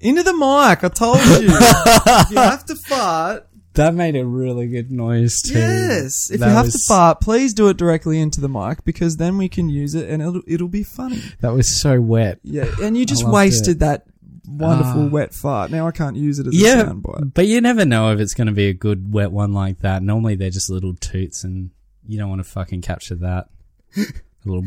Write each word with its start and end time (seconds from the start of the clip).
Into 0.00 0.22
the 0.22 0.32
mic. 0.32 0.84
I 0.84 0.88
told 0.88 1.18
you. 1.18 1.48
you 2.30 2.36
have 2.42 2.64
to 2.66 2.74
fart. 2.76 3.46
That 3.74 3.94
made 3.94 4.16
a 4.16 4.24
really 4.26 4.66
good 4.66 4.90
noise 4.90 5.40
too. 5.40 5.54
Yes. 5.58 6.30
If 6.30 6.40
That 6.40 6.48
you 6.48 6.52
have 6.52 6.66
was- 6.66 6.74
to 6.74 6.80
fart, 6.88 7.20
please 7.20 7.54
do 7.54 7.68
it 7.68 7.76
directly 7.76 8.18
into 8.20 8.40
the 8.40 8.48
mic 8.48 8.84
because 8.84 9.16
then 9.18 9.38
we 9.38 9.48
can 9.48 9.68
use 9.68 9.94
it 9.94 10.08
and 10.10 10.20
it'll 10.22 10.42
it'll 10.46 10.68
be 10.68 10.82
funny. 10.82 11.22
That 11.40 11.52
was 11.52 11.80
so 11.80 12.00
wet. 12.00 12.40
Yeah. 12.42 12.66
And 12.82 12.96
you 12.96 13.06
just 13.06 13.22
loved 13.22 13.34
wasted 13.34 13.80
that 13.80 14.06
wonderful 14.48 15.04
Ah. 15.04 15.08
wet 15.08 15.32
fart. 15.34 15.70
Now 15.70 15.86
I 15.86 15.92
can't 15.92 16.16
use 16.16 16.38
it 16.40 16.46
as 16.48 16.54
a 16.54 16.56
Yeah, 16.56 16.84
soundbite. 16.86 17.34
but 17.34 17.46
you 17.46 17.60
never 17.60 17.84
know 17.84 18.10
if 18.12 18.18
it's 18.18 18.34
going 18.34 18.46
to 18.48 18.52
be 18.52 18.66
a 18.68 18.74
good 18.74 19.12
wet 19.12 19.30
one 19.30 19.52
like 19.52 19.80
that. 19.80 20.02
Normally 20.02 20.34
they're 20.36 20.50
just 20.50 20.70
little 20.70 20.94
toots, 20.94 21.44
and 21.44 21.70
you 22.06 22.18
don't 22.18 22.30
want 22.30 22.40
to 22.40 22.48
fucking 22.50 22.80
capture 22.82 23.14
that. 23.16 23.48
A 23.96 24.02
little. 24.44 24.64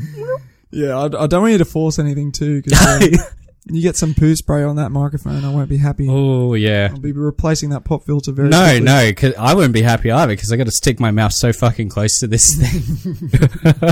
Yeah, 0.72 0.98
I, 0.98 1.06
I 1.24 1.28
don't 1.28 1.42
want 1.42 1.52
you 1.54 1.58
to 1.58 1.66
force 1.66 2.00
anything 2.00 2.32
too 2.32 2.62
because 2.62 3.20
you 3.70 3.82
get 3.82 3.96
some 3.96 4.14
poo 4.14 4.36
spray 4.36 4.64
on 4.64 4.76
that 4.78 4.90
microphone. 4.92 5.46
I 5.46 5.50
won't 5.54 5.70
be 5.70 5.78
happy. 5.78 6.08
oh 6.10 6.54
yeah. 6.56 6.90
I'll 6.92 7.00
be 7.00 7.12
replacing 7.12 7.70
that 7.70 7.84
pop 7.84 8.04
filter 8.06 8.32
very 8.32 8.50
No, 8.50 8.64
quickly. 8.64 8.82
no, 8.82 9.14
cause 9.14 9.34
I 9.38 9.54
wouldn't 9.54 9.74
be 9.74 9.84
happy 9.84 10.10
either 10.12 10.34
because 10.34 10.52
I 10.52 10.58
got 10.58 10.66
to 10.66 10.72
stick 10.72 11.00
my 11.00 11.12
mouth 11.12 11.34
so 11.34 11.54
fucking 11.54 11.90
close 11.90 12.20
to 12.20 12.28
this 12.28 12.56
thing. 12.56 13.30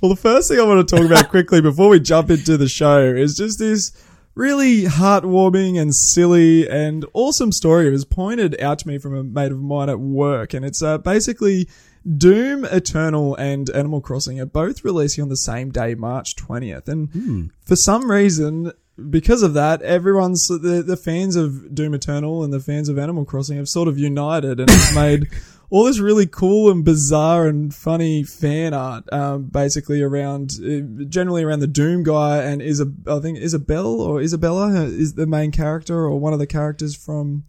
Well, 0.00 0.08
the 0.12 0.20
first 0.20 0.48
thing 0.48 0.58
I 0.58 0.64
want 0.64 0.88
to 0.88 0.96
talk 0.96 1.06
about 1.06 1.28
quickly 1.30 1.60
before 1.60 1.88
we 1.88 2.00
jump 2.00 2.28
into 2.28 2.56
the 2.56 2.68
show 2.68 3.00
is 3.04 3.36
just 3.36 3.60
this 3.60 3.92
really 4.34 4.82
heartwarming 4.82 5.80
and 5.80 5.94
silly 5.94 6.68
and 6.68 7.04
awesome 7.12 7.52
story. 7.52 7.86
It 7.86 7.92
was 7.92 8.04
pointed 8.04 8.60
out 8.60 8.80
to 8.80 8.88
me 8.88 8.98
from 8.98 9.14
a 9.16 9.22
mate 9.22 9.52
of 9.52 9.60
mine 9.60 9.88
at 9.88 10.00
work, 10.00 10.54
and 10.54 10.64
it's 10.64 10.82
uh, 10.82 10.98
basically 10.98 11.68
Doom 12.16 12.64
Eternal 12.64 13.36
and 13.36 13.70
Animal 13.70 14.00
Crossing 14.00 14.40
are 14.40 14.46
both 14.46 14.84
releasing 14.84 15.22
on 15.22 15.28
the 15.28 15.36
same 15.36 15.70
day, 15.70 15.94
March 15.94 16.34
20th. 16.36 16.88
And 16.88 17.50
for 17.64 17.76
some 17.76 18.10
reason, 18.10 18.72
because 19.10 19.42
of 19.42 19.54
that, 19.54 19.82
everyone's 19.82 20.46
the, 20.48 20.82
the 20.86 20.96
fans 20.96 21.36
of 21.36 21.74
Doom 21.74 21.94
Eternal 21.94 22.42
and 22.42 22.52
the 22.52 22.60
fans 22.60 22.88
of 22.88 22.98
Animal 22.98 23.24
Crossing 23.24 23.56
have 23.56 23.68
sort 23.68 23.88
of 23.88 23.98
united 23.98 24.60
and 24.60 24.68
it's 24.70 24.94
made 24.96 25.28
all 25.70 25.84
this 25.84 26.00
really 26.00 26.26
cool 26.26 26.70
and 26.70 26.84
bizarre 26.84 27.46
and 27.46 27.74
funny 27.74 28.22
fan 28.24 28.74
art, 28.74 29.10
um, 29.10 29.44
basically 29.44 30.02
around, 30.02 30.52
uh, 30.62 31.04
generally 31.04 31.42
around 31.42 31.60
the 31.60 31.66
Doom 31.66 32.02
guy 32.02 32.42
and 32.42 32.60
Isab- 32.60 33.08
I 33.08 33.20
think 33.20 33.38
Isabel 33.38 34.00
or 34.00 34.20
Isabella 34.20 34.84
is 34.84 35.14
the 35.14 35.26
main 35.26 35.50
character 35.50 36.00
or 36.00 36.18
one 36.18 36.34
of 36.34 36.38
the 36.38 36.46
characters 36.46 36.94
from, 36.94 37.44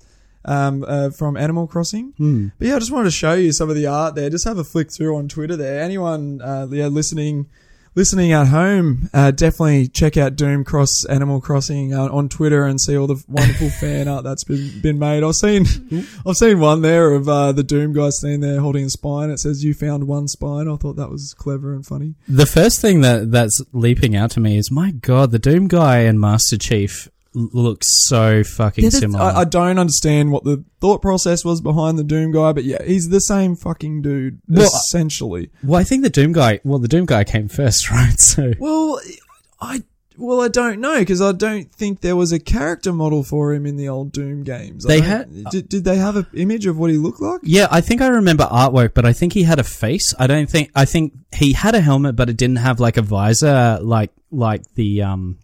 um, 0.45 0.83
uh, 0.87 1.09
from 1.11 1.37
Animal 1.37 1.67
Crossing. 1.67 2.13
But 2.59 2.67
yeah, 2.67 2.75
I 2.75 2.79
just 2.79 2.91
wanted 2.91 3.05
to 3.05 3.11
show 3.11 3.33
you 3.33 3.51
some 3.51 3.69
of 3.69 3.75
the 3.75 3.87
art 3.87 4.15
there. 4.15 4.29
Just 4.29 4.45
have 4.45 4.57
a 4.57 4.63
flick 4.63 4.91
through 4.91 5.15
on 5.17 5.27
Twitter 5.27 5.55
there. 5.55 5.81
Anyone, 5.81 6.41
uh, 6.41 6.67
yeah, 6.69 6.87
listening, 6.87 7.47
listening 7.95 8.31
at 8.31 8.47
home, 8.47 9.09
uh, 9.13 9.31
definitely 9.31 9.87
check 9.87 10.17
out 10.17 10.35
Doom 10.35 10.63
Cross 10.63 11.05
Animal 11.05 11.39
Crossing 11.41 11.93
uh, 11.93 12.07
on 12.11 12.27
Twitter 12.29 12.65
and 12.65 12.81
see 12.81 12.97
all 12.97 13.07
the 13.07 13.23
wonderful 13.29 13.69
fan 13.69 14.07
art 14.07 14.23
that's 14.23 14.43
been 14.43 14.81
been 14.81 14.99
made. 14.99 15.23
I've 15.23 15.35
seen, 15.35 15.65
I've 16.25 16.35
seen 16.35 16.59
one 16.59 16.81
there 16.81 17.13
of 17.13 17.29
uh, 17.29 17.51
the 17.51 17.63
Doom 17.63 17.93
guy 17.93 18.09
standing 18.09 18.41
there 18.41 18.59
holding 18.59 18.85
a 18.85 18.89
spine. 18.89 19.29
It 19.29 19.39
says 19.39 19.63
"You 19.63 19.73
found 19.73 20.07
one 20.07 20.27
spine." 20.27 20.67
I 20.67 20.75
thought 20.75 20.95
that 20.95 21.09
was 21.09 21.33
clever 21.37 21.73
and 21.73 21.85
funny. 21.85 22.15
the 22.27 22.45
first 22.45 22.81
thing 22.81 23.01
that 23.01 23.31
that's 23.31 23.61
leaping 23.71 24.15
out 24.15 24.31
to 24.31 24.39
me 24.39 24.57
is, 24.57 24.71
my 24.71 24.91
god, 24.91 25.31
the 25.31 25.39
Doom 25.39 25.67
guy 25.67 25.99
and 25.99 26.19
Master 26.19 26.57
Chief 26.57 27.09
l- 27.35 27.49
look 27.53 27.81
so 27.83 28.43
fucking 28.43 28.83
Yeah, 28.85 28.89
similar. 28.91 29.23
I, 29.23 29.41
I 29.41 29.43
don't 29.45 29.77
understand 29.79 30.31
what 30.31 30.43
the 30.43 30.63
thought 30.81 31.01
process 31.01 31.43
was 31.45 31.61
behind 31.61 31.97
the 31.97 32.03
Doom 32.03 32.31
guy, 32.31 32.51
but 32.53 32.63
yeah, 32.63 32.83
he's 32.83 33.09
the 33.09 33.19
same 33.21 33.55
fucking 33.55 34.01
dude 34.01 34.39
Well, 34.47 34.65
essentially. 34.65 35.49
well, 35.63 35.79
I 35.79 35.83
think 35.83 36.03
the 36.03 36.09
Doom 36.09 36.33
guy. 36.33 36.59
Well, 36.63 36.79
the 36.79 36.87
Doom 36.87 37.05
guy 37.05 37.23
came 37.23 37.47
first, 37.47 37.89
right? 37.91 38.19
So 38.19 38.53
Well, 38.59 38.99
I 39.61 39.83
well 40.15 40.41
I 40.41 40.47
don't 40.47 40.79
know 40.79 40.99
because 40.99 41.21
I 41.21 41.31
don't 41.31 41.73
think 41.73 42.01
there 42.01 42.15
was 42.15 42.31
a 42.31 42.39
character 42.39 42.93
model 42.93 43.23
for 43.23 43.51
him 43.51 43.65
in 43.65 43.77
the 43.77 43.89
old 43.89 44.11
Doom 44.11 44.43
games. 44.43 44.83
They 44.83 45.01
had- 45.01 45.27
Did, 45.49 45.69
did 45.69 45.83
they 45.85 45.95
have 45.97 46.15
an 46.15 46.27
image 46.35 46.67
of 46.67 46.77
what 46.77 46.91
he 46.91 46.97
looked 46.97 47.19
like? 47.19 47.39
Yeah, 47.43 47.67
I 47.71 47.81
think 47.81 47.99
I 48.01 48.07
remember 48.07 48.43
artwork, 48.45 48.93
but 48.93 49.05
I 49.05 49.13
think 49.13 49.33
he 49.33 49.41
had 49.43 49.57
a 49.59 49.63
face. 49.63 50.13
I 50.19 50.27
don't 50.27 50.47
think 50.49 50.69
I 50.75 50.85
think 50.85 51.13
he 51.35 51.53
had 51.53 51.73
a 51.73 51.81
helmet, 51.81 52.15
but 52.15 52.29
it 52.29 52.37
didn't 52.37 52.57
have 52.57 52.79
like 52.79 52.97
a 52.97 53.01
visor, 53.01 53.79
like 53.81 54.11
like 54.31 54.61
the 54.75 55.01
um. 55.01 55.39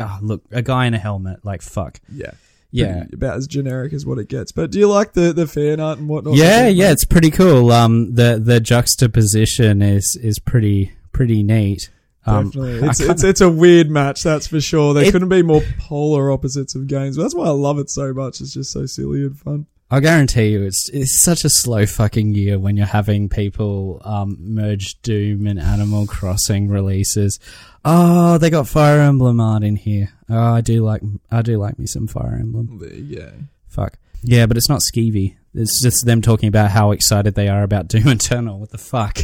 Ah, 0.00 0.18
look, 0.22 0.42
a 0.50 0.62
guy 0.62 0.86
in 0.86 0.94
a 0.94 0.98
helmet. 0.98 1.44
Like 1.44 1.62
fuck. 1.62 2.00
Yeah. 2.12 2.32
Yeah. 2.70 3.04
About 3.12 3.36
as 3.36 3.46
generic 3.46 3.92
as 3.92 4.04
what 4.04 4.18
it 4.18 4.28
gets. 4.28 4.50
But 4.50 4.72
do 4.72 4.80
you 4.80 4.88
like 4.88 5.12
the 5.12 5.32
the 5.32 5.46
fan 5.46 5.78
art 5.78 5.98
and 5.98 6.08
whatnot? 6.08 6.34
Yeah, 6.34 6.66
yeah, 6.66 6.90
it's 6.90 7.04
pretty 7.04 7.30
cool. 7.30 7.70
Um, 7.70 8.14
the 8.14 8.40
the 8.42 8.58
juxtaposition 8.60 9.80
is 9.82 10.18
is 10.20 10.38
pretty 10.38 10.92
pretty 11.12 11.42
neat. 11.42 11.90
Um, 12.26 12.46
Definitely. 12.46 12.88
It's, 12.88 13.00
it's 13.00 13.22
it's 13.24 13.40
a 13.42 13.50
weird 13.50 13.90
match, 13.90 14.22
that's 14.22 14.46
for 14.46 14.60
sure. 14.60 14.94
There 14.94 15.04
It- 15.04 15.12
couldn't 15.12 15.28
be 15.28 15.42
more 15.42 15.62
polar 15.78 16.32
opposites 16.32 16.74
of 16.74 16.86
games. 16.86 17.16
That's 17.16 17.34
why 17.34 17.46
I 17.46 17.50
love 17.50 17.78
it 17.78 17.90
so 17.90 18.12
much. 18.14 18.40
It's 18.40 18.54
just 18.54 18.72
so 18.72 18.86
silly 18.86 19.22
and 19.22 19.38
fun. 19.38 19.66
I 19.94 20.00
guarantee 20.00 20.48
you, 20.48 20.62
it's 20.62 20.88
it's 20.90 21.22
such 21.22 21.44
a 21.44 21.50
slow 21.50 21.86
fucking 21.86 22.34
year 22.34 22.58
when 22.58 22.76
you're 22.76 22.86
having 22.86 23.28
people 23.28 24.00
um, 24.04 24.36
merge 24.40 25.00
Doom 25.02 25.46
and 25.46 25.58
Animal 25.58 26.06
Crossing 26.06 26.68
releases. 26.68 27.38
Oh, 27.84 28.38
they 28.38 28.50
got 28.50 28.66
Fire 28.68 29.00
Emblem 29.00 29.40
art 29.40 29.62
in 29.62 29.76
here. 29.76 30.12
Oh, 30.28 30.54
I 30.54 30.60
do 30.60 30.84
like 30.84 31.02
I 31.30 31.42
do 31.42 31.58
like 31.58 31.78
me 31.78 31.86
some 31.86 32.06
Fire 32.06 32.36
Emblem. 32.40 32.78
There 32.80 32.92
you 32.92 33.16
go. 33.16 33.32
Fuck 33.68 33.98
yeah, 34.24 34.46
but 34.46 34.56
it's 34.56 34.68
not 34.68 34.80
skeevy. 34.80 35.36
It's 35.52 35.82
just 35.82 36.06
them 36.06 36.22
talking 36.22 36.48
about 36.48 36.70
how 36.70 36.90
excited 36.90 37.34
they 37.34 37.48
are 37.48 37.62
about 37.62 37.88
Doom 37.88 38.08
Eternal. 38.08 38.58
What 38.58 38.70
the 38.70 38.78
fuck? 38.78 39.18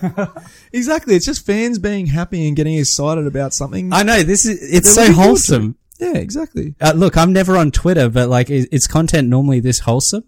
Exactly. 0.72 1.16
It's 1.16 1.26
just 1.26 1.44
fans 1.44 1.80
being 1.80 2.06
happy 2.06 2.46
and 2.46 2.54
getting 2.54 2.76
excited 2.76 3.26
about 3.26 3.52
something. 3.52 3.92
I 3.92 4.04
know 4.04 4.22
this 4.22 4.44
is 4.44 4.62
it's 4.62 4.94
They're 4.94 5.06
so 5.06 5.12
wholesome. 5.12 5.76
Yeah, 5.98 6.16
exactly. 6.16 6.74
Uh, 6.80 6.92
look, 6.94 7.16
I'm 7.16 7.32
never 7.32 7.56
on 7.56 7.70
Twitter, 7.70 8.08
but 8.08 8.28
like, 8.28 8.50
is, 8.50 8.66
is 8.66 8.86
content 8.86 9.28
normally 9.28 9.60
this 9.60 9.80
wholesome? 9.80 10.24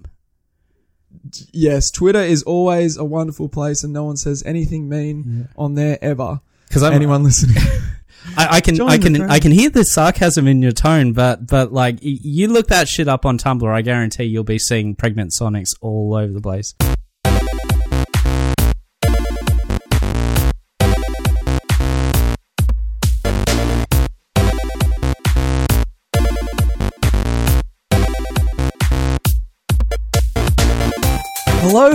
Yes, 1.53 1.91
Twitter 1.91 2.21
is 2.21 2.43
always 2.43 2.97
a 2.97 3.05
wonderful 3.05 3.49
place 3.49 3.85
and 3.85 3.93
no 3.93 4.05
one 4.05 4.17
says 4.17 4.43
anything 4.45 4.89
mean 4.89 5.49
on 5.57 5.75
there 5.75 5.99
ever. 6.03 6.41
Because 6.69 6.83
Anyone 6.85 7.25
listening. 7.25 7.57
I, 8.37 8.57
I 8.57 8.61
can 8.61 8.77
Join 8.77 8.91
I 8.91 8.99
can. 8.99 9.21
I 9.23 9.41
can 9.41 9.51
hear 9.51 9.71
the 9.71 9.83
sarcasm 9.83 10.47
in 10.47 10.63
your 10.63 10.73
tone, 10.73 11.13
but 11.13 11.47
but 11.47 11.73
like 11.73 11.97
y- 11.97 12.19
you 12.23 12.49
look 12.49 12.69
that 12.69 12.87
shit 12.87 13.09
up 13.09 13.25
on 13.25 13.39
Tumblr, 13.39 13.69
I 13.69 13.83
guarantee 13.83 14.25
you'll 14.25 14.45
be 14.45 14.59
seeing 14.59 14.95
pregnant 14.95 15.33
Sonics 15.39 15.71
all 15.81 16.15
over 16.15 16.33
the 16.33 16.41
place. 16.41 16.75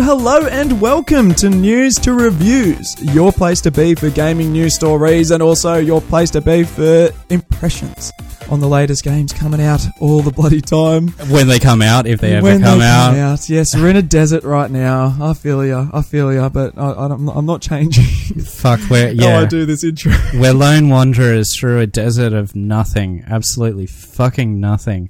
Hello, 0.08 0.46
and 0.46 0.80
welcome 0.80 1.34
to 1.34 1.50
News 1.50 1.96
to 1.96 2.14
Reviews, 2.14 2.96
your 3.02 3.32
place 3.32 3.60
to 3.62 3.72
be 3.72 3.96
for 3.96 4.12
gaming 4.12 4.52
news 4.52 4.76
stories 4.76 5.32
and 5.32 5.42
also 5.42 5.80
your 5.80 6.00
place 6.00 6.30
to 6.30 6.42
be 6.42 6.64
for 6.64 7.10
impressions 7.32 8.12
on 8.52 8.60
the 8.60 8.68
latest 8.68 9.04
games 9.04 9.34
coming 9.34 9.60
out 9.60 9.84
all 10.00 10.22
the 10.22 10.30
bloody 10.30 10.62
time. 10.62 11.08
When 11.32 11.48
they 11.48 11.58
come 11.58 11.82
out, 11.82 12.06
if 12.06 12.22
they 12.22 12.36
ever 12.36 12.44
when 12.44 12.62
come 12.62 12.78
they 12.78 12.86
out. 12.86 13.14
come 13.14 13.20
out. 13.20 13.50
Yes, 13.50 13.76
we're 13.76 13.90
in 13.90 13.96
a 13.96 14.04
desert 14.04 14.44
right 14.44 14.70
now. 14.70 15.18
I 15.20 15.34
feel 15.34 15.66
ya, 15.66 15.88
I 15.92 16.04
feel 16.04 16.32
ya, 16.32 16.50
but 16.50 16.78
I, 16.78 16.92
I 16.92 17.08
don't, 17.08 17.28
I'm 17.28 17.48
not 17.48 17.64
changing 17.64 18.04
Fuck, 18.42 18.82
we're 18.92 19.16
how 19.20 19.40
I 19.40 19.46
do 19.46 19.66
this 19.66 19.84
intro. 19.84 20.14
we're 20.36 20.54
lone 20.54 20.90
wanderers 20.90 21.58
through 21.58 21.80
a 21.80 21.88
desert 21.88 22.32
of 22.32 22.56
nothing, 22.56 23.24
absolutely 23.26 23.88
fucking 23.88 24.60
nothing. 24.60 25.10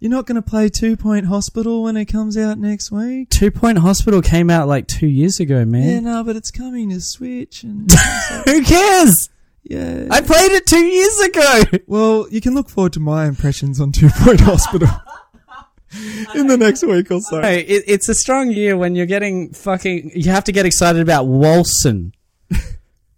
You're 0.00 0.10
not 0.10 0.24
going 0.24 0.36
to 0.36 0.48
play 0.48 0.70
Two 0.70 0.96
Point 0.96 1.26
Hospital 1.26 1.82
when 1.82 1.94
it 1.98 2.06
comes 2.06 2.34
out 2.38 2.56
next 2.58 2.90
week? 2.90 3.28
Two 3.28 3.50
Point 3.50 3.78
Hospital 3.78 4.22
came 4.22 4.48
out 4.48 4.66
like 4.66 4.86
two 4.88 5.06
years 5.06 5.38
ago, 5.40 5.66
man. 5.66 5.86
Yeah, 5.86 6.00
no, 6.00 6.24
but 6.24 6.36
it's 6.36 6.50
coming 6.50 6.88
to 6.88 7.02
Switch, 7.02 7.62
and 7.64 7.90
Who 8.46 8.64
cares? 8.64 9.28
yeah. 9.62 10.06
I 10.10 10.22
played 10.22 10.52
it 10.52 10.64
two 10.66 10.86
years 10.86 11.20
ago. 11.20 11.62
Well, 11.86 12.26
you 12.30 12.40
can 12.40 12.54
look 12.54 12.70
forward 12.70 12.94
to 12.94 13.00
my 13.00 13.26
impressions 13.26 13.78
on 13.78 13.92
Two 13.92 14.08
Point 14.08 14.40
Hospital 14.40 14.88
in 16.34 16.46
the 16.46 16.56
next 16.56 16.82
week 16.82 17.10
or 17.10 17.20
so. 17.20 17.42
Hey, 17.42 17.60
it, 17.60 17.84
it's 17.86 18.08
a 18.08 18.14
strong 18.14 18.50
year 18.50 18.78
when 18.78 18.94
you're 18.94 19.04
getting 19.04 19.52
fucking. 19.52 20.12
You 20.14 20.30
have 20.30 20.44
to 20.44 20.52
get 20.52 20.64
excited 20.64 21.02
about 21.02 21.26
Walson. 21.26 22.12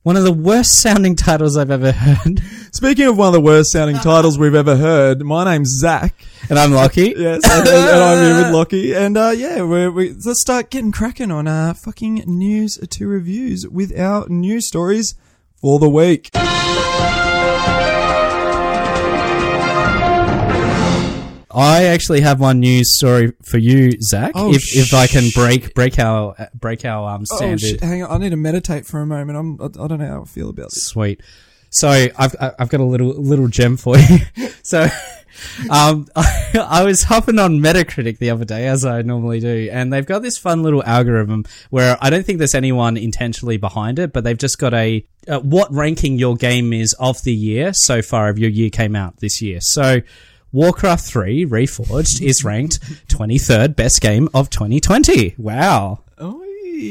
One 0.03 0.17
of 0.17 0.25
the 0.25 0.33
worst 0.33 0.81
sounding 0.81 1.15
titles 1.15 1.57
I've 1.57 1.71
ever 1.71 1.93
heard. 1.93 2.41
Speaking 2.73 3.07
of 3.07 3.17
one 3.17 3.29
of 3.29 3.35
the 3.35 3.41
worst 3.41 3.71
sounding 3.71 3.97
titles 4.03 4.37
we've 4.37 4.53
ever 4.53 4.77
heard, 4.77 5.25
my 5.25 5.45
name's 5.45 5.79
Zach. 5.79 6.25
And 6.51 6.59
I'm 6.59 6.73
lucky. 6.73 7.15
Yes, 7.23 7.49
and, 7.49 7.69
and 7.69 8.03
I'm 8.03 8.19
here 8.19 8.45
with 8.45 8.53
Lockie. 8.53 8.95
And 8.95 9.17
uh, 9.17 9.33
yeah, 9.37 9.63
we're, 9.63 9.93
we, 9.93 10.13
let's 10.13 10.41
start 10.41 10.71
getting 10.71 10.91
cracking 10.91 11.31
on 11.31 11.47
our 11.47 11.73
fucking 11.73 12.25
news 12.27 12.79
to 12.79 13.07
reviews 13.07 13.69
with 13.69 13.97
our 13.97 14.29
news 14.29 14.67
stories 14.67 15.15
for 15.61 15.79
the 15.79 15.89
week. 15.89 16.31
I 21.55 21.85
actually 21.85 22.21
have 22.23 22.41
one 22.41 22.61
news 22.61 22.97
story 22.97 23.33
for 23.43 23.59
you, 23.59 23.93
Zach. 24.01 24.33
Oh, 24.35 24.53
if 24.53 24.63
if 24.77 24.95
I 24.95 25.07
can 25.07 25.31
break 25.35 25.75
break 25.75 25.99
our 25.99 26.49
break 26.55 26.85
our 26.85 27.15
um 27.15 27.23
Oh 27.31 27.37
standard. 27.37 27.61
shit! 27.61 27.81
Hang 27.83 28.03
on, 28.03 28.11
I 28.11 28.19
need 28.19 28.31
to 28.31 28.37
meditate 28.37 28.87
for 28.87 29.01
a 29.01 29.07
moment. 29.07 29.39
I'm, 29.39 29.61
I, 29.61 29.85
I 29.85 29.89
don't 29.89 29.99
know 29.99 30.07
how 30.07 30.23
I 30.23 30.25
feel 30.25 30.51
about 30.51 30.71
this. 30.71 30.85
Sweet. 30.85 31.21
So 31.71 31.89
I've 31.89 32.35
I've 32.41 32.69
got 32.69 32.81
a 32.81 32.85
little 32.85 33.09
little 33.09 33.49
gem 33.49 33.77
for 33.77 33.97
you. 33.99 34.19
So, 34.65 34.87
um, 35.71 36.07
I, 36.15 36.51
I 36.69 36.85
was 36.85 37.03
hopping 37.03 37.41
on 37.41 37.59
Metacritic 37.59 38.19
the 38.19 38.31
other 38.31 38.45
day, 38.45 38.69
as 38.69 38.85
I 38.85 39.03
normally 39.03 39.41
do, 39.41 39.69
and 39.73 39.93
they've 39.93 40.07
got 40.07 40.23
this 40.23 40.39
fun 40.39 40.63
little 40.63 40.85
algorithm 40.85 41.45
where 41.71 41.99
I 42.01 42.11
don't 42.11 42.25
think 42.25 42.39
there's 42.39 42.55
anyone 42.55 42.97
intentionally 42.97 43.57
behind 43.57 43.99
it, 43.99 44.13
but 44.13 44.23
they've 44.23 44.39
just 44.39 44.59
got 44.59 44.73
a 44.73 45.05
uh, 45.27 45.41
what 45.41 45.73
ranking 45.75 46.17
your 46.17 46.37
game 46.37 46.73
is 46.73 46.95
of 47.01 47.21
the 47.25 47.33
year 47.35 47.73
so 47.75 48.03
far 48.03 48.29
of 48.29 48.39
your 48.39 48.51
year 48.51 48.71
came 48.71 48.95
out 48.95 49.17
this 49.19 49.43
year. 49.43 49.59
So, 49.61 50.03
Warcraft 50.53 51.05
3 51.05 51.47
Reforged 51.47 52.21
is 52.21 52.45
ranked 52.45 52.81
23rd 53.09 53.75
best 53.75 54.01
game 54.01 54.29
of 54.35 54.51
2020. 54.51 55.35
Wow. 55.39 56.01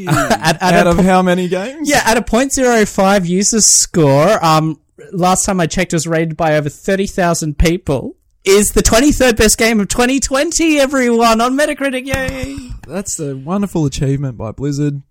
At- 0.07 0.61
at 0.61 0.73
Out 0.73 0.87
of 0.87 0.97
po- 0.97 1.03
how 1.03 1.21
many 1.21 1.47
games? 1.47 1.89
Yeah, 1.89 2.01
at 2.05 2.17
a 2.17 2.21
.05 2.21 3.27
user 3.27 3.59
score, 3.61 4.43
um, 4.43 4.79
last 5.11 5.45
time 5.45 5.59
I 5.59 5.67
checked 5.67 5.93
was 5.93 6.07
rated 6.07 6.37
by 6.37 6.55
over 6.55 6.69
30,000 6.69 7.57
people, 7.57 8.15
is 8.45 8.69
the 8.69 8.81
23rd 8.81 9.37
best 9.37 9.57
game 9.57 9.79
of 9.79 9.89
2020, 9.89 10.79
everyone, 10.79 11.41
on 11.41 11.57
Metacritic, 11.57 12.05
yay! 12.05 12.69
That's 12.87 13.19
a 13.19 13.35
wonderful 13.35 13.85
achievement 13.85 14.37
by 14.37 14.51
Blizzard. 14.51 15.01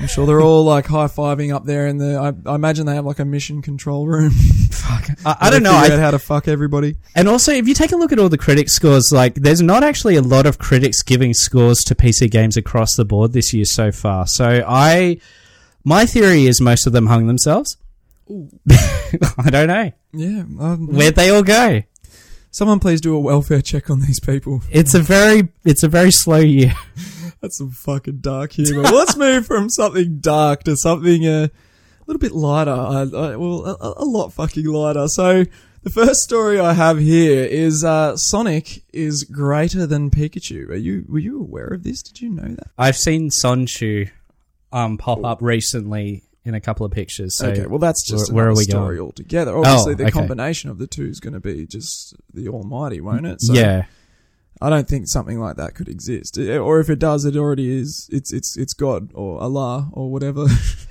I'm 0.00 0.06
sure 0.06 0.26
they're 0.26 0.40
all 0.40 0.64
like 0.64 0.86
high 0.86 1.06
fiving 1.06 1.54
up 1.54 1.64
there 1.64 1.86
in 1.86 1.98
the. 1.98 2.16
I, 2.16 2.50
I 2.50 2.54
imagine 2.54 2.86
they 2.86 2.94
have 2.94 3.04
like 3.04 3.18
a 3.18 3.24
mission 3.24 3.62
control 3.62 4.06
room. 4.06 4.30
Fuck. 4.70 5.08
I, 5.24 5.36
I 5.40 5.50
don't 5.50 5.62
know. 5.62 5.72
I, 5.72 5.90
out 5.90 5.98
how 5.98 6.10
to 6.10 6.18
fuck 6.18 6.48
everybody. 6.48 6.96
and 7.14 7.28
also, 7.28 7.52
if 7.52 7.68
you 7.68 7.74
take 7.74 7.92
a 7.92 7.96
look 7.96 8.12
at 8.12 8.18
all 8.18 8.28
the 8.28 8.38
critic 8.38 8.68
scores, 8.68 9.10
like, 9.12 9.34
there's 9.34 9.62
not 9.62 9.84
actually 9.84 10.16
a 10.16 10.22
lot 10.22 10.46
of 10.46 10.58
critics 10.58 11.02
giving 11.02 11.34
scores 11.34 11.78
to 11.84 11.94
PC 11.94 12.30
games 12.30 12.56
across 12.56 12.96
the 12.96 13.04
board 13.04 13.32
this 13.32 13.52
year 13.52 13.64
so 13.64 13.92
far. 13.92 14.26
So 14.26 14.64
I, 14.66 15.18
my 15.84 16.06
theory 16.06 16.46
is 16.46 16.60
most 16.60 16.86
of 16.86 16.92
them 16.92 17.06
hung 17.06 17.26
themselves. 17.26 17.76
I 18.70 19.50
don't 19.50 19.68
know. 19.68 19.92
Yeah. 20.12 20.44
Um, 20.60 20.88
Where'd 20.88 21.14
they 21.14 21.30
all 21.30 21.42
go? 21.42 21.82
someone 22.52 22.78
please 22.78 23.00
do 23.00 23.16
a 23.16 23.18
welfare 23.18 23.62
check 23.62 23.90
on 23.90 24.00
these 24.00 24.20
people. 24.20 24.62
It's 24.70 24.94
a 24.94 25.00
very, 25.00 25.48
it's 25.64 25.82
a 25.82 25.88
very 25.88 26.12
slow 26.12 26.38
year. 26.38 26.74
That's 27.42 27.58
some 27.58 27.70
fucking 27.70 28.18
dark 28.18 28.52
humor. 28.52 28.82
Well, 28.82 28.94
Let's 28.94 29.16
move 29.16 29.46
from 29.46 29.68
something 29.68 30.18
dark 30.20 30.62
to 30.62 30.76
something 30.76 31.26
uh, 31.26 31.48
a 31.48 32.04
little 32.06 32.20
bit 32.20 32.32
lighter. 32.32 32.70
I, 32.70 33.00
I, 33.02 33.36
well, 33.36 33.66
a, 33.66 33.94
a 33.96 34.04
lot 34.04 34.32
fucking 34.32 34.64
lighter. 34.64 35.08
So 35.08 35.44
the 35.82 35.90
first 35.90 36.20
story 36.20 36.60
I 36.60 36.72
have 36.72 36.98
here 36.98 37.44
is 37.44 37.82
uh, 37.82 38.16
Sonic 38.16 38.84
is 38.92 39.24
greater 39.24 39.86
than 39.86 40.08
Pikachu. 40.10 40.68
Are 40.68 40.76
you 40.76 41.04
were 41.08 41.18
you 41.18 41.40
aware 41.40 41.66
of 41.66 41.82
this? 41.82 42.00
Did 42.02 42.20
you 42.20 42.30
know 42.30 42.54
that? 42.54 42.68
I've 42.78 42.96
seen 42.96 43.30
Sonshu 43.30 44.08
um, 44.72 44.96
pop 44.96 45.24
up 45.24 45.42
recently 45.42 46.22
in 46.44 46.54
a 46.54 46.60
couple 46.60 46.86
of 46.86 46.92
pictures. 46.92 47.36
So 47.36 47.48
okay, 47.48 47.66
well 47.66 47.80
that's 47.80 48.08
just 48.08 48.32
where- 48.32 48.44
where 48.44 48.52
are 48.52 48.56
we 48.56 48.62
story 48.64 48.96
going? 48.98 49.06
altogether. 49.06 49.56
Obviously, 49.56 49.94
the 49.94 50.04
okay. 50.04 50.12
combination 50.12 50.70
of 50.70 50.78
the 50.78 50.86
two 50.86 51.06
is 51.06 51.18
going 51.18 51.34
to 51.34 51.40
be 51.40 51.66
just 51.66 52.14
the 52.32 52.48
Almighty, 52.48 53.00
won't 53.00 53.26
it? 53.26 53.40
So 53.40 53.52
yeah, 53.52 53.86
I 54.62 54.70
don't 54.70 54.88
think 54.88 55.08
something 55.08 55.38
like 55.40 55.56
that 55.56 55.74
could 55.74 55.88
exist. 55.88 56.38
Eh, 56.38 56.56
Or 56.56 56.80
if 56.80 56.88
it 56.88 56.98
does, 56.98 57.24
it 57.24 57.36
already 57.36 57.70
is. 57.80 58.08
It's 58.12 58.32
it's 58.32 58.56
it's 58.56 58.74
God 58.74 59.10
or 59.14 59.40
Allah 59.40 59.90
or 59.92 60.10
whatever. 60.10 60.46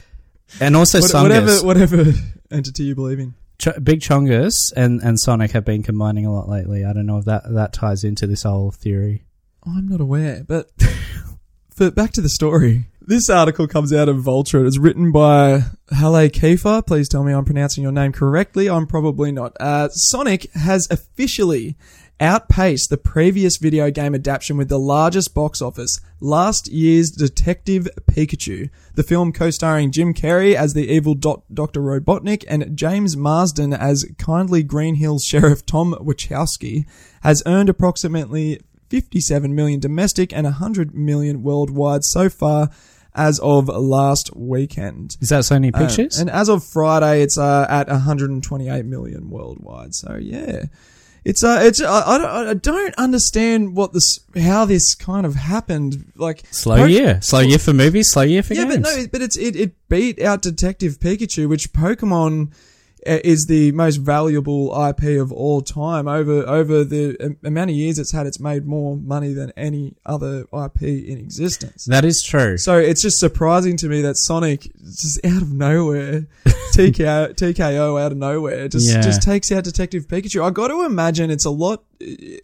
and 0.60 0.76
also 0.76 1.00
What- 1.02 1.12
Sungus. 1.12 1.64
whatever 1.64 1.98
whatever 2.02 2.14
entity 2.52 2.84
you 2.84 2.96
believe 2.96 3.20
in. 3.20 3.34
Ch- 3.60 3.82
Big 3.84 4.00
Chungus 4.02 4.54
and, 4.76 5.02
and 5.02 5.20
Sonic 5.20 5.52
have 5.52 5.64
been 5.66 5.84
combining 5.84 6.26
a 6.26 6.34
lot 6.34 6.50
lately. 6.50 6.84
I 6.84 6.94
don't 6.94 7.06
know 7.06 7.18
if 7.20 7.26
that 7.26 7.44
that 7.54 7.74
ties 7.74 8.04
into 8.04 8.26
this 8.28 8.44
whole 8.44 8.72
theory. 8.72 9.24
I'm 9.64 9.88
not 9.88 10.02
aware, 10.02 10.44
but 10.48 10.72
but 11.78 11.96
back 11.96 12.12
to 12.14 12.22
the 12.22 12.30
story. 12.30 12.88
This 13.04 13.30
article 13.30 13.68
comes 13.68 13.92
out 13.94 14.10
of 14.10 14.20
Vulture. 14.20 14.64
It 14.64 14.68
is 14.68 14.78
written 14.80 15.12
by 15.12 15.62
Halle 15.92 16.30
Kiefer. 16.30 16.86
Please 16.86 17.10
tell 17.10 17.24
me 17.24 17.34
I'm 17.34 17.46
pronouncing 17.46 17.82
your 17.84 17.92
name 17.92 18.12
correctly. 18.12 18.70
I'm 18.70 18.86
probably 18.88 19.32
not. 19.32 19.56
Uh, 19.60 19.90
Sonic 19.90 20.52
has 20.54 20.88
officially 20.92 21.78
outpaced 22.22 22.90
the 22.90 22.98
previous 22.98 23.58
video 23.58 23.90
game 23.92 24.14
adaptation 24.14 24.56
with 24.56 24.70
the 24.70 24.78
largest 24.80 25.34
box 25.34 25.62
office, 25.62 26.00
last 26.20 26.68
year's 26.72 27.10
Detective 27.10 27.88
Pikachu. 28.10 28.70
The 28.94 29.04
film 29.04 29.34
co-starring 29.34 29.92
Jim 29.92 30.14
Carrey 30.14 30.54
as 30.54 30.74
the 30.74 30.88
evil 30.88 31.16
Dot- 31.16 31.44
Dr. 31.54 31.82
Robotnik 31.82 32.44
and 32.48 32.78
James 32.78 33.18
Marsden 33.18 33.74
as 33.74 34.06
kindly 34.18 34.62
Green 34.64 34.96
Hills 34.96 35.26
Sheriff 35.26 35.66
Tom 35.66 35.94
Wachowski 36.00 36.86
has 37.24 37.42
earned 37.46 37.70
approximately 37.70 38.60
57 38.90 39.56
million 39.56 39.80
domestic 39.80 40.32
and 40.34 40.44
100 40.46 40.94
million 40.94 41.44
worldwide 41.44 42.04
so 42.04 42.30
far 42.30 42.70
as 43.16 43.40
of 43.40 43.68
last 43.68 44.36
weekend. 44.36 45.18
Is 45.22 45.30
that 45.30 45.42
Sony 45.44 45.72
Uh, 45.74 45.80
Pictures? 45.80 46.20
and 46.20 46.30
as 46.30 46.50
of 46.50 46.64
Friday, 46.64 47.22
it's 47.24 47.38
uh, 47.38 47.66
at 47.70 47.88
128 47.90 48.86
million 48.86 49.30
worldwide. 49.30 49.96
So 49.96 50.16
yeah, 50.16 50.64
it's 51.24 51.44
uh, 51.44 51.60
it's 51.62 51.80
uh, 51.82 52.04
I, 52.06 52.18
don't, 52.18 52.48
I 52.48 52.54
don't 52.56 52.96
understand 52.96 53.76
what 53.76 53.94
this 53.94 54.20
how 54.36 54.66
this 54.66 54.96
kind 54.96 55.26
of 55.26 55.36
happened. 55.36 56.12
Like 56.16 56.44
slow 56.52 56.78
Po- 56.78 56.86
year, 56.86 57.22
slow 57.22 57.42
year 57.42 57.60
for 57.60 57.74
movies, 57.74 58.12
slow 58.12 58.24
year 58.24 58.42
for 58.42 58.54
yeah, 58.54 58.66
games. 58.66 58.78
but 58.78 58.98
no, 58.98 59.08
but 59.12 59.22
it's 59.22 59.38
it, 59.38 59.56
it 59.56 59.90
beat 59.90 60.20
out 60.22 60.42
Detective 60.42 61.00
Pikachu, 61.00 61.48
which 61.48 61.74
Pokemon 61.74 62.52
Uh, 63.08 63.18
is 63.24 63.46
the 63.48 63.72
most 63.72 63.96
valuable 63.96 64.70
IP 64.88 65.20
of 65.20 65.32
all 65.32 65.62
time. 65.62 66.08
Over 66.08 66.48
over 66.48 66.84
the 66.84 67.36
amount 67.44 67.72
of 67.72 67.76
years 67.76 67.98
it's 67.98 68.12
had, 68.12 68.28
it's 68.28 68.40
made 68.40 68.68
more 68.68 68.96
money 68.96 69.34
than 69.34 69.52
any 69.58 69.96
other 70.06 70.46
IP 70.54 70.84
in 70.84 71.18
existence. 71.18 71.86
that 71.86 72.06
is 72.06 72.22
true. 72.24 72.58
So 72.60 72.78
it's 72.78 73.02
just 73.02 73.18
surprising 73.18 73.76
to 73.78 73.88
me 73.90 74.02
that 74.04 74.18
Sonic 74.18 74.70
just 74.84 75.20
out 75.26 75.42
of 75.42 75.52
nowhere, 75.52 76.28
TKO, 76.76 77.34
TKO 77.36 78.00
out 78.00 78.12
of 78.12 78.18
nowhere, 78.20 78.68
just 78.68 78.88
Yeah. 78.88 79.02
just 79.02 79.24
takes 79.24 79.52
out 79.52 79.64
Detective 79.64 80.08
Pikachu. 80.08 80.44
I 80.46 80.52
got 80.52 80.68
to 80.68 80.84
imagine 80.86 81.32
it's 81.32 81.46
a 81.46 81.50
lot, 81.50 81.84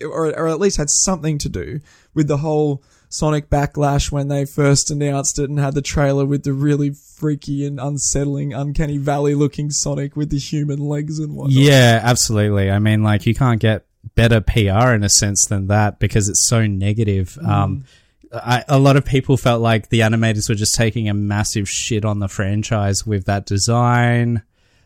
or 0.01 0.35
or 0.37 0.47
at 0.47 0.59
least 0.59 0.77
had 0.77 0.89
something 0.89 1.37
to 1.39 1.49
do 1.49 1.81
with 2.15 2.27
the 2.27 2.37
whole 2.37 2.81
Sonic 3.09 3.49
backlash 3.49 4.11
when 4.11 4.27
they 4.27 4.45
first 4.45 4.91
announced 4.91 5.39
it 5.39 5.49
and 5.49 5.59
had 5.59 5.73
the 5.73 5.81
trailer 5.81 6.25
with 6.25 6.43
the 6.43 6.53
really 6.53 6.91
freaky 6.91 7.65
and 7.65 7.79
unsettling, 7.79 8.53
uncanny 8.53 8.97
valley 8.97 9.33
looking 9.33 9.71
Sonic 9.71 10.15
with 10.15 10.29
the 10.29 10.39
human 10.39 10.79
legs 10.79 11.19
and 11.19 11.35
whatnot. 11.35 11.53
Yeah, 11.53 12.01
absolutely. 12.03 12.69
I 12.69 12.79
mean, 12.79 13.03
like 13.03 13.25
you 13.25 13.33
can't 13.33 13.61
get 13.61 13.85
better 14.15 14.41
PR 14.41 14.93
in 14.93 15.03
a 15.03 15.09
sense 15.09 15.45
than 15.45 15.67
that 15.67 15.99
because 15.99 16.27
it's 16.27 16.47
so 16.47 16.67
negative. 16.67 17.37
Mm. 17.41 17.47
Um, 17.47 17.85
I, 18.33 18.65
a 18.67 18.79
lot 18.79 18.97
of 18.97 19.05
people 19.05 19.37
felt 19.37 19.61
like 19.61 19.89
the 19.89 20.01
animators 20.01 20.49
were 20.49 20.55
just 20.55 20.75
taking 20.75 21.07
a 21.07 21.13
massive 21.13 21.69
shit 21.69 22.03
on 22.03 22.19
the 22.19 22.27
franchise 22.27 23.05
with 23.05 23.25
that 23.25 23.45
design. 23.45 24.43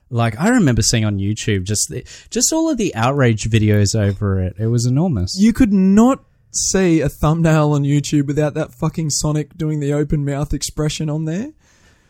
Like 0.10 0.40
I 0.40 0.50
remember 0.50 0.82
seeing 0.82 1.06
on 1.06 1.18
YouTube 1.18 1.64
just 1.64 1.90
the, 1.90 2.06
just 2.30 2.54
all 2.54 2.70
of 2.70 2.78
the 2.78 2.94
outrage 2.94 3.50
videos 3.50 4.00
over 4.00 4.42
it. 4.42 4.58
It 4.60 4.68
was 4.68 4.86
enormous. 4.86 5.38
You 5.40 5.54
could 5.54 5.74
not 5.74 6.24
see 6.52 7.02
a 7.02 7.10
thumbnail 7.10 7.72
on 7.74 7.84
YouTube 7.84 8.28
without 8.28 8.54
that 8.56 8.74
fucking 8.74 9.10
Sonic 9.10 9.58
doing 9.58 9.80
the 9.80 9.94
open 9.94 10.26
mouth 10.26 10.54
expression 10.54 11.10
on 11.10 11.26
there. 11.26 11.52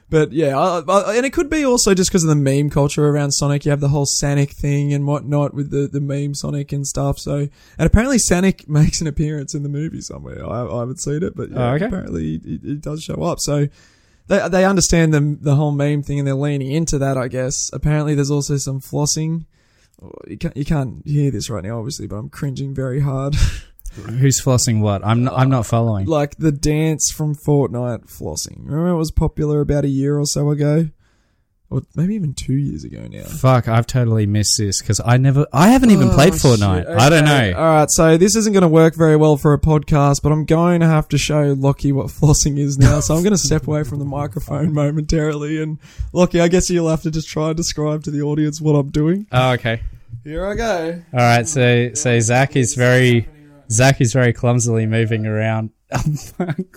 But 0.10 0.34
yeah, 0.34 0.60
I, 0.60 0.82
I, 0.90 1.16
and 1.16 1.26
it 1.26 1.32
could 1.32 1.50
be 1.50 1.64
also 1.66 1.94
just 1.94 2.10
because 2.10 2.24
of 2.26 2.30
the 2.30 2.36
meme 2.36 2.70
culture 2.70 3.08
around 3.08 3.32
Sonic. 3.32 3.64
You 3.64 3.72
have 3.72 3.80
the 3.80 3.88
whole 3.88 4.06
Sonic 4.06 4.52
thing 4.52 4.92
and 4.92 5.08
whatnot 5.08 5.54
with 5.54 5.72
the, 5.72 5.88
the 5.88 6.02
meme 6.02 6.34
Sonic 6.36 6.74
and 6.74 6.86
stuff. 6.86 7.18
So, 7.18 7.36
and 7.38 7.50
apparently 7.88 8.18
Sonic 8.20 8.68
makes 8.70 9.00
an 9.00 9.08
appearance 9.08 9.56
in 9.56 9.64
the 9.64 9.70
movie 9.70 10.02
somewhere. 10.02 10.46
I, 10.46 10.66
I 10.68 10.80
haven't 10.80 11.00
seen 11.00 11.24
it, 11.24 11.34
but 11.34 11.50
yeah, 11.52 11.72
Oh, 11.72 11.74
okay. 11.76 11.86
apparently 11.86 12.36
it, 12.44 12.60
it 12.66 12.82
does 12.82 13.02
show 13.04 13.24
up. 13.24 13.40
So 13.40 13.68
they 14.28 14.48
they 14.50 14.66
understand 14.66 15.14
the 15.14 15.38
the 15.40 15.56
whole 15.56 15.72
meme 15.72 16.04
thing 16.04 16.20
and 16.20 16.28
they're 16.28 16.36
leaning 16.36 16.72
into 16.72 16.98
that. 17.00 17.18
I 17.18 17.30
guess. 17.30 17.56
Apparently, 17.72 18.14
there's 18.14 18.32
also 18.32 18.58
some 18.58 18.82
flossing. 18.82 19.46
Oh, 20.04 20.12
You 20.28 20.38
can't 20.38 20.58
you 20.58 20.66
can't 20.66 21.08
hear 21.08 21.32
this 21.32 21.50
right 21.50 21.64
now, 21.64 21.78
obviously, 21.78 22.08
but 22.08 22.18
I'm 22.18 22.28
cringing 22.30 22.74
very 22.74 23.00
hard. 23.00 23.36
Who's 23.96 24.42
flossing 24.42 24.82
what? 24.82 25.06
I'm 25.06 25.24
not, 25.26 25.38
I'm 25.38 25.50
not 25.50 25.66
following. 25.66 26.06
like 26.08 26.38
the 26.38 26.52
dance 26.52 27.12
from 27.12 27.36
Fortnite 27.36 28.06
flossing. 28.10 28.60
Remember 28.66 28.90
it 28.90 28.98
was 28.98 29.12
popular 29.12 29.62
about 29.62 29.84
a 29.86 29.90
year 29.90 30.18
or 30.18 30.26
so 30.26 30.50
ago? 30.52 30.90
Or 31.70 31.84
maybe 31.96 32.16
even 32.16 32.34
two 32.34 32.56
years 32.56 32.84
ago 32.84 33.08
now. 33.10 33.24
Fuck, 33.24 33.70
I've 33.70 33.88
totally 33.88 34.26
missed 34.26 34.58
this 34.58 34.82
because 34.82 35.00
I 35.06 35.16
never, 35.16 35.48
I 35.54 35.70
haven't 35.70 35.92
even 35.92 36.10
Oh, 36.10 36.14
played. 36.14 36.34
Fortnite. 36.34 36.86
I 36.86 37.10
don't 37.10 37.24
know. 37.24 37.54
Alright, 37.54 37.90
so 37.92 38.18
this 38.18 38.36
isn't 38.36 38.52
going 38.52 38.64
to 38.64 38.68
work 38.68 38.94
very 38.94 39.16
well 39.16 39.38
for 39.38 39.54
a 39.54 39.58
podcast, 39.58 40.22
but 40.22 40.34
I'm 40.34 40.44
going 40.44 40.82
to 40.82 40.88
have 40.88 41.08
to 41.10 41.18
show 41.18 41.54
Lockie 41.58 41.94
what 41.94 42.08
flossing 42.08 42.58
is 42.60 42.78
now. 42.78 43.00
So 43.00 43.16
I'm 43.16 43.24
going 43.24 43.32
to 43.32 43.38
step 43.38 43.68
away 43.68 43.86
from 43.86 44.00
the 44.00 44.06
microphone 44.06 44.74
momentarily. 44.74 45.62
And 45.64 45.80
Lockie, 46.12 46.42
I 46.42 46.50
guess 46.50 46.70
you'll 46.70 46.90
have 46.90 47.04
to 47.04 47.12
just 47.12 47.30
try 47.30 47.48
and 47.48 47.56
describe 47.56 48.04
to 48.04 48.12
the 48.12 48.22
audience 48.22 48.60
what 48.60 48.74
I'm 48.74 48.90
doing. 48.90 49.28
Oh, 49.32 49.52
okay. 49.54 49.82
Here 50.26 50.46
I 50.46 50.56
go. 50.56 51.02
All 51.14 51.20
right, 51.20 51.48
so 51.48 51.94
so 51.94 52.20
Zach 52.20 52.58
is 52.58 52.76
very 52.76 53.30
Zach 53.72 54.02
is 54.02 54.14
very 54.14 54.34
clumsily 54.34 54.86
moving 54.86 55.26
around. 55.26 55.72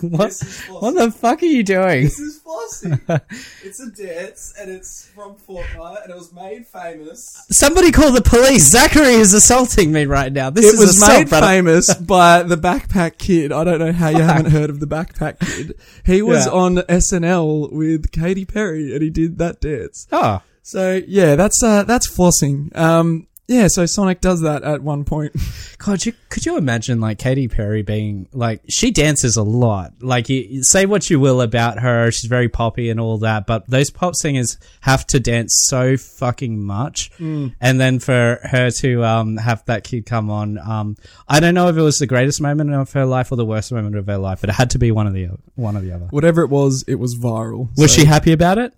what 0.01 0.33
what 0.69 0.93
the 0.95 1.09
fuck 1.17 1.41
are 1.41 1.45
you 1.45 1.63
doing? 1.63 2.03
This 2.03 2.19
is 2.19 2.41
flossing. 2.45 2.99
it's 3.63 3.79
a 3.79 3.89
dance, 3.91 4.53
and 4.59 4.69
it's 4.69 5.07
from 5.15 5.35
Fortnite, 5.35 6.03
and 6.03 6.11
it 6.11 6.15
was 6.17 6.33
made 6.33 6.67
famous. 6.67 7.45
Somebody 7.49 7.91
call 7.91 8.11
the 8.11 8.21
police. 8.21 8.63
Zachary 8.69 9.13
is 9.13 9.33
assaulting 9.33 9.93
me 9.93 10.05
right 10.05 10.33
now. 10.33 10.49
This 10.49 10.65
It 10.65 10.73
is 10.75 10.79
was 10.81 10.89
assault, 10.97 11.13
made 11.19 11.29
brother. 11.29 11.47
famous 11.47 11.93
by 12.01 12.43
the 12.43 12.57
Backpack 12.57 13.17
Kid. 13.17 13.53
I 13.53 13.63
don't 13.63 13.79
know 13.79 13.93
how 13.93 14.09
you 14.09 14.21
haven't 14.21 14.51
heard 14.51 14.69
of 14.69 14.81
the 14.81 14.87
Backpack 14.87 15.39
Kid. 15.39 15.75
He 16.05 16.21
was 16.21 16.45
Yeah. 16.45 16.51
on 16.51 16.75
SNL 16.89 17.71
with 17.71 18.11
Katy 18.11 18.43
Perry, 18.43 18.93
and 18.93 19.01
he 19.01 19.09
did 19.09 19.37
that 19.37 19.61
dance. 19.61 20.07
Oh, 20.11 20.41
So 20.61 21.01
yeah, 21.07 21.35
that's 21.35 21.63
uh, 21.63 21.83
that's 21.83 22.09
flossing. 22.13 22.75
Um, 22.75 23.27
yeah, 23.47 23.67
so 23.67 23.85
Sonic 23.85 24.21
does 24.21 24.41
that 24.41 24.63
at 24.63 24.81
one 24.81 25.03
point. 25.03 25.35
God, 25.77 26.03
you, 26.05 26.13
could 26.29 26.45
you 26.45 26.57
imagine 26.57 26.99
like 26.99 27.19
Katy 27.19 27.47
Perry 27.47 27.83
being 27.83 28.27
like 28.33 28.61
she 28.67 28.89
dances 28.91 29.35
a 29.37 29.43
lot. 29.43 29.93
Like 30.01 30.29
you, 30.29 30.63
say 30.63 30.85
what 30.85 31.09
you 31.09 31.19
will 31.19 31.41
about 31.41 31.79
her, 31.79 32.09
she's 32.11 32.29
very 32.29 32.49
poppy 32.49 32.89
and 32.89 32.99
all 32.99 33.19
that, 33.19 33.45
but 33.45 33.69
those 33.69 33.91
pop 33.91 34.15
singers 34.15 34.57
have 34.81 35.05
to 35.07 35.19
dance 35.19 35.65
so 35.67 35.95
fucking 35.95 36.63
much. 36.63 37.11
Mm. 37.19 37.53
And 37.61 37.79
then 37.79 37.99
for 37.99 38.39
her 38.43 38.71
to 38.71 39.03
um, 39.03 39.37
have 39.37 39.63
that 39.65 39.83
kid 39.83 40.05
come 40.05 40.31
on, 40.31 40.57
um, 40.57 40.95
I 41.27 41.39
don't 41.39 41.53
know 41.53 41.67
if 41.69 41.77
it 41.77 41.81
was 41.81 41.97
the 41.97 42.07
greatest 42.07 42.41
moment 42.41 42.73
of 42.73 42.91
her 42.93 43.05
life 43.05 43.31
or 43.31 43.35
the 43.35 43.45
worst 43.45 43.71
moment 43.71 43.95
of 43.95 44.07
her 44.07 44.17
life, 44.17 44.41
but 44.41 44.49
it 44.49 44.53
had 44.53 44.71
to 44.71 44.79
be 44.79 44.91
one 44.91 45.05
of 45.05 45.13
the 45.13 45.29
one 45.55 45.77
or 45.77 45.81
the 45.81 45.91
other. 45.91 46.05
Whatever 46.09 46.41
it 46.41 46.49
was, 46.49 46.83
it 46.87 46.95
was 46.95 47.15
viral. 47.15 47.69
Was 47.77 47.93
So- 47.93 48.01
she 48.01 48.05
happy 48.07 48.31
about 48.31 48.57
it? 48.57 48.73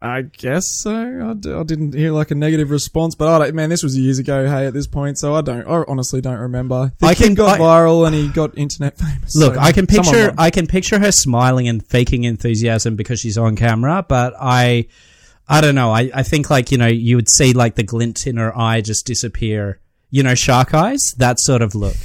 I 0.00 0.22
guess 0.22 0.62
so. 0.82 0.92
I, 0.94 1.34
d- 1.34 1.52
I 1.52 1.62
didn't 1.64 1.92
hear 1.92 2.12
like 2.12 2.30
a 2.30 2.34
negative 2.36 2.70
response, 2.70 3.14
but 3.16 3.26
I 3.28 3.46
don't, 3.46 3.54
man, 3.56 3.68
this 3.68 3.82
was 3.82 3.98
years 3.98 4.18
ago. 4.20 4.46
Hey, 4.46 4.66
at 4.66 4.72
this 4.72 4.86
point, 4.86 5.18
so 5.18 5.34
I 5.34 5.40
don't. 5.40 5.66
I 5.66 5.84
honestly 5.88 6.20
don't 6.20 6.38
remember. 6.38 6.92
The 6.98 7.06
I 7.06 7.14
kid 7.14 7.24
can- 7.24 7.34
got 7.34 7.60
I- 7.60 7.62
viral 7.62 8.06
and 8.06 8.14
he 8.14 8.28
got 8.28 8.56
internet 8.56 8.96
famous. 8.96 9.34
Look, 9.34 9.54
so 9.54 9.60
I 9.60 9.72
can 9.72 9.86
picture. 9.88 10.32
I 10.38 10.50
can 10.50 10.66
picture 10.68 10.98
her 11.00 11.10
smiling 11.10 11.66
and 11.66 11.84
faking 11.84 12.24
enthusiasm 12.24 12.94
because 12.94 13.18
she's 13.20 13.36
on 13.36 13.56
camera, 13.56 14.04
but 14.08 14.34
I 14.40 14.86
I 15.48 15.60
don't 15.60 15.74
know. 15.74 15.90
I, 15.90 16.10
I 16.14 16.22
think 16.22 16.48
like, 16.50 16.70
you 16.70 16.78
know, 16.78 16.86
you 16.86 17.16
would 17.16 17.28
see 17.28 17.52
like 17.52 17.74
the 17.74 17.82
glint 17.82 18.26
in 18.26 18.36
her 18.36 18.56
eye 18.56 18.80
just 18.82 19.04
disappear. 19.06 19.80
You 20.10 20.22
know, 20.22 20.34
shark 20.34 20.74
eyes, 20.74 21.00
that 21.18 21.40
sort 21.40 21.60
of 21.60 21.74
look. 21.74 21.96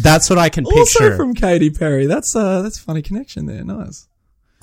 That's 0.00 0.28
what 0.28 0.38
I 0.38 0.48
can 0.48 0.66
also 0.66 0.76
picture. 1.00 1.16
from 1.16 1.34
Katy 1.34 1.70
Perry. 1.70 2.06
That's 2.06 2.34
uh, 2.36 2.62
that's 2.62 2.78
a 2.78 2.82
funny 2.82 3.00
connection 3.02 3.46
there. 3.46 3.64
Nice. 3.64 4.08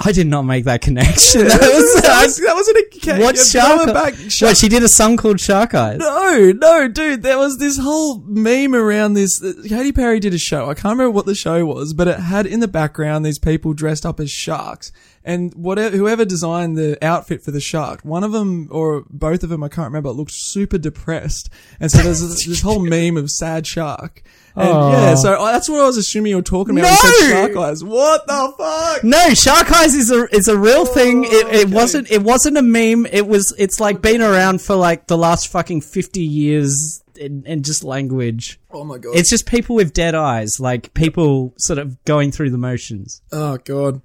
I 0.04 0.12
did 0.12 0.28
not 0.28 0.44
make 0.44 0.66
that 0.66 0.82
connection. 0.82 1.46
That 1.48 1.60
that 1.62 1.74
was, 1.74 1.84
was 2.04 2.38
that 2.38 2.56
wasn't 2.56 2.78
a 2.78 3.00
Katy. 3.00 3.22
what 3.24 3.38
shark? 3.38 3.94
back. 3.94 4.16
Shark- 4.30 4.56
she 4.58 4.68
did 4.70 4.84
a 4.84 4.88
song 4.88 5.18
called 5.18 5.40
Shark 5.40 5.74
Eyes. 5.74 6.00
No, 6.00 6.52
no, 6.52 6.88
dude. 6.88 7.24
There 7.24 7.38
was 7.38 7.58
this 7.58 7.78
whole 7.78 8.20
meme 8.20 8.74
around 8.76 9.14
this. 9.14 9.42
uh, 9.44 9.54
Katy 9.68 9.92
Perry 9.92 10.20
did 10.20 10.34
a 10.34 10.38
show. 10.38 10.70
I 10.70 10.74
can't 10.74 10.94
remember 10.94 11.12
what 11.12 11.26
the 11.26 11.36
show 11.36 11.66
was, 11.66 11.94
but 11.94 12.08
it 12.08 12.20
had 12.20 12.46
in 12.46 12.60
the 12.60 12.68
background 12.68 13.26
these 13.26 13.40
people 13.40 13.74
dressed 13.74 14.06
up 14.06 14.20
as 14.20 14.32
sharks. 14.32 14.92
And 15.24 15.54
whatever, 15.54 15.96
whoever 15.96 16.26
designed 16.26 16.78
the 16.78 16.98
outfit 17.06 17.44
for 17.44 17.52
the 17.52 17.60
shark, 17.60 18.02
one 18.02 18.24
of 18.24 18.32
them 18.32 18.68
or 18.72 19.04
both 19.10 19.44
of 19.44 19.50
them, 19.50 19.64
I 19.64 19.68
can't 19.70 19.86
remember, 19.86 20.10
looked 20.10 20.32
super 20.34 20.80
depressed. 20.80 21.50
And 21.80 21.92
so 21.92 22.00
there's 22.02 22.22
this, 22.22 22.48
this 22.48 22.62
whole 22.62 22.84
meme 22.84 23.18
of 23.18 23.30
sad 23.30 23.68
shark. 23.68 24.24
And 24.56 24.68
yeah, 24.68 25.16
so 25.16 25.40
I- 25.40 25.54
that's 25.54 25.70
what 25.70 25.82
I 25.82 25.86
was 25.86 25.98
assuming 25.98 26.32
you 26.32 26.36
were 26.38 26.42
talking 26.42 26.78
about. 26.78 26.90
No! 26.90 27.12
said 27.12 27.30
shark 27.30 27.56
eyes. 27.58 27.84
What 27.84 28.28
the 28.28 28.54
fuck? 28.58 29.04
No, 29.04 29.34
shark 29.34 29.72
eyes 29.72 29.96
is 29.96 30.12
a 30.12 30.28
is 30.36 30.48
a 30.48 30.58
real 30.58 30.86
thing. 30.86 31.24
It, 31.24 31.28
it 31.28 31.46
oh, 31.46 31.62
okay. 31.62 31.74
wasn't 31.74 32.12
it 32.12 32.24
wasn't 32.24 32.58
a 32.58 32.62
meme. 32.62 33.06
It 33.06 33.28
was 33.28 33.54
it's 33.58 33.80
like 33.80 34.02
been 34.02 34.22
around 34.22 34.62
for 34.62 34.76
like 34.76 35.08
the 35.08 35.18
last 35.18 35.48
fucking 35.48 35.82
fifty 35.82 36.24
years 36.24 37.02
in, 37.16 37.44
in 37.46 37.64
just 37.64 37.84
language. 37.84 38.60
Oh 38.72 38.84
my 38.84 38.98
god. 38.98 39.16
It's 39.16 39.30
just 39.30 39.46
people 39.46 39.76
with 39.76 39.94
dead 39.94 40.16
eyes, 40.16 40.60
like 40.60 40.94
people 40.94 41.54
sort 41.58 41.80
of 41.80 42.04
going 42.04 42.32
through 42.32 42.50
the 42.50 42.58
motions. 42.58 43.22
Oh 43.32 43.58
god. 43.58 44.02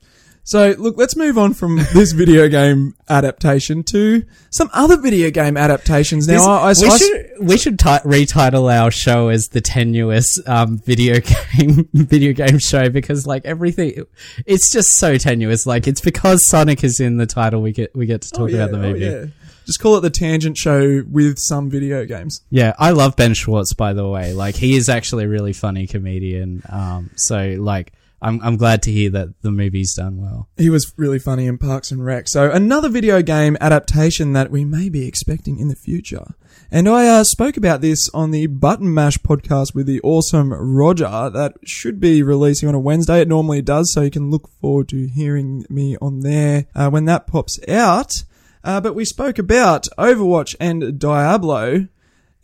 So 0.46 0.76
look, 0.78 0.96
let's 0.96 1.16
move 1.16 1.38
on 1.38 1.54
from 1.54 1.76
this 1.92 2.12
video 2.12 2.48
game 2.48 2.94
adaptation 3.08 3.82
to 3.82 4.24
some 4.50 4.70
other 4.72 4.96
video 4.96 5.28
game 5.32 5.56
adaptations. 5.56 6.28
Now, 6.28 6.68
This- 6.68 6.82
I, 6.82 6.86
I, 6.86 6.88
we 6.88 6.94
I- 6.94 6.98
should 6.98 7.30
we 7.40 7.58
should 7.58 7.78
ti 7.80 7.88
retitle 8.04 8.72
our 8.72 8.92
show 8.92 9.28
as 9.28 9.48
the 9.48 9.60
tenuous 9.60 10.38
um, 10.46 10.78
video 10.78 11.18
game 11.58 11.88
video 11.92 12.32
game 12.32 12.60
show 12.60 12.88
because 12.88 13.26
like 13.26 13.44
everything, 13.44 14.06
it's 14.46 14.70
just 14.70 14.86
so 14.90 15.18
tenuous. 15.18 15.66
Like 15.66 15.88
it's 15.88 16.00
because 16.00 16.46
Sonic 16.46 16.84
is 16.84 17.00
in 17.00 17.16
the 17.16 17.26
title. 17.26 17.60
We 17.60 17.72
get 17.72 17.94
we 17.96 18.06
get 18.06 18.22
to 18.22 18.30
talk 18.30 18.42
oh, 18.42 18.46
yeah, 18.46 18.56
about 18.58 18.70
the 18.70 18.78
oh, 18.78 18.92
movie. 18.92 19.04
yeah. 19.04 19.24
Just 19.66 19.80
call 19.80 19.96
it 19.96 20.02
the 20.02 20.10
tangent 20.10 20.56
show 20.56 21.02
with 21.10 21.40
some 21.40 21.70
video 21.70 22.04
games. 22.04 22.40
Yeah, 22.50 22.72
I 22.78 22.92
love 22.92 23.16
Ben 23.16 23.34
Schwartz 23.34 23.72
by 23.72 23.94
the 23.94 24.08
way. 24.08 24.32
Like 24.32 24.54
he 24.54 24.76
is 24.76 24.88
actually 24.88 25.24
a 25.24 25.28
really 25.28 25.52
funny 25.52 25.88
comedian. 25.88 26.62
Um, 26.68 27.10
so 27.16 27.56
like 27.58 27.92
I'm 28.22 28.40
I'm 28.42 28.56
glad 28.56 28.82
to 28.84 28.92
hear 28.92 29.10
that 29.10 29.40
the 29.42 29.50
movie's 29.50 29.94
done 29.94 30.20
well. 30.20 30.48
He 30.56 30.70
was 30.70 30.92
really 30.96 31.18
funny 31.18 31.46
in 31.46 31.58
Parks 31.58 31.90
and 31.90 32.04
Rec. 32.04 32.28
So 32.28 32.50
another 32.50 32.88
video 32.88 33.22
game 33.22 33.56
adaptation 33.60 34.32
that 34.32 34.50
we 34.50 34.64
may 34.64 34.88
be 34.88 35.06
expecting 35.06 35.58
in 35.58 35.68
the 35.68 35.76
future. 35.76 36.34
And 36.70 36.88
I 36.88 37.06
uh, 37.06 37.24
spoke 37.24 37.56
about 37.56 37.80
this 37.80 38.10
on 38.12 38.32
the 38.32 38.46
Button 38.46 38.92
Mash 38.92 39.18
podcast 39.18 39.74
with 39.74 39.86
the 39.86 40.00
awesome 40.02 40.52
Roger 40.52 41.30
that 41.30 41.54
should 41.64 42.00
be 42.00 42.22
releasing 42.22 42.68
on 42.68 42.74
a 42.74 42.80
Wednesday. 42.80 43.20
It 43.20 43.28
normally 43.28 43.62
does, 43.62 43.92
so 43.92 44.00
you 44.00 44.10
can 44.10 44.30
look 44.30 44.48
forward 44.60 44.88
to 44.88 45.06
hearing 45.06 45.64
me 45.68 45.96
on 46.02 46.20
there 46.20 46.66
uh, 46.74 46.90
when 46.90 47.04
that 47.04 47.26
pops 47.26 47.60
out. 47.68 48.24
Uh, 48.64 48.80
but 48.80 48.96
we 48.96 49.04
spoke 49.04 49.38
about 49.38 49.86
Overwatch 49.96 50.56
and 50.58 50.98
Diablo 50.98 51.86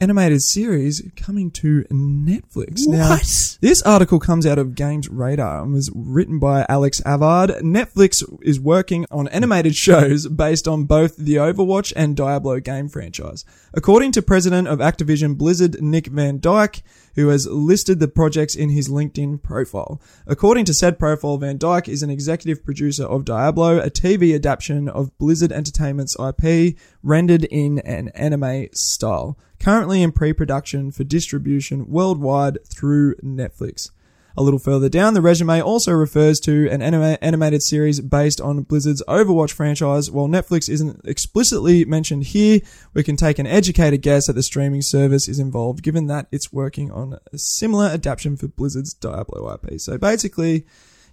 animated 0.02 0.42
series 0.42 1.00
coming 1.14 1.48
to 1.48 1.84
Netflix. 1.84 2.80
Now, 2.88 3.18
this 3.60 3.80
article 3.82 4.18
comes 4.18 4.44
out 4.44 4.58
of 4.58 4.74
Games 4.74 5.08
Radar 5.08 5.62
and 5.62 5.72
was 5.72 5.92
written 5.94 6.40
by 6.40 6.66
Alex 6.68 7.00
Avard. 7.02 7.60
Netflix 7.60 8.20
is 8.42 8.58
working 8.58 9.06
on 9.12 9.28
animated 9.28 9.76
shows 9.76 10.26
based 10.26 10.66
on 10.66 10.86
both 10.86 11.16
the 11.16 11.36
Overwatch 11.36 11.92
and 11.94 12.16
Diablo 12.16 12.58
game 12.58 12.88
franchise. 12.88 13.44
According 13.72 14.10
to 14.12 14.22
President 14.22 14.66
of 14.66 14.80
Activision 14.80 15.38
Blizzard 15.38 15.80
Nick 15.80 16.08
Van 16.08 16.40
Dyk, 16.40 16.82
who 17.14 17.28
has 17.28 17.46
listed 17.46 18.00
the 18.00 18.08
projects 18.08 18.54
in 18.54 18.70
his 18.70 18.88
LinkedIn 18.88 19.42
profile. 19.42 20.00
According 20.26 20.64
to 20.66 20.74
said 20.74 20.98
profile, 20.98 21.36
Van 21.38 21.58
Dyk 21.58 21.88
is 21.88 22.02
an 22.02 22.10
executive 22.10 22.64
producer 22.64 23.04
of 23.04 23.24
Diablo, 23.24 23.78
a 23.78 23.90
TV 23.90 24.34
adaptation 24.34 24.88
of 24.88 25.16
Blizzard 25.18 25.52
Entertainment's 25.52 26.16
IP 26.18 26.76
rendered 27.02 27.44
in 27.44 27.78
an 27.80 28.08
anime 28.10 28.66
style, 28.72 29.38
currently 29.58 30.02
in 30.02 30.12
pre-production 30.12 30.90
for 30.90 31.04
distribution 31.04 31.88
worldwide 31.88 32.58
through 32.66 33.14
Netflix. 33.16 33.90
A 34.36 34.42
little 34.42 34.58
further 34.58 34.88
down, 34.88 35.12
the 35.12 35.20
resume 35.20 35.60
also 35.60 35.92
refers 35.92 36.40
to 36.40 36.68
an 36.70 36.80
anima- 36.80 37.18
animated 37.20 37.62
series 37.62 38.00
based 38.00 38.40
on 38.40 38.62
Blizzard's 38.62 39.02
Overwatch 39.06 39.52
franchise. 39.52 40.10
While 40.10 40.26
Netflix 40.26 40.70
isn't 40.70 41.02
explicitly 41.04 41.84
mentioned 41.84 42.24
here, 42.24 42.60
we 42.94 43.02
can 43.02 43.16
take 43.16 43.38
an 43.38 43.46
educated 43.46 44.00
guess 44.00 44.26
that 44.26 44.32
the 44.32 44.42
streaming 44.42 44.80
service 44.80 45.28
is 45.28 45.38
involved, 45.38 45.82
given 45.82 46.06
that 46.06 46.28
it's 46.32 46.52
working 46.52 46.90
on 46.90 47.18
a 47.30 47.38
similar 47.38 47.86
adaptation 47.88 48.38
for 48.38 48.48
Blizzard's 48.48 48.94
Diablo 48.94 49.52
IP. 49.52 49.78
So 49.78 49.98
basically, 49.98 50.64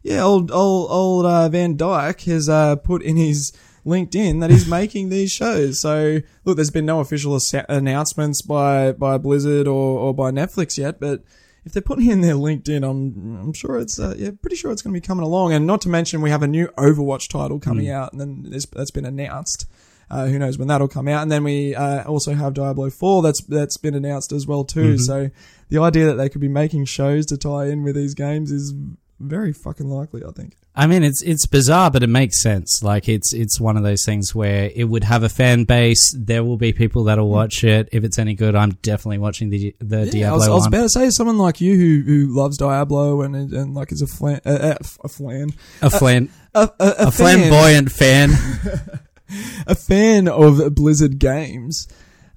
yeah, 0.01 0.23
old 0.23 0.49
old 0.49 0.89
old 0.89 1.25
uh, 1.25 1.49
Van 1.49 1.75
Dyk 1.75 2.23
has 2.23 2.47
uh, 2.47 2.77
put 2.77 3.01
in 3.01 3.17
his 3.17 3.51
LinkedIn 3.85 4.41
that 4.41 4.49
he's 4.49 4.67
making 4.67 5.09
these 5.09 5.31
shows. 5.31 5.81
So 5.81 6.19
look, 6.45 6.55
there's 6.55 6.71
been 6.71 6.85
no 6.85 6.99
official 6.99 7.37
announcements 7.67 8.41
by 8.41 8.91
by 8.93 9.17
Blizzard 9.17 9.67
or, 9.67 9.99
or 9.99 10.13
by 10.13 10.31
Netflix 10.31 10.77
yet, 10.77 10.99
but 10.99 11.23
if 11.65 11.73
they're 11.73 11.81
putting 11.81 12.09
in 12.09 12.21
their 12.21 12.35
LinkedIn, 12.35 12.89
I'm 12.89 13.37
I'm 13.39 13.53
sure 13.53 13.77
it's 13.77 13.99
uh, 13.99 14.15
yeah 14.17 14.31
pretty 14.41 14.55
sure 14.55 14.71
it's 14.71 14.81
going 14.81 14.93
to 14.93 14.99
be 14.99 15.05
coming 15.05 15.25
along. 15.25 15.53
And 15.53 15.67
not 15.67 15.81
to 15.81 15.89
mention 15.89 16.21
we 16.21 16.29
have 16.29 16.43
a 16.43 16.47
new 16.47 16.67
Overwatch 16.77 17.29
title 17.29 17.59
coming 17.59 17.89
out, 17.89 18.11
and 18.11 18.19
then 18.19 18.45
that's 18.49 18.91
been 18.91 19.05
announced. 19.05 19.65
Uh, 20.11 20.25
who 20.25 20.39
knows 20.39 20.57
when 20.57 20.67
that'll 20.67 20.87
come 20.87 21.07
out? 21.07 21.21
And 21.21 21.31
then 21.31 21.43
we 21.43 21.75
uh, 21.75 22.03
also 22.05 22.33
have 22.33 22.55
Diablo 22.55 22.89
Four 22.89 23.21
that's 23.21 23.43
that's 23.43 23.77
been 23.77 23.93
announced 23.93 24.31
as 24.31 24.47
well 24.47 24.63
too. 24.63 24.97
So 24.97 25.29
the 25.69 25.79
idea 25.79 26.07
that 26.07 26.15
they 26.15 26.29
could 26.29 26.41
be 26.41 26.47
making 26.47 26.85
shows 26.85 27.27
to 27.27 27.37
tie 27.37 27.67
in 27.67 27.83
with 27.83 27.95
these 27.95 28.15
games 28.15 28.51
is 28.51 28.73
very 29.19 29.53
fucking 29.53 29.87
likely. 29.87 30.23
I 30.27 30.31
think. 30.31 30.55
I 30.79 30.87
mean, 30.87 31.03
it's 31.03 31.21
it's 31.21 31.45
bizarre, 31.45 31.91
but 31.91 32.03
it 32.03 32.07
makes 32.07 32.41
sense. 32.41 32.81
Like 32.81 33.09
it's 33.09 33.33
it's 33.33 33.59
one 33.59 33.75
of 33.75 33.83
those 33.83 34.05
things 34.05 34.33
where 34.33 34.71
it 34.73 34.85
would 34.85 35.03
have 35.03 35.23
a 35.23 35.29
fan 35.29 35.65
base. 35.65 36.15
There 36.17 36.41
will 36.41 36.55
be 36.55 36.71
people 36.71 37.03
that'll 37.03 37.27
watch 37.27 37.65
it. 37.65 37.89
If 37.91 38.05
it's 38.05 38.17
any 38.17 38.33
good, 38.33 38.55
I'm 38.55 38.71
definitely 38.81 39.17
watching 39.17 39.49
the 39.49 39.75
the 39.79 40.05
Yeah, 40.05 40.11
Diablo 40.11 40.35
I 40.35 40.37
was, 40.37 40.47
I 40.47 40.53
was 40.53 40.65
about 40.67 40.81
to 40.83 40.89
say 40.89 41.09
someone 41.09 41.37
like 41.37 41.59
you 41.59 41.75
who 41.75 42.03
who 42.05 42.33
loves 42.33 42.55
Diablo 42.55 43.23
and 43.23 43.35
and 43.35 43.73
like 43.73 43.91
is 43.91 44.01
a 44.01 44.07
flan 44.07 44.39
uh, 44.45 44.75
a 44.79 45.09
flan 45.09 45.49
a 45.81 45.89
flan 45.89 46.29
a, 46.55 46.71
a, 46.79 46.85
a, 46.85 46.95
a 47.07 47.11
flamboyant 47.11 47.91
fan. 47.91 48.29
a 49.67 49.75
fan 49.75 50.29
of 50.29 50.75
Blizzard 50.75 51.19
games. 51.19 51.89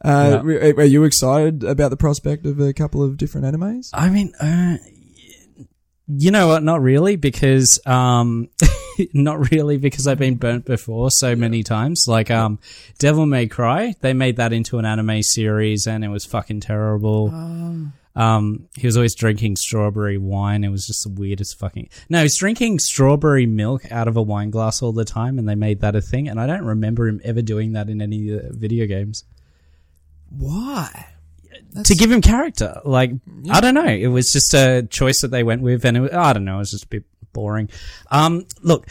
Uh, 0.04 0.42
are, 0.44 0.80
are 0.80 0.84
you 0.84 1.04
excited 1.04 1.62
about 1.62 1.90
the 1.90 1.96
prospect 1.96 2.44
of 2.44 2.58
a 2.58 2.72
couple 2.72 3.04
of 3.04 3.16
different 3.16 3.46
animes? 3.46 3.90
I 3.94 4.10
mean, 4.10 4.32
uh, 4.40 4.78
you 6.08 6.30
know 6.30 6.48
what? 6.48 6.62
Not 6.62 6.82
really, 6.82 7.16
because 7.16 7.80
um, 7.86 8.48
not 9.12 9.50
really 9.50 9.76
because 9.78 10.06
I've 10.06 10.18
been 10.18 10.36
burnt 10.36 10.64
before 10.64 11.10
so 11.10 11.36
many 11.36 11.62
times. 11.62 12.06
Like 12.08 12.30
um, 12.30 12.58
Devil 12.98 13.26
May 13.26 13.46
Cry, 13.46 13.94
they 14.00 14.12
made 14.12 14.36
that 14.36 14.52
into 14.52 14.78
an 14.78 14.84
anime 14.84 15.22
series, 15.22 15.86
and 15.86 16.04
it 16.04 16.08
was 16.08 16.24
fucking 16.26 16.60
terrible. 16.60 17.30
Um, 18.14 18.68
he 18.76 18.86
was 18.86 18.96
always 18.96 19.14
drinking 19.14 19.56
strawberry 19.56 20.18
wine. 20.18 20.64
It 20.64 20.68
was 20.68 20.86
just 20.86 21.04
the 21.04 21.10
weirdest 21.10 21.58
fucking. 21.58 21.88
No, 22.10 22.22
he's 22.22 22.38
drinking 22.38 22.80
strawberry 22.80 23.46
milk 23.46 23.90
out 23.90 24.08
of 24.08 24.16
a 24.16 24.22
wine 24.22 24.50
glass 24.50 24.82
all 24.82 24.92
the 24.92 25.04
time, 25.04 25.38
and 25.38 25.48
they 25.48 25.54
made 25.54 25.80
that 25.80 25.96
a 25.96 26.02
thing. 26.02 26.28
And 26.28 26.38
I 26.38 26.46
don't 26.46 26.64
remember 26.64 27.08
him 27.08 27.20
ever 27.24 27.40
doing 27.42 27.72
that 27.72 27.88
in 27.88 28.02
any 28.02 28.34
uh, 28.34 28.40
video 28.50 28.86
games 28.86 29.24
Why? 30.28 31.06
To 31.84 31.94
give 31.94 32.10
him 32.10 32.20
character. 32.20 32.80
Like 32.84 33.12
I 33.50 33.60
don't 33.60 33.74
know, 33.74 33.86
it 33.86 34.08
was 34.08 34.32
just 34.32 34.54
a 34.54 34.86
choice 34.88 35.20
that 35.22 35.30
they 35.30 35.42
went 35.42 35.62
with, 35.62 35.84
and 35.84 35.96
it 35.96 36.00
was, 36.00 36.12
I 36.12 36.32
don't 36.32 36.44
know, 36.44 36.56
it 36.56 36.58
was 36.58 36.70
just 36.70 36.84
a 36.84 36.88
bit 36.88 37.04
boring. 37.32 37.68
Um, 38.10 38.46
look, 38.62 38.88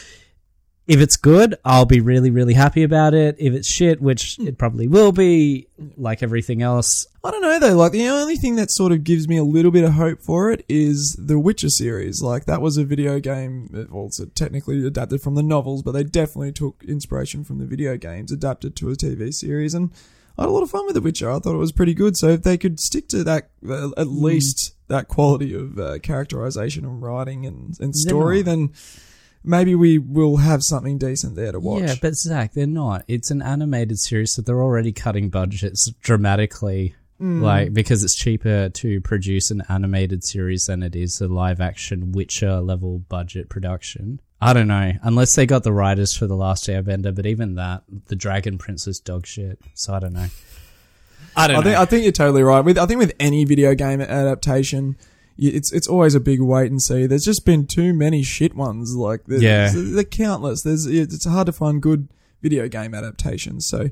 if 0.88 1.00
it's 1.00 1.16
good, 1.16 1.56
I'll 1.64 1.86
be 1.86 2.02
really, 2.02 2.32
really 2.32 2.54
happy 2.54 2.84
about 2.84 3.14
it. 3.14 3.36
If 3.40 3.54
it's 3.54 3.72
shit, 3.72 4.02
which 4.02 4.38
it 4.40 4.58
probably 4.58 4.88
will 4.88 5.12
be, 5.12 5.68
like 5.96 6.22
everything 6.24 6.62
else, 6.62 7.06
I 7.24 7.32
don't 7.32 7.42
know 7.42 7.60
though. 7.60 7.78
Like 7.78 7.92
the 7.92 8.08
only 8.10 8.36
thing 8.36 8.56
that 8.56 8.72
sort 8.72 8.92
of 8.92 9.04
gives 9.04 9.28
me 9.28 9.38
a 9.38 9.44
little 9.44 9.72
bit 9.72 9.84
of 9.84 9.94
hope 9.94 10.22
for 10.22 10.52
it 10.52 10.66
is 10.68 11.16
the 11.20 11.40
Witcher 11.40 11.70
series. 11.70 12.22
Like 12.22 12.46
that 12.46 12.62
was 12.62 12.78
a 12.78 12.84
video 12.84 13.20
game. 13.20 13.88
Well, 13.90 14.08
it's 14.08 14.20
technically 14.34 14.86
adapted 14.86 15.22
from 15.22 15.36
the 15.36 15.44
novels, 15.44 15.84
but 15.84 15.92
they 15.92 16.04
definitely 16.04 16.52
took 16.52 16.84
inspiration 16.86 17.44
from 17.44 17.60
the 17.60 17.66
video 17.66 17.96
games, 17.96 18.32
adapted 18.32 18.76
to 18.78 18.90
a 18.90 18.96
TV 18.96 19.32
series, 19.32 19.74
and 19.74 19.92
I 20.38 20.44
had 20.44 20.50
a 20.50 20.52
lot 20.52 20.64
of 20.64 20.72
fun 20.72 20.86
with 20.86 20.96
The 20.96 21.02
Witcher. 21.02 21.30
I 21.30 21.40
thought 21.40 21.56
it 21.56 21.60
was 21.60 21.72
pretty 21.72 21.94
good. 21.94 22.18
So 22.18 22.30
if 22.30 22.44
they 22.44 22.58
could 22.58 22.80
stick 22.80 23.08
to 23.10 23.24
that, 23.24 23.50
uh, 23.68 23.92
at 23.98 24.08
least 24.08 24.76
that 24.88 25.08
quality 25.08 25.54
of 25.54 25.78
uh, 25.78 26.00
characterization 26.00 26.86
and 26.86 27.02
writing 27.02 27.46
and, 27.46 27.78
and 27.80 27.96
story, 27.96 28.42
then 28.42 28.72
maybe 29.44 29.76
we 29.76 29.98
will 29.98 30.38
have 30.38 30.64
something 30.64 30.98
decent 30.98 31.36
there 31.36 31.52
to 31.52 31.60
watch. 31.60 31.84
Yeah, 31.84 31.96
but 32.02 32.16
Zach, 32.16 32.54
they're 32.54 32.68
not. 32.68 33.04
It's 33.08 33.32
an 33.32 33.42
animated 33.42 34.00
series, 34.00 34.34
so 34.34 34.42
they're 34.42 34.62
already 34.62 34.92
cutting 34.92 35.30
budgets 35.30 35.92
dramatically. 36.02 36.96
Like 37.24 37.72
because 37.72 38.04
it's 38.04 38.16
cheaper 38.16 38.70
to 38.70 39.00
produce 39.02 39.52
an 39.52 39.62
animated 39.70 40.24
series 40.24 40.66
than 40.66 40.82
it 40.82 40.96
is 40.96 41.22
a 41.22 41.28
live 41.28 41.62
action 41.62 42.14
Witcher 42.14 42.62
level 42.62 42.98
budget 42.98 43.48
production. 43.48 44.20
I 44.42 44.54
don't 44.54 44.68
know, 44.68 44.94
unless 45.04 45.36
they 45.36 45.46
got 45.46 45.64
the 45.64 45.72
writers 45.72 46.18
for 46.18 46.26
the 46.26 46.36
Last 46.36 46.66
Airbender, 46.68 47.14
but 47.14 47.26
even 47.28 47.56
that, 47.56 47.84
the 48.08 48.16
Dragon 48.16 48.58
Prince 48.58 48.88
is 48.88 49.00
dog 49.00 49.28
shit. 49.28 49.60
So 49.76 49.94
I 49.94 50.00
don't 50.00 50.14
know. 50.14 50.28
I 51.36 51.48
don't 51.48 51.58
I 51.58 51.60
know. 51.60 51.64
think 51.64 51.78
I 51.78 51.86
think 51.86 52.04
you're 52.04 52.12
totally 52.12 52.44
right. 52.44 52.62
With 52.62 52.78
I 52.78 52.86
think 52.88 53.00
with 53.00 53.14
any 53.20 53.46
video 53.46 53.76
game 53.76 54.02
adaptation, 54.02 54.98
it's 55.38 55.72
it's 55.72 55.88
always 55.88 56.16
a 56.16 56.20
big 56.20 56.42
wait 56.42 56.72
and 56.72 56.82
see. 56.82 57.06
There's 57.06 57.24
just 57.24 57.46
been 57.46 57.68
too 57.68 57.94
many 57.94 58.24
shit 58.24 58.56
ones. 58.56 58.96
Like 58.96 59.26
there's, 59.28 59.44
Yeah. 59.44 59.72
they're 59.74 60.04
countless. 60.04 60.64
There's 60.64 60.86
it's 60.88 61.26
hard 61.26 61.46
to 61.46 61.52
find 61.54 61.82
good 61.82 62.08
video 62.42 62.68
game 62.68 62.94
adaptations. 62.96 63.68
So 63.70 63.92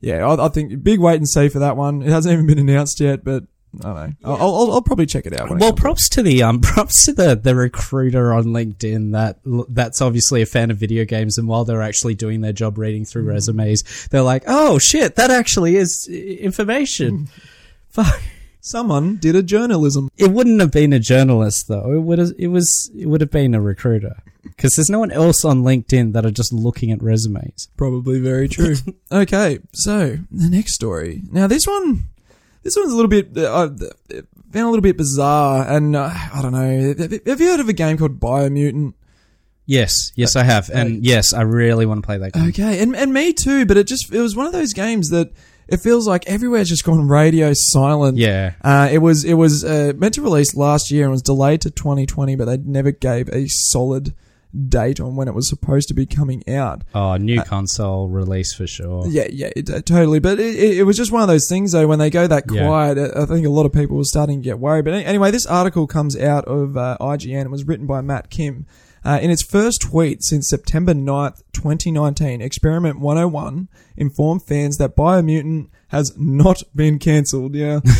yeah, 0.00 0.26
I, 0.26 0.46
I 0.46 0.48
think 0.48 0.82
big 0.82 0.98
wait 1.00 1.16
and 1.16 1.28
see 1.28 1.48
for 1.48 1.58
that 1.60 1.76
one. 1.76 2.02
It 2.02 2.08
hasn't 2.08 2.32
even 2.32 2.46
been 2.46 2.58
announced 2.58 2.98
yet, 2.98 3.22
but 3.24 3.44
I 3.80 3.82
don't 3.82 3.94
know. 3.94 4.12
I'll, 4.24 4.36
I'll, 4.36 4.72
I'll 4.72 4.82
probably 4.82 5.06
check 5.06 5.26
it 5.26 5.38
out. 5.38 5.50
Well, 5.50 5.72
props 5.72 6.08
to 6.10 6.22
the 6.22 6.42
um, 6.42 6.60
props 6.62 7.06
to 7.06 7.12
the 7.12 7.34
the 7.34 7.54
recruiter 7.54 8.32
on 8.32 8.46
LinkedIn. 8.46 9.12
That 9.12 9.38
that's 9.68 10.02
obviously 10.02 10.42
a 10.42 10.46
fan 10.46 10.70
of 10.70 10.76
video 10.76 11.04
games, 11.04 11.38
and 11.38 11.48
while 11.48 11.64
they're 11.64 11.82
actually 11.82 12.14
doing 12.14 12.42
their 12.42 12.52
job, 12.52 12.78
reading 12.78 13.04
through 13.04 13.24
resumes, 13.24 14.08
they're 14.10 14.22
like, 14.22 14.44
"Oh 14.46 14.78
shit, 14.78 15.16
that 15.16 15.30
actually 15.30 15.76
is 15.76 16.06
information." 16.08 17.28
Fuck. 17.88 18.22
someone 18.60 19.16
did 19.16 19.36
a 19.36 19.42
journalism. 19.42 20.08
It 20.16 20.30
wouldn't 20.30 20.60
have 20.60 20.70
been 20.70 20.92
a 20.92 20.98
journalist 20.98 21.68
though. 21.68 21.92
It 21.92 22.00
would 22.00 22.18
have, 22.18 22.32
it 22.38 22.48
was 22.48 22.90
it 22.96 23.06
would 23.06 23.20
have 23.20 23.30
been 23.30 23.54
a 23.54 23.60
recruiter 23.60 24.22
because 24.42 24.74
there's 24.74 24.90
no 24.90 24.98
one 24.98 25.10
else 25.10 25.44
on 25.44 25.62
LinkedIn 25.62 26.12
that 26.12 26.26
are 26.26 26.30
just 26.30 26.52
looking 26.52 26.90
at 26.90 27.02
resumes. 27.02 27.68
Probably 27.76 28.20
very 28.20 28.48
true. 28.48 28.76
okay, 29.12 29.58
so 29.72 30.18
the 30.30 30.48
next 30.48 30.74
story. 30.74 31.22
Now 31.30 31.46
this 31.46 31.66
one, 31.66 32.04
this 32.62 32.74
one's 32.76 32.92
a 32.92 32.96
little 32.96 33.08
bit, 33.08 33.36
uh, 33.36 33.42
uh, 33.42 33.68
found 34.52 34.66
a 34.66 34.70
little 34.70 34.80
bit 34.82 34.96
bizarre, 34.96 35.66
and 35.68 35.96
uh, 35.96 36.10
I 36.12 36.40
don't 36.42 36.52
know. 36.52 37.20
Have 37.26 37.40
you 37.40 37.50
heard 37.50 37.60
of 37.60 37.68
a 37.68 37.72
game 37.72 37.98
called 37.98 38.20
Biomutant? 38.20 38.94
Yes, 39.64 40.10
yes, 40.16 40.34
I 40.34 40.42
have, 40.42 40.70
and 40.70 41.04
yes, 41.04 41.32
I 41.32 41.42
really 41.42 41.86
want 41.86 42.02
to 42.02 42.06
play 42.06 42.18
that 42.18 42.32
game. 42.32 42.48
Okay, 42.48 42.82
and 42.82 42.96
and 42.96 43.12
me 43.12 43.32
too. 43.32 43.64
But 43.64 43.76
it 43.76 43.86
just 43.86 44.12
it 44.12 44.20
was 44.20 44.34
one 44.34 44.46
of 44.46 44.52
those 44.52 44.72
games 44.72 45.10
that 45.10 45.30
it 45.68 45.76
feels 45.78 46.06
like 46.08 46.26
everywhere's 46.26 46.68
just 46.68 46.84
gone 46.84 47.06
radio 47.08 47.52
silent. 47.54 48.18
Yeah, 48.18 48.54
Uh, 48.62 48.88
it 48.90 48.98
was 48.98 49.24
it 49.24 49.34
was 49.34 49.64
uh, 49.64 49.92
meant 49.96 50.14
to 50.14 50.22
release 50.22 50.56
last 50.56 50.90
year 50.90 51.04
and 51.04 51.12
was 51.12 51.22
delayed 51.22 51.60
to 51.62 51.70
2020, 51.70 52.34
but 52.34 52.46
they 52.46 52.56
never 52.56 52.90
gave 52.90 53.28
a 53.28 53.46
solid 53.48 54.14
date 54.68 55.00
on 55.00 55.16
when 55.16 55.28
it 55.28 55.34
was 55.34 55.48
supposed 55.48 55.88
to 55.88 55.94
be 55.94 56.06
coming 56.06 56.42
out. 56.48 56.82
oh, 56.94 57.16
new 57.16 57.42
console 57.42 58.08
release 58.08 58.54
for 58.54 58.66
sure. 58.66 59.06
Yeah, 59.08 59.26
yeah, 59.30 59.50
it, 59.56 59.70
uh, 59.70 59.80
totally. 59.82 60.18
But 60.18 60.40
it, 60.40 60.56
it, 60.56 60.78
it 60.78 60.82
was 60.84 60.96
just 60.96 61.12
one 61.12 61.22
of 61.22 61.28
those 61.28 61.48
things, 61.48 61.72
though. 61.72 61.86
When 61.86 61.98
they 61.98 62.10
go 62.10 62.26
that 62.26 62.46
quiet, 62.46 62.98
uh, 62.98 63.22
I 63.22 63.26
think 63.26 63.46
a 63.46 63.50
lot 63.50 63.66
of 63.66 63.72
people 63.72 63.96
were 63.96 64.04
starting 64.04 64.40
to 64.40 64.44
get 64.44 64.58
worried. 64.58 64.84
But 64.84 64.94
anyway, 64.94 65.30
this 65.30 65.46
article 65.46 65.86
comes 65.86 66.16
out 66.16 66.44
of 66.44 66.76
uh, 66.76 66.96
IGN. 67.00 67.46
It 67.46 67.50
was 67.50 67.64
written 67.64 67.86
by 67.86 68.00
Matt 68.00 68.30
Kim. 68.30 68.66
Uh, 69.04 69.18
in 69.20 69.30
its 69.32 69.42
first 69.42 69.80
tweet 69.80 70.22
since 70.22 70.48
September 70.48 70.94
9th, 70.94 71.42
2019, 71.52 72.40
Experiment 72.40 73.00
101 73.00 73.68
informed 73.96 74.44
fans 74.44 74.76
that 74.76 74.94
Biomutant 74.94 75.70
has 75.88 76.16
not 76.16 76.62
been 76.74 77.00
cancelled. 77.00 77.54
Yeah. 77.54 77.80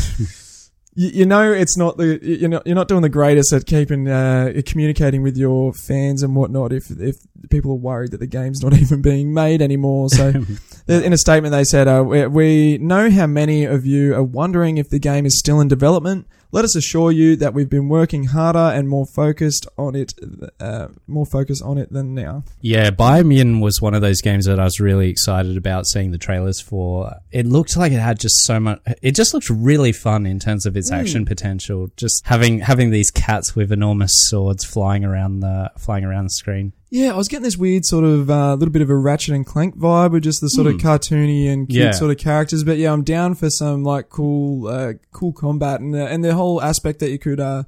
you, 0.94 1.26
know 1.26 1.52
it's 1.52 1.76
not 1.76 1.96
the 1.96 2.18
you're 2.22 2.48
not 2.48 2.66
you're 2.66 2.74
not 2.74 2.88
doing 2.88 3.02
the 3.02 3.08
greatest 3.08 3.52
at 3.52 3.66
keeping 3.66 4.08
uh, 4.08 4.52
communicating 4.66 5.22
with 5.22 5.36
your 5.36 5.72
fans 5.72 6.22
and 6.22 6.36
whatnot 6.36 6.72
if 6.72 6.90
if 6.90 7.16
people 7.50 7.72
are 7.72 7.76
worried 7.76 8.10
that 8.10 8.20
the 8.20 8.26
game's 8.26 8.60
not 8.62 8.74
even 8.78 9.00
being 9.00 9.32
made 9.32 9.62
anymore. 9.62 10.08
So 10.10 10.44
in 10.88 11.12
a 11.12 11.18
statement 11.18 11.52
they 11.52 11.64
said, 11.64 11.88
uh, 11.88 12.04
we, 12.06 12.26
"We 12.26 12.78
know 12.78 13.10
how 13.10 13.26
many 13.26 13.64
of 13.64 13.86
you 13.86 14.14
are 14.14 14.22
wondering 14.22 14.78
if 14.78 14.88
the 14.88 14.98
game 14.98 15.26
is 15.26 15.38
still 15.38 15.60
in 15.60 15.68
development. 15.68 16.26
Let 16.50 16.66
us 16.66 16.76
assure 16.76 17.10
you 17.10 17.34
that 17.36 17.54
we've 17.54 17.70
been 17.70 17.88
working 17.88 18.24
harder 18.24 18.58
and 18.58 18.86
more 18.86 19.06
focused 19.06 19.66
on 19.78 19.94
it, 19.94 20.12
uh, 20.60 20.88
more 21.06 21.24
focused 21.24 21.62
on 21.62 21.78
it 21.78 21.92
than 21.92 22.14
now." 22.14 22.44
Yeah, 22.60 22.90
Biomutant 22.90 23.62
was 23.62 23.80
one 23.80 23.94
of 23.94 24.02
those 24.02 24.20
games 24.20 24.46
that 24.46 24.58
I 24.60 24.64
was 24.64 24.80
really 24.80 25.08
excited 25.08 25.56
about 25.56 25.86
seeing 25.86 26.10
the 26.10 26.18
trailers 26.18 26.60
for. 26.60 27.14
It 27.30 27.46
looked 27.46 27.76
like 27.76 27.92
it 27.92 28.00
had 28.00 28.18
just 28.18 28.42
so 28.44 28.60
much. 28.60 28.80
It 29.00 29.14
just 29.14 29.34
looked 29.34 29.50
really 29.50 29.92
fun 29.92 30.26
in 30.26 30.38
terms 30.38 30.66
of 30.66 30.76
its 30.76 30.90
action 30.90 31.24
potential. 31.24 31.88
Just 31.96 32.22
having 32.26 32.60
having 32.60 32.90
these 32.90 33.10
cats 33.10 33.56
with 33.56 33.72
enormous 33.72 34.12
swords 34.14 34.64
flying 34.64 35.04
around 35.04 35.40
the 35.40 35.70
flying 35.78 36.04
around 36.04 36.24
the 36.24 36.30
screen. 36.30 36.72
Yeah, 36.94 37.14
I 37.14 37.16
was 37.16 37.26
getting 37.26 37.44
this 37.44 37.56
weird 37.56 37.86
sort 37.86 38.04
of 38.04 38.28
uh, 38.28 38.52
little 38.52 38.70
bit 38.70 38.82
of 38.82 38.90
a 38.90 38.94
Ratchet 38.96 39.34
and 39.34 39.46
Clank 39.46 39.78
vibe 39.78 40.10
with 40.12 40.24
just 40.24 40.42
the 40.42 40.48
sort 40.48 40.66
of 40.66 40.74
cartoony 40.74 41.50
and 41.50 41.66
cute 41.66 41.80
Hmm. 41.80 41.86
Yeah. 41.86 41.92
sort 41.92 42.10
of 42.10 42.18
characters. 42.18 42.64
But 42.64 42.76
yeah, 42.76 42.92
I'm 42.92 43.02
down 43.02 43.34
for 43.34 43.48
some 43.48 43.82
like 43.82 44.10
cool, 44.10 44.66
uh, 44.68 44.92
cool 45.10 45.32
combat 45.32 45.80
and 45.80 45.94
the, 45.94 46.06
and 46.06 46.22
the 46.22 46.34
whole 46.34 46.60
aspect 46.60 46.98
that 46.98 47.10
you 47.10 47.18
could 47.18 47.40
uh, 47.40 47.62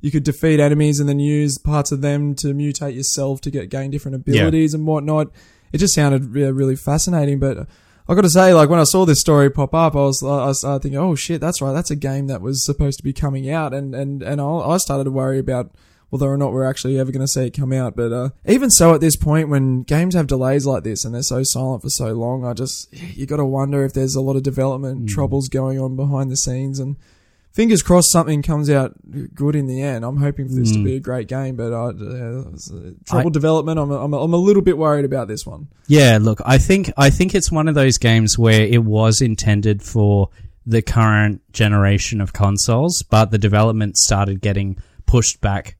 you 0.00 0.12
could 0.12 0.22
defeat 0.22 0.60
enemies 0.60 1.00
and 1.00 1.08
then 1.08 1.18
use 1.18 1.58
parts 1.58 1.90
of 1.90 2.02
them 2.02 2.36
to 2.36 2.54
mutate 2.54 2.94
yourself 2.94 3.40
to 3.40 3.50
get 3.50 3.68
gain 3.68 3.90
different 3.90 4.14
abilities 4.14 4.74
and 4.74 4.86
whatnot. 4.86 5.32
It 5.72 5.78
just 5.78 5.92
sounded 5.94 6.26
re- 6.32 6.50
really 6.52 6.76
fascinating, 6.76 7.38
but. 7.40 7.66
I 8.10 8.14
got 8.14 8.22
to 8.22 8.30
say, 8.30 8.54
like 8.54 8.70
when 8.70 8.80
I 8.80 8.84
saw 8.84 9.04
this 9.04 9.20
story 9.20 9.50
pop 9.50 9.74
up, 9.74 9.94
I 9.94 9.98
was 9.98 10.22
I 10.22 10.52
started 10.52 10.82
thinking, 10.82 10.98
oh 10.98 11.14
shit, 11.14 11.42
that's 11.42 11.60
right, 11.60 11.72
that's 11.72 11.90
a 11.90 11.94
game 11.96 12.28
that 12.28 12.40
was 12.40 12.64
supposed 12.64 12.96
to 13.00 13.04
be 13.04 13.12
coming 13.12 13.50
out, 13.50 13.74
and 13.74 13.94
and 13.94 14.22
and 14.22 14.40
I 14.40 14.78
started 14.78 15.04
to 15.04 15.10
worry 15.10 15.38
about 15.38 15.72
whether 16.10 16.26
or 16.26 16.36
not 16.36 16.52
we're 16.52 16.64
actually 16.64 16.98
ever 16.98 17.12
going 17.12 17.24
to 17.24 17.28
see 17.28 17.46
it 17.46 17.50
come 17.50 17.72
out. 17.72 17.96
But 17.96 18.12
uh, 18.12 18.30
even 18.46 18.70
so, 18.70 18.94
at 18.94 19.00
this 19.00 19.16
point, 19.16 19.48
when 19.48 19.82
games 19.82 20.14
have 20.14 20.26
delays 20.26 20.66
like 20.66 20.84
this 20.84 21.04
and 21.04 21.14
they're 21.14 21.22
so 21.22 21.42
silent 21.42 21.82
for 21.82 21.90
so 21.90 22.12
long, 22.12 22.44
I 22.44 22.54
just 22.54 22.92
you 22.92 23.26
got 23.26 23.36
to 23.36 23.44
wonder 23.44 23.84
if 23.84 23.92
there's 23.92 24.14
a 24.14 24.20
lot 24.20 24.36
of 24.36 24.42
development 24.42 25.08
troubles 25.08 25.48
going 25.48 25.78
on 25.78 25.96
behind 25.96 26.30
the 26.30 26.36
scenes. 26.36 26.78
And 26.78 26.96
fingers 27.52 27.82
crossed, 27.82 28.10
something 28.10 28.42
comes 28.42 28.70
out 28.70 28.94
good 29.34 29.54
in 29.54 29.66
the 29.66 29.82
end. 29.82 30.04
I'm 30.04 30.18
hoping 30.18 30.48
for 30.48 30.54
this 30.54 30.72
to 30.72 30.82
be 30.82 30.96
a 30.96 31.00
great 31.00 31.28
game, 31.28 31.56
but 31.56 31.72
uh, 31.72 31.88
uh, 31.88 32.90
trouble 33.06 33.30
development. 33.30 33.78
I'm 33.78 33.90
a, 33.90 34.02
I'm, 34.02 34.14
a, 34.14 34.22
I'm 34.22 34.32
a 34.32 34.38
little 34.38 34.62
bit 34.62 34.78
worried 34.78 35.04
about 35.04 35.28
this 35.28 35.46
one. 35.46 35.68
Yeah, 35.86 36.18
look, 36.20 36.40
I 36.44 36.58
think 36.58 36.90
I 36.96 37.10
think 37.10 37.34
it's 37.34 37.52
one 37.52 37.68
of 37.68 37.74
those 37.74 37.98
games 37.98 38.38
where 38.38 38.62
it 38.62 38.84
was 38.84 39.20
intended 39.20 39.82
for 39.82 40.30
the 40.64 40.82
current 40.82 41.40
generation 41.52 42.20
of 42.20 42.34
consoles, 42.34 43.02
but 43.02 43.30
the 43.30 43.38
development 43.38 43.96
started 43.96 44.42
getting 44.42 44.76
pushed 45.06 45.40
back 45.40 45.77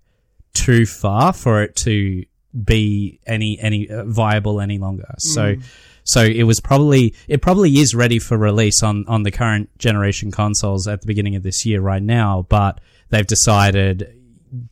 too 0.59 0.87
far 0.87 1.33
for 1.33 1.63
it 1.63 1.77
to 1.77 2.25
be 2.65 3.21
any 3.27 3.59
any 3.61 3.89
uh, 3.89 4.05
viable 4.05 4.61
any 4.61 4.79
longer. 4.79 5.15
So 5.19 5.57
so 6.05 6.23
it 6.25 6.45
was 6.45 6.61
probably 6.61 7.15
it 7.29 7.43
probably 7.43 7.79
is 7.79 7.95
ready 7.95 8.19
for 8.19 8.37
release 8.37 8.83
on 8.83 9.05
on 9.09 9.23
the 9.23 9.31
current 9.31 9.77
generation 9.79 10.31
consoles 10.31 10.89
at 10.89 11.01
the 11.01 11.07
beginning 11.07 11.37
of 11.37 11.43
this 11.43 11.65
year 11.67 11.81
right 11.81 12.03
now, 12.03 12.47
but 12.49 12.81
they've 13.11 13.27
decided 13.27 14.15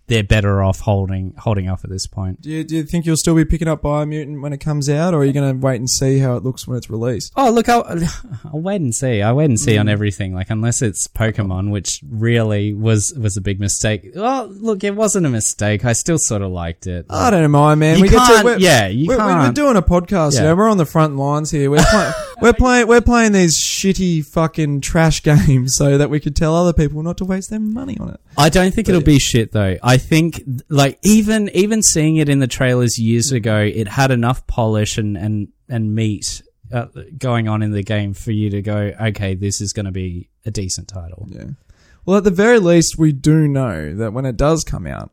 they're 0.08 0.22
better 0.22 0.62
off 0.62 0.80
holding 0.80 1.34
holding 1.36 1.68
off 1.68 1.84
at 1.84 1.90
this 1.90 2.06
point. 2.06 2.40
Do 2.40 2.50
you, 2.50 2.64
do 2.64 2.76
you 2.76 2.82
think 2.84 3.06
you'll 3.06 3.16
still 3.16 3.34
be 3.34 3.44
picking 3.44 3.68
up 3.68 3.82
Biomutant 3.82 4.40
when 4.40 4.52
it 4.52 4.58
comes 4.58 4.88
out, 4.88 5.14
or 5.14 5.18
are 5.18 5.24
you 5.24 5.32
going 5.32 5.52
to 5.52 5.66
wait 5.66 5.76
and 5.76 5.90
see 5.90 6.18
how 6.18 6.36
it 6.36 6.44
looks 6.44 6.66
when 6.66 6.76
it's 6.76 6.88
released? 6.88 7.32
Oh, 7.36 7.50
look, 7.50 7.68
I'll, 7.68 7.84
I'll 8.44 8.60
wait 8.60 8.80
and 8.80 8.94
see. 8.94 9.22
I 9.22 9.32
wait 9.32 9.46
and 9.46 9.58
see 9.58 9.76
on 9.76 9.86
mm. 9.86 9.90
everything. 9.90 10.34
Like, 10.34 10.50
unless 10.50 10.82
it's 10.82 11.08
Pokemon, 11.08 11.70
which 11.70 12.00
really 12.08 12.72
was 12.72 13.12
was 13.20 13.36
a 13.36 13.40
big 13.40 13.58
mistake. 13.58 14.12
Oh, 14.16 14.48
look, 14.50 14.84
it 14.84 14.94
wasn't 14.94 15.26
a 15.26 15.30
mistake. 15.30 15.84
I 15.84 15.92
still 15.92 16.18
sort 16.18 16.42
of 16.42 16.52
liked 16.52 16.86
it. 16.86 17.06
I 17.10 17.30
don't 17.30 17.50
mind, 17.50 17.80
man. 17.80 18.00
We 18.00 18.08
get 18.08 18.26
to, 18.26 18.32
can't- 18.32 18.44
we're, 18.44 18.58
yeah, 18.58 18.86
you 18.86 19.08
we're, 19.08 19.18
we're- 19.18 19.46
we're 19.46 19.52
doing 19.52 19.76
a 19.76 19.82
podcast. 19.82 20.34
Yeah. 20.34 20.44
Yeah, 20.44 20.52
we're 20.52 20.70
on 20.70 20.78
the 20.78 20.86
front 20.86 21.16
lines 21.16 21.50
here. 21.50 21.70
We're 21.70 21.84
play, 21.90 22.12
we're 22.40 22.52
playing 22.52 22.86
we're 22.86 23.00
playing 23.00 23.32
these 23.32 23.58
shitty 23.60 24.24
fucking 24.26 24.82
trash 24.82 25.20
games 25.24 25.74
so 25.76 25.98
that 25.98 26.10
we 26.10 26.20
could 26.20 26.36
tell 26.36 26.54
other 26.54 26.72
people 26.72 27.02
not 27.02 27.18
to 27.18 27.24
waste 27.24 27.50
their 27.50 27.60
money 27.60 27.96
on 27.98 28.10
it. 28.10 28.20
I 28.38 28.48
don't 28.48 28.72
think 28.72 28.88
it'll 28.88 29.02
be 29.02 29.18
shit 29.18 29.52
though. 29.52 29.76
I 29.82 29.95
think 29.98 30.42
like 30.68 30.98
even 31.02 31.50
even 31.50 31.82
seeing 31.82 32.16
it 32.16 32.28
in 32.28 32.38
the 32.38 32.46
trailers 32.46 32.98
years 32.98 33.32
ago, 33.32 33.58
it 33.58 33.88
had 33.88 34.10
enough 34.10 34.46
polish 34.46 34.98
and 34.98 35.16
and 35.16 35.48
and 35.68 35.94
meat 35.94 36.42
uh, 36.72 36.86
going 37.18 37.48
on 37.48 37.62
in 37.62 37.72
the 37.72 37.82
game 37.82 38.14
for 38.14 38.32
you 38.32 38.50
to 38.50 38.62
go, 38.62 38.92
okay, 39.00 39.34
this 39.34 39.60
is 39.60 39.72
going 39.72 39.86
to 39.86 39.92
be 39.92 40.28
a 40.44 40.50
decent 40.50 40.88
title. 40.88 41.26
Yeah. 41.30 41.50
Well, 42.04 42.18
at 42.18 42.24
the 42.24 42.30
very 42.30 42.58
least, 42.58 42.98
we 42.98 43.12
do 43.12 43.48
know 43.48 43.94
that 43.94 44.12
when 44.12 44.26
it 44.26 44.36
does 44.36 44.64
come 44.64 44.86
out, 44.86 45.10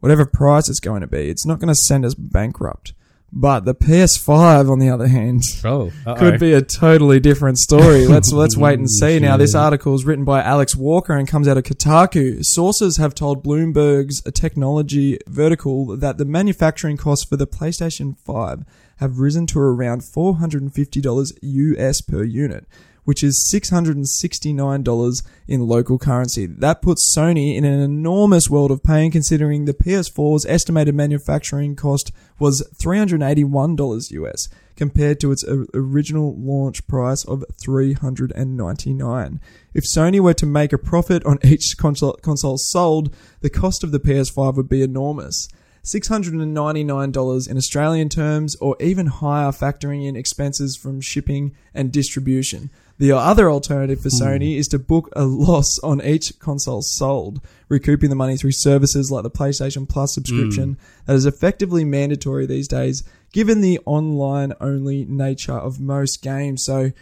whatever 0.00 0.24
price 0.24 0.68
it's 0.68 0.80
going 0.80 1.02
to 1.02 1.06
be, 1.06 1.28
it's 1.28 1.46
not 1.46 1.58
going 1.58 1.68
to 1.68 1.74
send 1.74 2.04
us 2.04 2.14
bankrupt. 2.14 2.94
But 3.32 3.64
the 3.64 3.74
PS5, 3.76 4.68
on 4.70 4.80
the 4.80 4.88
other 4.88 5.06
hand, 5.06 5.42
Oh, 5.64 5.92
could 6.18 6.40
be 6.40 6.52
a 6.52 6.62
totally 6.62 7.20
different 7.20 7.58
story. 7.58 8.06
Let's 8.08 8.32
let's 8.32 8.56
wait 8.56 8.78
and 8.78 8.90
see. 8.90 9.20
Now, 9.20 9.36
this 9.36 9.54
article 9.54 9.94
is 9.94 10.04
written 10.04 10.24
by 10.24 10.42
Alex 10.42 10.74
Walker 10.74 11.12
and 11.12 11.28
comes 11.28 11.46
out 11.46 11.56
of 11.56 11.62
Kotaku. 11.64 12.44
Sources 12.44 12.96
have 12.96 13.14
told 13.14 13.44
Bloomberg's 13.44 14.20
technology 14.32 15.18
vertical 15.28 15.96
that 15.96 16.18
the 16.18 16.24
manufacturing 16.24 16.96
costs 16.96 17.24
for 17.24 17.36
the 17.36 17.46
PlayStation 17.46 18.18
5 18.18 18.64
have 18.96 19.18
risen 19.20 19.46
to 19.46 19.60
around 19.60 20.02
$450 20.02 21.32
US 21.42 22.00
per 22.00 22.22
unit, 22.24 22.66
which 23.04 23.22
is 23.22 23.50
$669 23.52 25.22
in 25.48 25.66
local 25.66 25.98
currency. 25.98 26.46
That 26.46 26.82
puts 26.82 27.14
Sony 27.16 27.56
in 27.56 27.64
an 27.64 27.80
enormous 27.80 28.48
world 28.48 28.70
of 28.70 28.82
pain 28.82 29.10
considering 29.10 29.64
the 29.64 29.74
PS4's 29.74 30.46
estimated 30.46 30.94
manufacturing 30.94 31.76
cost 31.76 32.12
was 32.38 32.66
$381 32.82 34.10
US 34.12 34.48
compared 34.76 35.20
to 35.20 35.30
its 35.30 35.44
original 35.74 36.34
launch 36.38 36.86
price 36.86 37.22
of 37.24 37.44
399. 37.60 39.40
If 39.74 39.84
Sony 39.84 40.20
were 40.20 40.32
to 40.32 40.46
make 40.46 40.72
a 40.72 40.78
profit 40.78 41.22
on 41.26 41.38
each 41.44 41.76
console, 41.76 42.56
sold, 42.56 43.14
the 43.42 43.50
cost 43.50 43.84
of 43.84 43.92
the 43.92 44.00
PS5 44.00 44.56
would 44.56 44.70
be 44.70 44.82
enormous. 44.82 45.48
$699 45.84 47.50
in 47.50 47.56
Australian 47.56 48.08
terms, 48.08 48.56
or 48.56 48.76
even 48.80 49.06
higher, 49.06 49.50
factoring 49.50 50.06
in 50.06 50.16
expenses 50.16 50.76
from 50.76 51.00
shipping 51.00 51.54
and 51.74 51.92
distribution. 51.92 52.70
The 53.00 53.12
other 53.12 53.50
alternative 53.50 54.02
for 54.02 54.10
hmm. 54.10 54.22
Sony 54.22 54.58
is 54.58 54.68
to 54.68 54.78
book 54.78 55.08
a 55.16 55.24
loss 55.24 55.78
on 55.78 56.02
each 56.02 56.38
console 56.38 56.82
sold, 56.82 57.40
recouping 57.70 58.10
the 58.10 58.14
money 58.14 58.36
through 58.36 58.52
services 58.52 59.10
like 59.10 59.22
the 59.22 59.30
PlayStation 59.30 59.88
Plus 59.88 60.12
subscription 60.12 60.74
hmm. 60.74 61.04
that 61.06 61.16
is 61.16 61.24
effectively 61.24 61.82
mandatory 61.82 62.44
these 62.44 62.68
days, 62.68 63.02
given 63.32 63.62
the 63.62 63.80
online 63.86 64.52
only 64.60 65.06
nature 65.06 65.54
of 65.54 65.80
most 65.80 66.20
games. 66.22 66.62
So, 66.62 66.92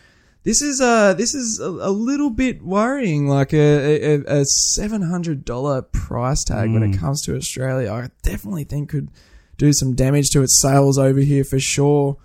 this 0.44 0.62
is 0.62 0.80
uh 0.80 1.14
this 1.14 1.34
is 1.34 1.58
a, 1.58 1.66
a 1.66 1.90
little 1.90 2.30
bit 2.30 2.62
worrying. 2.62 3.26
Like 3.26 3.52
a 3.52 4.14
a, 4.14 4.42
a 4.42 4.44
seven 4.44 5.02
hundred 5.02 5.44
dollar 5.44 5.82
price 5.82 6.44
tag 6.44 6.70
when 6.72 6.84
it 6.84 6.94
hmm. 6.94 7.00
comes 7.00 7.22
to 7.22 7.34
Australia, 7.34 7.92
I 7.92 8.11
definitely 8.22 8.62
think 8.62 8.90
could 8.90 9.11
do 9.56 9.72
some 9.72 9.96
damage 9.96 10.30
to 10.30 10.42
its 10.42 10.62
sales 10.62 10.96
over 10.96 11.18
here 11.18 11.42
for 11.42 11.58
sure. 11.58 12.18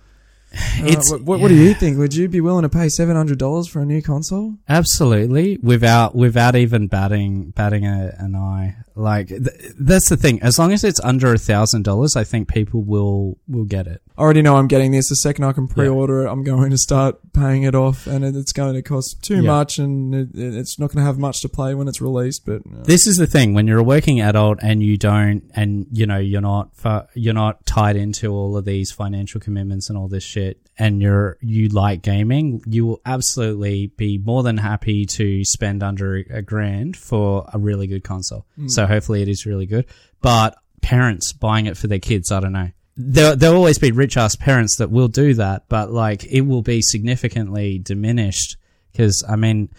Uh, 0.54 1.00
what, 1.10 1.22
what, 1.22 1.40
what 1.40 1.48
do 1.48 1.54
you 1.54 1.74
think? 1.74 1.98
Would 1.98 2.14
you 2.14 2.28
be 2.28 2.40
willing 2.40 2.62
to 2.62 2.68
pay 2.68 2.88
seven 2.88 3.16
hundred 3.16 3.38
dollars 3.38 3.66
for 3.68 3.80
a 3.80 3.86
new 3.86 4.02
console? 4.02 4.54
Absolutely, 4.68 5.58
without 5.62 6.14
without 6.14 6.56
even 6.56 6.86
batting 6.88 7.50
batting 7.50 7.86
a, 7.86 8.14
an 8.18 8.34
eye. 8.34 8.76
Like 8.96 9.28
th- 9.28 9.72
that's 9.78 10.08
the 10.08 10.16
thing. 10.16 10.40
As 10.42 10.58
long 10.58 10.72
as 10.72 10.84
it's 10.84 11.00
under 11.00 11.32
a 11.32 11.38
thousand 11.38 11.82
dollars, 11.84 12.14
I 12.16 12.22
think 12.24 12.48
people 12.48 12.82
will 12.82 13.38
will 13.48 13.64
get 13.64 13.86
it. 13.86 14.00
I 14.16 14.20
already 14.22 14.42
know 14.42 14.54
I'm 14.56 14.68
getting 14.68 14.92
this. 14.92 15.08
The 15.08 15.16
second 15.16 15.44
I 15.44 15.52
can 15.52 15.66
pre-order 15.66 16.24
it, 16.24 16.30
I'm 16.30 16.44
going 16.44 16.70
to 16.70 16.78
start 16.78 17.18
paying 17.32 17.64
it 17.64 17.74
off, 17.74 18.06
and 18.06 18.24
it- 18.24 18.36
it's 18.36 18.52
going 18.52 18.74
to 18.74 18.82
cost 18.82 19.20
too 19.22 19.36
Yeah. 19.42 19.50
much, 19.50 19.78
and 19.80 20.14
it, 20.14 20.28
it- 20.36 20.54
it's 20.54 20.78
not 20.78 20.90
going 20.92 20.98
to 21.02 21.06
have 21.06 21.18
much 21.18 21.40
to 21.42 21.48
play 21.48 21.74
when 21.74 21.88
it's 21.88 22.00
released. 22.00 22.46
But 22.46 22.62
uh, 22.66 22.84
This 22.84 23.08
is 23.08 23.16
the 23.16 23.26
thing 23.26 23.54
when 23.54 23.66
you're 23.66 23.80
a 23.80 23.82
working 23.82 24.20
adult 24.20 24.58
and 24.62 24.80
you 24.82 24.96
don't, 24.96 25.42
and 25.56 25.86
you 25.90 26.06
know 26.06 26.18
you're 26.18 26.40
not 26.40 26.76
fu- 26.76 27.06
you're 27.14 27.34
not 27.34 27.66
tied 27.66 27.96
into 27.96 28.30
all 28.32 28.56
of 28.56 28.64
these 28.64 28.92
financial 28.92 29.40
commitments 29.40 29.88
and 29.88 29.98
all 29.98 30.06
this 30.06 30.22
shit, 30.22 30.60
and 30.78 31.02
you're 31.02 31.36
you 31.40 31.68
like 31.68 32.02
gaming, 32.02 32.62
you 32.66 32.86
will 32.86 33.00
absolutely 33.04 33.88
be 33.96 34.18
more 34.18 34.44
than 34.44 34.58
happy 34.58 35.04
to 35.06 35.44
spend 35.44 35.82
under 35.82 36.16
a 36.30 36.42
grand 36.42 36.96
for 36.96 37.48
a 37.52 37.58
really 37.58 37.88
good 37.88 38.04
console. 38.04 38.46
So 38.68 38.83
hopefully 38.86 39.22
it 39.22 39.28
is 39.28 39.46
really 39.46 39.66
good. 39.66 39.86
But 40.20 40.56
parents 40.82 41.32
buying 41.32 41.66
it 41.66 41.76
for 41.76 41.86
their 41.86 41.98
kids, 41.98 42.30
I 42.30 42.40
don't 42.40 42.52
know. 42.52 42.70
There 42.96 43.34
there'll 43.34 43.56
always 43.56 43.78
be 43.78 43.90
rich 43.90 44.16
ass 44.16 44.36
parents 44.36 44.76
that 44.76 44.90
will 44.90 45.08
do 45.08 45.34
that, 45.34 45.68
but 45.68 45.90
like 45.90 46.24
it 46.24 46.42
will 46.42 46.62
be 46.62 46.80
significantly 46.80 47.78
diminished 47.78 48.56
because 48.92 49.24
I 49.28 49.34
mean 49.34 49.70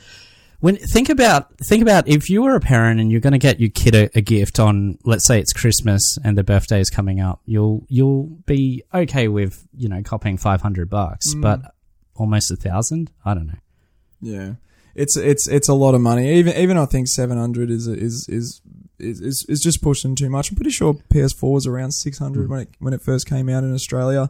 when 0.59 0.77
think 0.77 1.09
about 1.09 1.57
think 1.59 1.81
about 1.81 2.07
if 2.07 2.29
you 2.29 2.41
were 2.41 2.55
a 2.55 2.59
parent 2.59 2.99
and 2.99 3.11
you're 3.11 3.21
going 3.21 3.33
to 3.33 3.39
get 3.39 3.59
your 3.59 3.69
kid 3.69 3.95
a, 3.95 4.09
a 4.15 4.21
gift 4.21 4.59
on 4.59 4.97
let's 5.03 5.27
say 5.27 5.39
it's 5.39 5.53
Christmas 5.53 6.17
and 6.23 6.37
the 6.37 6.43
birthday 6.43 6.79
is 6.79 6.89
coming 6.89 7.19
up, 7.19 7.39
you'll 7.45 7.85
you'll 7.87 8.23
be 8.45 8.83
okay 8.93 9.27
with 9.27 9.65
you 9.75 9.87
know 9.87 10.01
copying 10.01 10.37
five 10.37 10.61
hundred 10.61 10.89
bucks, 10.89 11.33
mm. 11.35 11.41
but 11.41 11.61
almost 12.15 12.51
a 12.51 12.55
thousand. 12.55 13.11
I 13.23 13.33
don't 13.33 13.47
know. 13.47 13.59
Yeah, 14.21 14.53
it's 14.95 15.15
it's 15.17 15.47
it's 15.47 15.69
a 15.69 15.73
lot 15.73 15.93
of 15.93 16.01
money. 16.01 16.33
Even 16.33 16.55
even 16.55 16.77
I 16.77 16.85
think 16.85 17.07
seven 17.07 17.37
hundred 17.37 17.69
is 17.69 17.87
is 17.87 18.27
is. 18.27 18.61
Is, 18.97 19.45
is, 19.49 19.61
just 19.61 19.81
pushing 19.81 20.15
too 20.15 20.29
much. 20.29 20.49
I'm 20.49 20.55
pretty 20.55 20.71
sure 20.71 20.93
PS4 20.93 21.51
was 21.51 21.67
around 21.67 21.91
600 21.91 22.49
when 22.49 22.61
it 22.61 22.69
when 22.79 22.93
it 22.93 23.01
first 23.01 23.27
came 23.27 23.49
out 23.49 23.63
in 23.63 23.73
Australia. 23.73 24.29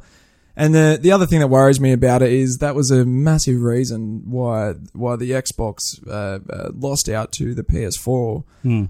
And 0.58 0.74
the 0.74 0.98
the 1.00 1.12
other 1.12 1.26
thing 1.26 1.40
that 1.40 1.50
worries 1.50 1.82
me 1.82 1.92
about 1.92 2.22
it 2.22 2.32
is 2.32 2.60
that 2.60 2.76
was 2.76 2.90
a 2.90 3.04
massive 3.04 3.62
reason 3.62 4.24
why 4.26 4.74
why 4.94 5.18
the 5.18 5.32
Xbox 5.32 6.00
uh, 6.08 6.40
uh, 6.50 6.72
lost 6.74 7.10
out 7.10 7.34
to 7.34 7.54
the 7.54 7.64
PS4, 7.64 8.44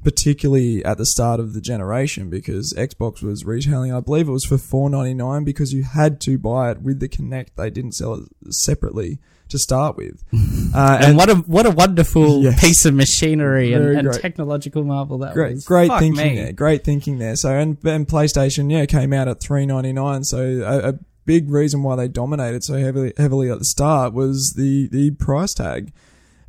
particularly 0.03 0.85
at 0.85 0.97
the 0.97 1.07
start 1.07 1.39
of 1.39 1.53
the 1.53 1.61
generation, 1.61 2.29
because 2.29 2.73
Xbox 2.77 3.23
was 3.23 3.45
retailing. 3.45 3.91
I 3.91 3.99
believe 3.99 4.27
it 4.27 4.31
was 4.31 4.45
for 4.45 4.57
4.99 4.57 5.43
because 5.43 5.73
you 5.73 5.83
had 5.83 6.21
to 6.21 6.37
buy 6.37 6.71
it 6.71 6.81
with 6.81 6.99
the 6.99 7.09
Kinect. 7.09 7.55
They 7.55 7.71
didn't 7.71 7.93
sell 7.93 8.13
it 8.13 8.53
separately 8.53 9.19
to 9.49 9.59
start 9.59 9.97
with. 9.97 10.23
Uh, 10.75 10.99
And, 11.01 11.15
what 11.15 11.29
a 11.29 11.35
what 11.35 11.65
a 11.65 11.71
wonderful 11.71 12.41
Yes. 12.43 12.59
piece 12.59 12.85
of 12.85 12.93
machinery 12.93 13.71
and, 13.71 13.85
and 13.97 14.13
technological 14.13 14.83
marvel 14.83 15.19
that 15.19 15.33
great, 15.33 15.53
was. 15.53 15.63
great 15.65 15.87
Fuck 15.87 15.99
thinking 16.01 16.33
me. 16.33 16.35
there. 16.35 16.51
Great 16.51 16.83
thinking 16.83 17.17
there. 17.17 17.37
So 17.37 17.49
and, 17.55 17.77
and 17.85 18.05
PlayStation, 18.05 18.69
yeah, 18.69 18.85
came 18.85 19.13
out 19.13 19.29
at 19.29 19.39
three 19.39 19.65
ninety 19.65 19.93
nine. 19.93 20.25
So 20.25 20.39
a, 20.65 20.89
a 20.89 20.93
big 21.25 21.49
reason 21.49 21.81
why 21.81 21.95
they 21.95 22.09
dominated 22.09 22.63
so 22.65 22.73
heavily 22.77 23.13
heavily 23.15 23.49
at 23.49 23.59
the 23.59 23.63
start 23.65 24.13
was 24.13 24.53
the 24.57 24.89
the 24.89 25.11
price 25.11 25.53
tag, 25.53 25.93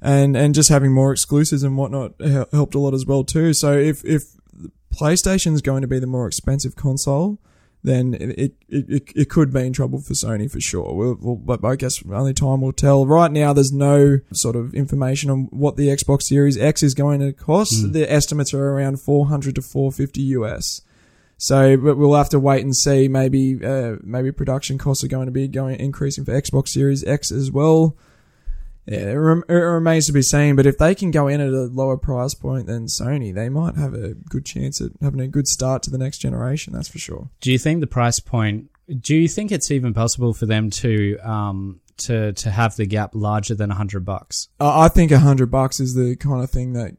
and 0.03 0.37
and 0.37 0.57
just 0.57 0.71
having 0.71 0.93
more 0.93 1.13
exclusives 1.13 1.63
and 1.63 1.77
whatnot 1.77 2.15
helped 2.53 2.75
a 2.75 2.81
lot 2.81 2.95
as 2.95 3.07
well 3.07 3.23
too. 3.23 3.55
So 3.55 3.75
if 3.79 4.05
if 4.05 4.25
PlayStation's 4.93 5.63
going 5.63 5.83
to 5.83 5.89
be 5.89 5.99
the 5.99 6.07
more 6.07 6.27
expensive 6.27 6.75
console. 6.77 7.39
Then 7.87 8.15
it, 8.15 8.31
it, 8.31 8.55
it, 8.69 9.13
it 9.15 9.31
could 9.31 9.53
be 9.53 9.65
in 9.65 9.73
trouble 9.73 10.01
for 10.01 10.13
Sony 10.13 10.51
for 10.51 10.61
sure. 10.61 10.93
We'll, 10.93 11.17
we'll, 11.21 11.37
but 11.37 11.65
I 11.65 11.77
guess 11.77 12.03
only 12.11 12.35
time 12.35 12.61
will 12.61 12.73
tell. 12.73 13.07
Right 13.07 13.31
now, 13.31 13.53
there's 13.53 13.71
no 13.71 14.19
sort 14.33 14.57
of 14.57 14.75
information 14.75 15.31
on 15.31 15.45
what 15.53 15.77
the 15.77 15.87
Xbox 15.87 16.23
Series 16.23 16.59
X 16.59 16.83
is 16.83 16.95
going 16.95 17.21
to 17.21 17.33
cost. 17.33 17.93
The 17.93 18.11
estimates 18.11 18.53
are 18.53 18.71
around 18.71 19.01
400 19.01 19.55
to 19.55 19.63
450 19.63 20.21
US. 20.21 20.81
So, 21.39 21.77
but 21.77 21.97
we'll 21.97 22.15
have 22.15 22.31
to 22.31 22.41
wait 22.41 22.65
and 22.65 22.75
see. 22.75 23.07
Maybe, 23.07 23.65
uh, 23.65 23.99
maybe 24.03 24.33
production 24.33 24.79
costs 24.79 25.05
are 25.05 25.09
going 25.09 25.27
to 25.27 25.33
be 25.33 25.47
going 25.47 25.79
increasing 25.79 26.25
for 26.25 26.33
Xbox 26.33 26.71
Series 26.71 27.05
X 27.05 27.31
as 27.31 27.53
well. 27.53 27.97
Yeah, 28.87 29.11
it, 29.11 29.15
rem- 29.15 29.45
it 29.49 29.53
remains 29.55 30.07
to 30.07 30.13
be 30.13 30.23
seen. 30.23 30.55
But 30.57 30.67
if 30.67 30.79
they 30.79 30.95
can 30.95 31.11
go 31.11 31.27
in 31.27 31.41
at 31.41 31.49
a 31.49 31.63
lower 31.67 31.97
price 31.97 32.35
point 32.35 32.67
than 32.67 32.87
Sony, 32.87 33.35
they 33.35 33.49
might 33.49 33.75
have 33.77 33.95
a 33.95 34.15
good 34.15 34.47
chance 34.47 34.81
at 34.81 34.93
having 35.03 35.21
a 35.21 35.29
good 35.29 35.49
start 35.49 35.83
to 35.85 35.91
the 35.91 35.99
next 35.99 36.19
generation. 36.19 36.73
That's 36.73 36.89
for 36.89 36.99
sure. 36.99 37.31
Do 37.41 37.51
you 37.51 37.59
think 37.59 37.81
the 37.81 37.87
price 37.87 38.21
point? 38.21 38.71
Do 39.01 39.17
you 39.17 39.27
think 39.29 39.51
it's 39.51 39.71
even 39.73 39.93
possible 39.93 40.33
for 40.33 40.47
them 40.47 40.71
to 40.71 41.19
um 41.19 41.81
to 41.99 42.33
to 42.35 42.51
have 42.51 42.77
the 42.77 42.87
gap 42.87 43.11
larger 43.15 43.55
than 43.55 43.71
a 43.71 43.75
hundred 43.75 44.05
bucks? 44.05 44.49
Uh, 44.61 44.79
I 44.81 44.89
think 44.89 45.11
a 45.11 45.19
hundred 45.19 45.51
bucks 45.51 45.81
is 45.81 45.95
the 45.95 46.15
kind 46.15 46.45
of 46.45 46.51
thing 46.51 46.75
that 46.75 46.93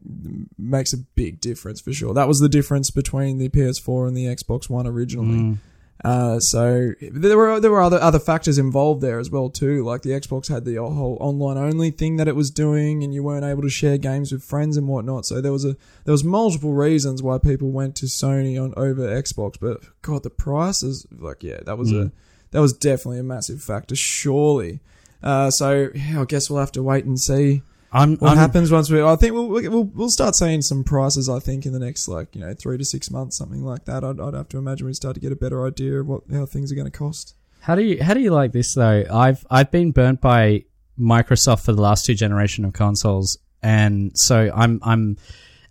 makes 0.58 0.92
a 0.92 0.98
big 0.98 1.40
difference 1.40 1.80
for 1.80 1.92
sure. 1.92 2.12
That 2.12 2.28
was 2.28 2.40
the 2.40 2.48
difference 2.48 2.90
between 2.90 3.38
the 3.38 3.48
PS4 3.48 4.08
and 4.08 4.16
the 4.16 4.26
Xbox 4.26 4.68
One 4.68 4.86
originally. 4.86 5.58
Uh, 6.04 6.38
so 6.38 6.92
there 7.00 7.36
were 7.36 7.58
there 7.58 7.72
were 7.72 7.80
other 7.80 8.00
other 8.00 8.20
factors 8.20 8.56
involved 8.56 9.00
there 9.00 9.18
as 9.18 9.30
well 9.30 9.50
too. 9.50 9.84
Like 9.84 10.02
the 10.02 10.10
Xbox 10.10 10.48
had 10.48 10.64
the 10.64 10.76
whole 10.76 11.16
online 11.20 11.58
only 11.58 11.90
thing 11.90 12.16
that 12.16 12.28
it 12.28 12.36
was 12.36 12.50
doing, 12.50 13.02
and 13.02 13.12
you 13.12 13.24
weren't 13.24 13.44
able 13.44 13.62
to 13.62 13.70
share 13.70 13.98
games 13.98 14.30
with 14.30 14.44
friends 14.44 14.76
and 14.76 14.86
whatnot. 14.86 15.26
So 15.26 15.40
there 15.40 15.52
was 15.52 15.64
a 15.64 15.76
there 16.04 16.12
was 16.12 16.22
multiple 16.22 16.72
reasons 16.72 17.20
why 17.20 17.38
people 17.38 17.70
went 17.70 17.96
to 17.96 18.06
Sony 18.06 18.62
on 18.62 18.74
over 18.76 19.08
Xbox. 19.08 19.56
But 19.60 19.80
God, 20.02 20.22
the 20.22 20.30
price 20.30 20.84
is 20.84 21.04
like 21.10 21.42
yeah, 21.42 21.60
that 21.66 21.76
was 21.76 21.92
a 21.92 22.12
that 22.52 22.60
was 22.60 22.72
definitely 22.72 23.18
a 23.18 23.24
massive 23.24 23.60
factor. 23.60 23.96
Surely. 23.96 24.80
Uh, 25.20 25.50
so 25.50 25.90
yeah, 25.94 26.20
I 26.20 26.24
guess 26.26 26.48
we'll 26.48 26.60
have 26.60 26.72
to 26.72 26.82
wait 26.82 27.06
and 27.06 27.18
see 27.18 27.62
I'm, 27.90 28.16
what 28.16 28.32
I'm 28.32 28.36
happens 28.36 28.70
once 28.70 28.90
we. 28.90 29.02
I 29.02 29.16
think 29.16 29.32
we'll, 29.32 29.48
we'll 29.48 29.84
we'll 29.84 30.10
start 30.10 30.34
seeing 30.34 30.60
some 30.60 30.84
prices. 30.84 31.28
I 31.28 31.38
think 31.38 31.64
in 31.64 31.72
the 31.72 31.78
next 31.78 32.06
like 32.06 32.34
you 32.34 32.40
know 32.40 32.52
three 32.54 32.76
to 32.76 32.84
six 32.84 33.10
months, 33.10 33.38
something 33.38 33.64
like 33.64 33.86
that. 33.86 34.04
I'd, 34.04 34.20
I'd 34.20 34.34
have 34.34 34.48
to 34.50 34.58
imagine 34.58 34.86
we 34.86 34.92
start 34.92 35.14
to 35.14 35.20
get 35.20 35.32
a 35.32 35.36
better 35.36 35.66
idea 35.66 36.00
of 36.00 36.06
what 36.06 36.22
how 36.30 36.44
things 36.44 36.70
are 36.70 36.74
going 36.74 36.90
to 36.90 36.96
cost. 36.96 37.34
How 37.60 37.74
do 37.74 37.82
you 37.82 38.02
how 38.02 38.14
do 38.14 38.20
you 38.20 38.30
like 38.30 38.52
this 38.52 38.74
though? 38.74 39.04
I've 39.10 39.46
I've 39.50 39.70
been 39.70 39.92
burnt 39.92 40.20
by 40.20 40.64
Microsoft 40.98 41.64
for 41.64 41.72
the 41.72 41.80
last 41.80 42.04
two 42.04 42.14
generation 42.14 42.64
of 42.64 42.74
consoles, 42.74 43.38
and 43.62 44.12
so 44.14 44.50
I'm 44.54 44.80
I'm 44.82 45.16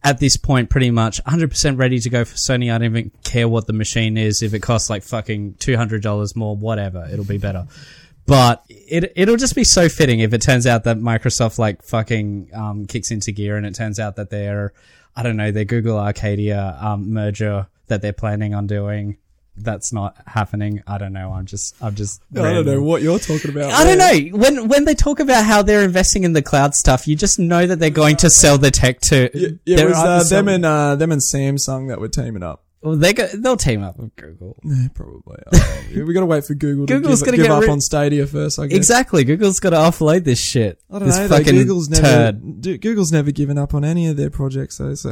at 0.03 0.19
this 0.19 0.38
point 0.38 0.69
pretty 0.69 0.91
much 0.91 1.21
100% 1.25 1.77
ready 1.77 1.99
to 1.99 2.10
go 2.10 2.23
for 2.23 2.36
Sony. 2.36 2.73
I 2.73 2.77
don't 2.77 2.86
even 2.86 3.12
care 3.23 3.47
what 3.47 3.67
the 3.67 3.73
machine 3.73 4.17
is. 4.17 4.41
If 4.41 4.53
it 4.53 4.60
costs 4.60 4.89
like 4.89 5.03
fucking 5.03 5.56
$200 5.56 6.36
more, 6.36 6.56
whatever, 6.56 7.08
it'll 7.12 7.25
be 7.25 7.38
better. 7.39 7.67
But 8.28 8.63
it 8.70 9.13
it'll 9.16 9.38
just 9.38 9.56
be 9.56 9.63
so 9.63 9.90
fitting 9.90 10.20
if 10.20 10.34
it 10.34 10.42
turns 10.42 10.68
out 10.68 10.84
that 10.84 10.98
Microsoft 10.98 11.58
like 11.58 11.82
fucking 11.82 12.52
um, 12.54 12.86
kicks 12.86 13.10
into 13.10 13.32
gear 13.32 13.56
and 13.58 13.66
it 13.66 13.74
turns 13.74 14.00
out 14.00 14.18
that 14.18 14.30
they're 14.30 14.74
I 15.16 15.24
don't 15.24 15.38
know 15.38 15.52
their 15.52 15.66
Google 15.66 15.98
Arcadia 15.98 16.78
um, 16.80 17.13
merger 17.13 17.68
that 17.88 18.02
they're 18.02 18.13
planning 18.13 18.54
on 18.54 18.68
doing 18.68 19.18
that's 19.60 19.92
not 19.92 20.16
happening. 20.28 20.84
I 20.88 20.98
don't 20.98 21.13
know. 21.13 21.32
I'm 21.32 21.46
just 21.46 21.76
I'm 21.82 21.96
just 21.96 22.22
I 22.36 22.54
don't 22.54 22.66
know 22.66 22.82
what 22.82 23.02
you're 23.02 23.20
talking 23.20 23.52
about. 23.52 23.72
I 23.72 23.84
don't 23.84 23.98
know. 23.98 24.38
When 24.38 24.68
when 24.68 24.86
they 24.86 24.94
talk 24.94 25.20
about 25.20 25.46
how 25.46 25.62
they're 25.62 25.84
investing 25.84 26.24
in 26.24 26.34
the 26.34 26.42
cloud 26.42 26.76
stuff, 26.76 27.08
you 27.08 27.16
just 27.16 27.40
know 27.40 27.66
that 27.66 27.80
they're 27.80 27.90
going 27.90 28.18
to 28.18 28.30
sell 28.30 28.58
the 28.58 28.72
tech 28.72 29.00
to. 29.02 29.30
Yeah, 29.34 29.48
yeah, 29.66 29.80
it 29.84 29.90
was 29.90 29.98
uh, 29.98 30.24
them 30.24 30.48
and 30.48 30.66
uh, 30.66 30.96
them 30.96 31.12
and 31.12 31.22
Samsung 31.22 31.88
that 31.90 32.00
were 32.00 32.08
teaming 32.08 32.44
up. 32.44 32.63
Well, 32.82 32.96
they 32.96 33.13
go, 33.13 33.28
they'll 33.28 33.58
team 33.58 33.82
up 33.84 33.98
with 33.98 34.16
Google. 34.16 34.58
Yeah, 34.63 34.88
probably. 34.94 35.38
Know. 35.52 36.06
we 36.06 36.13
got 36.13 36.20
to 36.20 36.26
wait 36.28 36.46
for 36.46 36.54
Google 36.54 36.86
to 36.86 36.94
Google's 36.94 37.22
give, 37.22 37.26
gonna 37.28 37.38
give 37.38 37.46
get 37.48 37.52
up 37.52 37.62
rid- 37.62 37.70
on 37.72 37.82
Stadia 37.82 38.28
first. 38.28 38.60
I 38.60 38.68
guess. 38.68 38.78
Exactly. 38.78 39.24
Google's 39.24 39.60
got 39.60 39.72
to 39.72 39.78
offload 39.78 40.24
this 40.24 40.40
shit. 40.40 40.80
I 40.92 41.00
don't 41.00 41.08
this 41.08 41.18
know. 41.18 41.28
Though. 41.28 41.38
fucking 41.38 41.56
Google's 41.56 41.90
never 41.90 42.04
turd. 42.08 42.62
d- 42.62 42.78
Google's 42.78 43.12
never 43.12 43.32
given 43.32 43.58
up 43.58 43.74
on 43.74 43.84
any 43.84 44.08
of 44.08 44.16
their 44.18 44.30
projects 44.30 44.78
though. 44.78 44.94
So, 44.94 45.12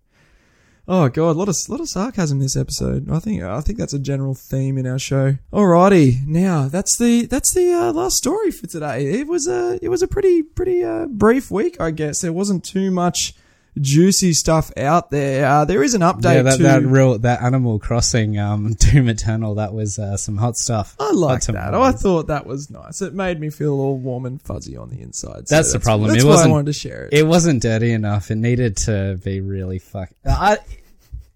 oh 0.88 1.08
god, 1.10 1.30
a 1.36 1.38
lot 1.38 1.48
of 1.48 1.56
lot 1.68 1.80
of 1.80 1.88
sarcasm 1.88 2.38
this 2.38 2.56
episode. 2.56 3.10
I 3.10 3.18
think 3.18 3.42
I 3.42 3.60
think 3.60 3.78
that's 3.78 3.92
a 3.92 3.98
general 3.98 4.34
theme 4.34 4.78
in 4.78 4.86
our 4.86 4.98
show. 4.98 5.36
Alrighty, 5.52 6.26
now 6.26 6.68
that's 6.68 6.96
the 6.98 7.26
that's 7.26 7.52
the 7.54 7.72
uh, 7.72 7.92
last 7.92 8.16
story 8.16 8.50
for 8.50 8.66
today. 8.66 9.04
It 9.20 9.26
was 9.26 9.46
a 9.46 9.78
it 9.82 9.88
was 9.90 10.02
a 10.02 10.08
pretty 10.08 10.42
pretty 10.42 10.82
uh, 10.82 11.06
brief 11.06 11.50
week, 11.50 11.80
I 11.80 11.90
guess. 11.90 12.20
There 12.20 12.32
wasn't 12.32 12.64
too 12.64 12.90
much 12.90 13.34
juicy 13.80 14.32
stuff 14.32 14.70
out 14.76 15.10
there. 15.10 15.46
Uh, 15.46 15.64
there 15.64 15.82
is 15.82 15.94
an 15.94 16.02
update 16.02 16.34
Yeah, 16.34 16.42
that, 16.42 16.56
to 16.58 16.62
that 16.64 16.82
real 16.84 17.18
that 17.18 17.42
Animal 17.42 17.78
Crossing 17.78 18.38
um, 18.38 18.74
Doom 18.78 19.08
Eternal 19.08 19.54
that 19.56 19.72
was 19.72 19.98
uh, 19.98 20.16
some 20.16 20.36
hot 20.36 20.56
stuff. 20.56 20.94
I 21.00 21.12
like 21.12 21.42
that. 21.44 21.74
I 21.74 21.92
thought 21.92 22.26
that 22.28 22.46
was 22.46 22.70
nice. 22.70 23.00
It 23.02 23.14
made 23.14 23.40
me 23.40 23.50
feel 23.50 23.72
all 23.80 23.96
warm 23.98 24.26
and 24.26 24.40
fuzzy 24.40 24.76
on 24.76 24.90
the 24.90 25.00
inside. 25.00 25.48
So 25.48 25.54
That's 25.56 25.72
the 25.72 25.80
problem. 25.80 26.10
That's 26.10 26.22
It 26.22 26.26
why 26.26 26.32
I 26.32 26.34
wasn't- 26.36 26.52
wanted 26.52 26.66
to 26.66 26.72
share 26.72 27.04
it. 27.06 27.12
It 27.14 27.26
wasn't 27.26 27.62
dirty 27.62 27.92
enough. 27.92 28.30
It 28.30 28.36
needed 28.36 28.76
to 28.78 29.18
be 29.24 29.40
really 29.40 29.78
fuck. 29.78 30.10
I 30.26 30.58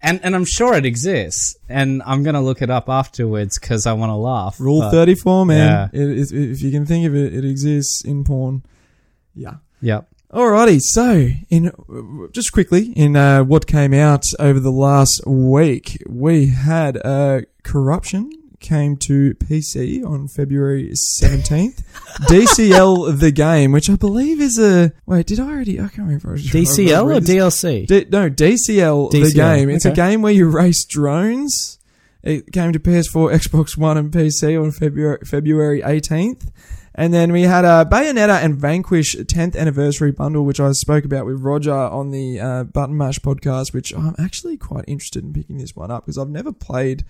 and 0.01 0.19
and 0.23 0.35
I'm 0.35 0.45
sure 0.45 0.75
it 0.75 0.85
exists, 0.85 1.55
and 1.67 2.03
I'm 2.05 2.21
gonna 2.21 2.41
look 2.41 2.61
it 2.61 2.69
up 2.69 2.89
afterwards 2.89 3.57
because 3.57 3.87
I 3.87 3.93
want 3.93 4.11
to 4.11 4.15
laugh. 4.15 4.59
Rule 4.59 4.81
but- 4.81 4.91
34, 4.91 5.45
man. 5.47 5.89
Yeah. 5.93 5.99
It, 5.99 6.09
it, 6.19 6.51
if 6.51 6.61
you 6.61 6.69
can 6.69 6.85
think 6.85 7.07
of 7.07 7.15
it, 7.15 7.33
it 7.33 7.43
exists 7.43 8.03
in 8.05 8.23
porn. 8.23 8.63
Yeah. 9.33 9.55
Yep. 9.81 10.07
Alrighty, 10.35 10.81
so 10.81 11.29
in 11.49 11.71
just 12.33 12.51
quickly 12.51 12.91
in 12.91 13.15
uh, 13.15 13.45
what 13.45 13.65
came 13.67 13.93
out 13.93 14.23
over 14.37 14.59
the 14.59 14.69
last 14.69 15.25
week, 15.25 16.03
we 16.09 16.47
had 16.47 16.97
uh, 17.05 17.43
corruption 17.63 18.29
came 18.59 18.97
to 18.97 19.33
PC 19.35 20.05
on 20.05 20.27
February 20.27 20.91
seventeenth. 20.93 21.83
DCL 22.27 23.17
the 23.17 23.31
game, 23.31 23.71
which 23.71 23.89
I 23.89 23.95
believe 23.95 24.41
is 24.41 24.59
a 24.59 24.91
wait, 25.05 25.27
did 25.27 25.39
I 25.39 25.47
already? 25.47 25.79
I 25.79 25.87
can't 25.87 25.99
remember. 25.99 26.37
DCL 26.37 27.15
or. 27.15 27.21
DLC? 27.21 27.87
D- 27.87 28.07
no, 28.09 28.29
DCL, 28.29 29.11
the 29.11 29.31
game. 29.31 29.69
It's 29.69 29.85
a 29.85 29.91
game 29.91 30.21
where 30.21 30.33
you 30.33 30.49
race 30.49 30.83
drones. 30.83 31.79
It 32.23 32.51
came 32.51 32.73
to 32.73 32.79
PS4, 32.79 33.35
Xbox 33.35 33.77
One, 33.77 33.97
and 33.97 34.11
PC 34.11 34.61
on 34.61 34.71
February 34.71 35.19
February 35.23 35.81
18th. 35.81 36.49
And 36.97 37.13
then 37.13 37.33
we 37.33 37.41
had 37.43 37.65
a 37.65 37.85
Bayonetta 37.85 38.43
and 38.43 38.55
Vanquish 38.55 39.15
10th 39.15 39.55
anniversary 39.57 40.11
bundle, 40.11 40.45
which 40.45 40.61
I 40.61 40.71
spoke 40.71 41.03
about 41.03 41.25
with 41.25 41.41
Roger 41.41 41.73
on 41.73 42.11
the 42.11 42.39
uh, 42.39 42.63
Button 42.63 42.97
Mash 42.97 43.19
podcast, 43.19 43.73
which 43.73 43.93
I'm 43.93 44.15
actually 44.17 44.55
quite 44.55 44.85
interested 44.87 45.23
in 45.23 45.33
picking 45.33 45.57
this 45.57 45.75
one 45.75 45.91
up 45.91 46.05
because 46.05 46.17
I've 46.17 46.29
never 46.29 46.53
played 46.53 47.03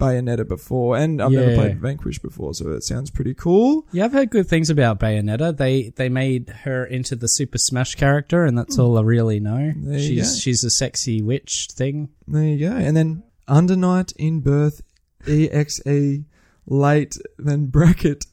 Bayonetta 0.00 0.48
before 0.48 0.96
and 0.96 1.22
I've 1.22 1.30
never 1.30 1.54
played 1.54 1.80
Vanquish 1.80 2.18
before, 2.18 2.54
so 2.54 2.70
it 2.70 2.82
sounds 2.82 3.10
pretty 3.10 3.34
cool. 3.34 3.86
Yeah, 3.92 4.06
I've 4.06 4.12
heard 4.12 4.30
good 4.30 4.48
things 4.48 4.70
about 4.70 4.98
Bayonetta. 4.98 5.56
They 5.56 5.90
they 5.90 6.08
made 6.08 6.48
her 6.64 6.84
into 6.84 7.14
the 7.14 7.28
Super 7.28 7.58
Smash 7.58 7.94
character, 7.94 8.44
and 8.44 8.58
that's 8.58 8.78
all 8.78 8.98
I 8.98 9.02
really 9.02 9.40
know. 9.40 9.70
Hmm. 9.70 9.90
There 9.90 9.98
she's 9.98 10.40
she's 10.40 10.64
a 10.64 10.70
sexy 10.70 11.22
witch 11.22 11.68
thing. 11.72 12.08
There 12.26 12.42
you 12.42 12.68
go. 12.68 12.74
And 12.74 12.96
then 12.96 13.22
Under 13.46 13.76
Night 13.76 14.12
in 14.16 14.40
Birth 14.40 14.82
EXE 15.26 16.24
late 16.66 17.16
then 17.38 17.66
bracket 17.66 18.26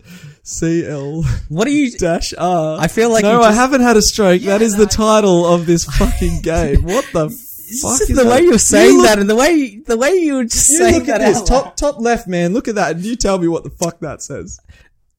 CL 0.43 1.23
What 1.49 1.65
do 1.65 1.71
you? 1.71 1.91
dash 1.97 2.33
R. 2.37 2.79
I 2.79 2.87
feel 2.87 3.11
like 3.11 3.23
no, 3.23 3.33
you 3.33 3.39
I 3.41 3.47
just- 3.49 3.57
haven't 3.57 3.81
had 3.81 3.97
a 3.97 4.01
stroke. 4.01 4.41
that 4.43 4.61
is 4.61 4.75
the 4.75 4.85
title 4.85 5.45
of 5.45 5.65
this 5.65 5.85
fucking 5.97 6.41
game. 6.41 6.83
What 6.83 7.05
the 7.13 7.29
fuck 7.29 7.99
just 7.99 8.09
is 8.09 8.17
the 8.17 8.23
that? 8.23 8.31
way 8.31 8.41
you're 8.43 8.57
saying 8.59 8.91
You 8.91 8.97
look- 8.99 9.07
that, 9.07 9.19
and 9.19 9.29
the 9.29 9.35
way 9.35 9.77
the 9.85 9.97
way 9.97 10.11
you 10.13 10.35
were 10.35 10.43
just 10.45 10.69
You 10.69 10.77
saying 10.77 10.99
look 10.99 11.09
at 11.09 11.19
that 11.19 11.27
this 11.27 11.37
out 11.39 11.47
top 11.47 11.75
top 11.77 11.99
left, 11.99 12.27
man. 12.27 12.53
Look 12.53 12.67
at 12.67 12.75
that, 12.75 12.95
and 12.95 13.05
you 13.05 13.15
tell 13.15 13.37
me 13.39 13.47
what 13.47 13.63
the 13.63 13.69
fuck 13.71 13.99
that 14.01 14.21
says. 14.21 14.59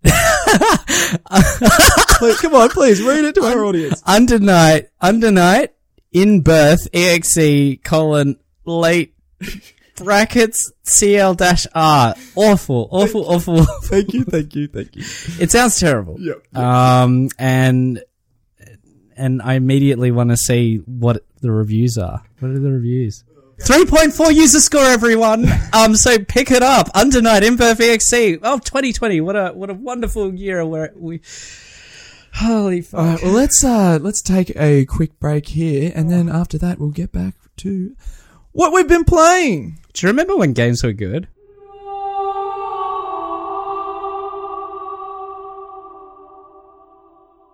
Please, 2.19 2.41
come 2.41 2.55
on, 2.55 2.69
please 2.71 3.03
read 3.03 3.25
it 3.25 3.35
to 3.37 3.45
our 3.45 3.65
audience. 3.65 4.03
under 4.07 4.39
night, 4.39 4.89
under 5.01 5.31
night, 5.31 5.71
in 6.13 6.41
birth, 6.41 6.89
exe 6.93 7.79
colon 7.85 8.37
late 8.65 9.15
brackets 9.99 10.73
CL 10.85 11.35
dash 11.35 11.67
R. 11.75 12.15
Awful, 12.35 12.89
awful, 12.91 13.25
awful. 13.27 13.65
Thank 13.85 14.13
you, 14.13 14.25
thank 14.25 14.55
you, 14.55 14.69
thank 14.69 14.95
you. 14.97 15.03
it 15.41 15.51
sounds 15.51 15.79
terrible. 15.79 16.17
Yep. 16.19 16.57
Um, 16.57 17.29
and 17.39 18.03
and 19.17 19.43
I 19.43 19.55
immediately 19.55 20.11
want 20.11 20.31
to 20.31 20.37
see 20.37 20.77
what 20.87 21.25
the 21.41 21.51
reviews 21.51 21.99
are. 21.99 22.23
What 22.39 22.51
are 22.51 22.59
the 22.59 22.71
reviews? 22.71 23.25
3.4 23.61 24.35
user 24.35 24.61
score, 24.61 24.85
everyone. 24.85 25.47
Um, 25.73 25.97
so 25.97 26.19
pick 26.19 26.51
it 26.53 26.63
up. 26.63 26.89
Under 26.95 27.21
night, 27.21 27.43
in 27.43 27.57
birth. 27.57 27.81
Oh, 27.81 28.59
2020. 28.59 29.21
What 29.21 29.37
a 29.37 29.49
what 29.49 29.69
a 29.69 29.75
wonderful 29.75 30.33
year 30.35 30.65
where 30.65 30.93
we. 30.97 31.21
Holy 32.35 32.83
fuck. 32.83 33.01
All 33.01 33.07
right, 33.07 33.23
well 33.23 33.33
let's 33.33 33.65
uh 33.65 33.99
let's 34.01 34.23
take 34.23 34.55
a 34.55 34.87
quick 34.87 35.19
break 35.19 35.49
here, 35.49 35.93
and 35.95 36.11
then 36.11 36.29
after 36.29 36.57
that 36.59 36.79
we'll 36.79 36.91
get 36.91 37.11
back 37.11 37.35
to 37.59 37.97
what 38.59 38.73
we've 38.73 38.89
been 38.89 39.05
playing. 39.05 39.79
Do 39.93 40.05
you 40.05 40.11
remember 40.11 40.37
when 40.37 40.53
games 40.53 40.83
were 40.83 40.93
good? 40.93 41.29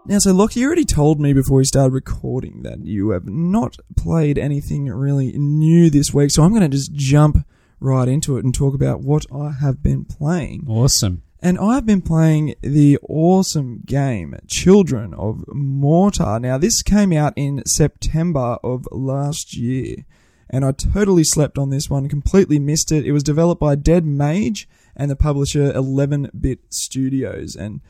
Now, 0.07 0.19
so 0.19 0.33
Lockie, 0.33 0.61
you 0.61 0.67
already 0.67 0.87
told 0.87 1.21
me 1.21 1.35
before 1.35 1.59
we 1.59 1.65
started 1.67 1.93
recording 1.93 2.63
that 2.63 2.87
you 2.87 3.11
have 3.11 3.27
not 3.27 3.77
played 3.99 4.39
anything 4.39 4.87
really 4.87 5.33
new 5.37 5.91
this 5.91 6.15
week, 6.15 6.31
so 6.31 6.43
I'm 6.43 6.55
going 6.55 6.63
to 6.63 6.75
just 6.75 6.95
jump 6.95 7.47
right 7.81 8.09
into 8.09 8.39
it 8.39 8.45
and 8.47 8.55
talk 8.55 8.75
about 8.75 9.03
what 9.03 9.27
I 9.31 9.51
have 9.61 9.83
been 9.83 10.07
playing. 10.07 10.65
Awesome. 10.67 11.23
And 11.43 11.59
I've 11.59 11.85
been 11.85 12.01
playing 12.01 12.55
the 12.63 12.99
awesome 13.07 13.83
game 13.85 14.39
Children 14.49 15.13
of 15.13 15.45
Morta. 15.49 16.39
Now, 16.41 16.57
this 16.57 16.83
came 16.83 17.13
out 17.13 17.35
in 17.37 17.63
September 17.67 18.57
of 18.65 18.89
last 18.91 19.55
year, 19.55 20.07
and 20.51 20.65
I 20.65 20.73
totally 20.73 21.25
slept 21.25 21.59
on 21.59 21.71
this 21.71 21.89
one, 21.89 22.09
completely 22.09 22.59
missed 22.59 22.93
it. 22.93 23.07
It 23.07 23.13
was 23.13 23.23
developed 23.23 23.61
by 23.61 23.75
Dead 23.75 24.05
Mage 24.05 24.69
and 24.97 25.11
the 25.11 25.17
publisher 25.17 25.73
11 25.73 26.31
Bit 26.39 26.61
Studios. 26.71 27.57
And 27.57 27.81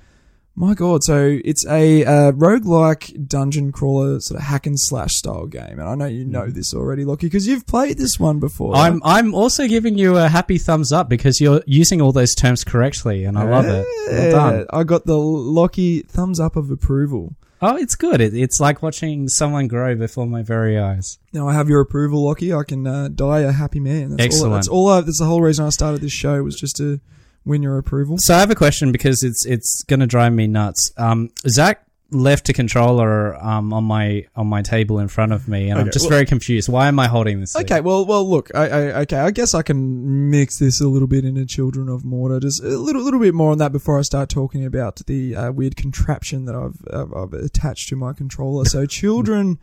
my 0.56 0.74
god, 0.74 1.02
so 1.02 1.40
it's 1.44 1.66
a 1.66 2.04
uh, 2.04 2.32
roguelike 2.32 3.26
dungeon 3.26 3.72
crawler 3.72 4.20
sort 4.20 4.40
of 4.40 4.46
hack 4.46 4.66
and 4.66 4.78
slash 4.78 5.12
style 5.14 5.46
game. 5.46 5.80
And 5.80 5.82
I 5.82 5.94
know 5.96 6.06
you 6.06 6.24
know 6.24 6.48
this 6.48 6.72
already, 6.72 7.04
Lockie, 7.04 7.26
because 7.26 7.48
you've 7.48 7.66
played 7.66 7.98
this 7.98 8.20
one 8.20 8.38
before. 8.38 8.76
I'm 8.76 9.02
I'm 9.04 9.34
also 9.34 9.66
giving 9.66 9.98
you 9.98 10.16
a 10.16 10.28
happy 10.28 10.58
thumbs 10.58 10.92
up 10.92 11.08
because 11.08 11.40
you're 11.40 11.62
using 11.66 12.00
all 12.00 12.12
those 12.12 12.34
terms 12.34 12.62
correctly, 12.62 13.24
and 13.24 13.36
I 13.36 13.42
love 13.44 13.66
it. 13.66 13.84
Well 14.10 14.30
done. 14.30 14.66
I 14.70 14.84
got 14.84 15.06
the 15.06 15.18
Lockie 15.18 16.02
thumbs 16.02 16.38
up 16.38 16.54
of 16.54 16.70
approval. 16.70 17.34
Oh, 17.66 17.76
it's 17.76 17.94
good. 17.94 18.20
It, 18.20 18.34
it's 18.34 18.60
like 18.60 18.82
watching 18.82 19.26
someone 19.28 19.68
grow 19.68 19.94
before 19.94 20.26
my 20.26 20.42
very 20.42 20.78
eyes. 20.78 21.18
Now 21.32 21.48
I 21.48 21.54
have 21.54 21.68
your 21.68 21.80
approval, 21.80 22.24
Lockie. 22.24 22.52
I 22.52 22.62
can 22.62 22.86
uh, 22.86 23.08
die 23.08 23.40
a 23.40 23.52
happy 23.52 23.80
man. 23.80 24.10
That's 24.10 24.20
All, 24.20 24.26
Excellent. 24.26 24.54
that's 24.54 24.68
all. 24.68 24.88
I, 24.88 25.00
that's 25.00 25.18
the 25.18 25.24
whole 25.24 25.40
reason 25.40 25.64
I 25.64 25.70
started 25.70 26.00
this 26.02 26.12
show 26.12 26.42
was 26.42 26.56
just 26.56 26.76
to 26.76 27.00
win 27.46 27.62
your 27.62 27.78
approval. 27.78 28.16
So 28.20 28.34
I 28.34 28.40
have 28.40 28.50
a 28.50 28.54
question 28.54 28.92
because 28.92 29.22
it's 29.22 29.46
it's 29.46 29.82
going 29.84 30.00
to 30.00 30.06
drive 30.06 30.32
me 30.34 30.46
nuts. 30.46 30.92
Um, 30.98 31.30
Zach 31.48 31.86
left 32.14 32.48
a 32.48 32.52
controller 32.52 33.36
um, 33.42 33.72
on 33.72 33.84
my 33.84 34.26
on 34.36 34.46
my 34.46 34.62
table 34.62 34.98
in 34.98 35.08
front 35.08 35.32
of 35.32 35.48
me, 35.48 35.68
and 35.70 35.78
I'm 35.78 35.90
just 35.90 36.04
well- 36.04 36.10
very 36.10 36.26
confused. 36.26 36.68
Why 36.68 36.88
am 36.88 36.98
I 36.98 37.08
holding 37.08 37.40
this? 37.40 37.52
thing? 37.52 37.62
Okay, 37.62 37.80
well, 37.80 38.06
well, 38.06 38.28
look, 38.28 38.50
I, 38.54 38.68
I, 38.68 39.00
okay, 39.02 39.18
I 39.18 39.30
guess 39.30 39.54
I 39.54 39.62
can 39.62 40.30
mix 40.30 40.58
this 40.58 40.80
a 40.80 40.88
little 40.88 41.08
bit 41.08 41.24
into 41.24 41.44
Children 41.44 41.88
of 41.88 42.04
Morta, 42.04 42.40
just 42.40 42.62
a 42.62 42.68
little, 42.68 43.02
little 43.02 43.20
bit 43.20 43.34
more 43.34 43.52
on 43.52 43.58
that 43.58 43.72
before 43.72 43.98
I 43.98 44.02
start 44.02 44.28
talking 44.28 44.64
about 44.64 45.04
the 45.06 45.36
uh, 45.36 45.52
weird 45.52 45.76
contraption 45.76 46.44
that 46.44 46.54
I've, 46.54 46.78
I've, 46.92 47.12
I've 47.12 47.32
attached 47.32 47.88
to 47.90 47.96
my 47.96 48.12
controller. 48.12 48.64
So, 48.64 48.86
Children 48.94 49.58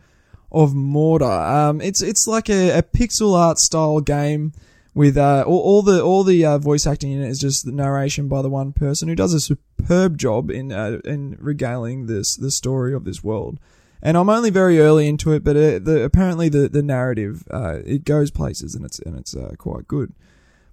of 0.50 0.74
Morta, 0.74 1.24
um, 1.24 1.80
it's 1.80 2.02
it's 2.02 2.26
like 2.26 2.50
a, 2.50 2.78
a 2.78 2.82
pixel 2.82 3.34
art 3.34 3.58
style 3.58 4.00
game 4.00 4.52
with 4.94 5.16
uh, 5.16 5.44
all, 5.46 5.60
all 5.60 5.82
the 5.82 6.02
all 6.02 6.24
the 6.24 6.44
uh, 6.44 6.58
voice 6.58 6.86
acting 6.86 7.12
in 7.12 7.22
it 7.22 7.28
is 7.28 7.38
just 7.38 7.64
the 7.64 7.72
narration 7.72 8.28
by 8.28 8.42
the 8.42 8.50
one 8.50 8.72
person 8.72 9.08
who 9.08 9.14
does 9.14 9.32
a 9.32 9.40
superb 9.40 10.18
job 10.18 10.50
in 10.50 10.72
uh, 10.72 11.00
in 11.04 11.36
regaling 11.40 12.06
this 12.06 12.36
the 12.36 12.50
story 12.50 12.94
of 12.94 13.04
this 13.04 13.24
world 13.24 13.58
and 14.02 14.16
I'm 14.16 14.28
only 14.28 14.50
very 14.50 14.80
early 14.80 15.06
into 15.06 15.32
it, 15.32 15.44
but 15.44 15.56
uh, 15.56 15.78
the, 15.78 16.02
apparently 16.04 16.48
the 16.48 16.68
the 16.68 16.82
narrative 16.82 17.44
uh, 17.50 17.78
it 17.84 18.04
goes 18.04 18.30
places 18.30 18.74
and 18.74 18.84
it's 18.84 18.98
and 18.98 19.16
it's 19.16 19.34
uh, 19.36 19.54
quite 19.56 19.86
good. 19.86 20.12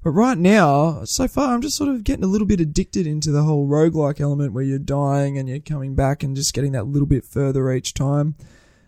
But 0.01 0.11
right 0.11 0.37
now, 0.37 1.03
so 1.03 1.27
far, 1.27 1.53
I'm 1.53 1.61
just 1.61 1.75
sort 1.75 1.89
of 1.89 2.05
getting 2.05 2.23
a 2.23 2.27
little 2.27 2.47
bit 2.47 2.61
addicted 2.61 3.05
into 3.05 3.31
the 3.31 3.43
whole 3.43 3.67
roguelike 3.67 4.21
element 4.21 4.53
where 4.53 4.63
you're 4.63 4.79
dying 4.79 5.37
and 5.37 5.49
you're 5.49 5.59
coming 5.59 5.93
back 5.93 6.23
and 6.23 6.37
just 6.37 6.53
getting 6.53 6.71
that 6.71 6.87
little 6.87 7.05
bit 7.05 7.25
further 7.25 7.71
each 7.71 7.93
time. 7.93 8.35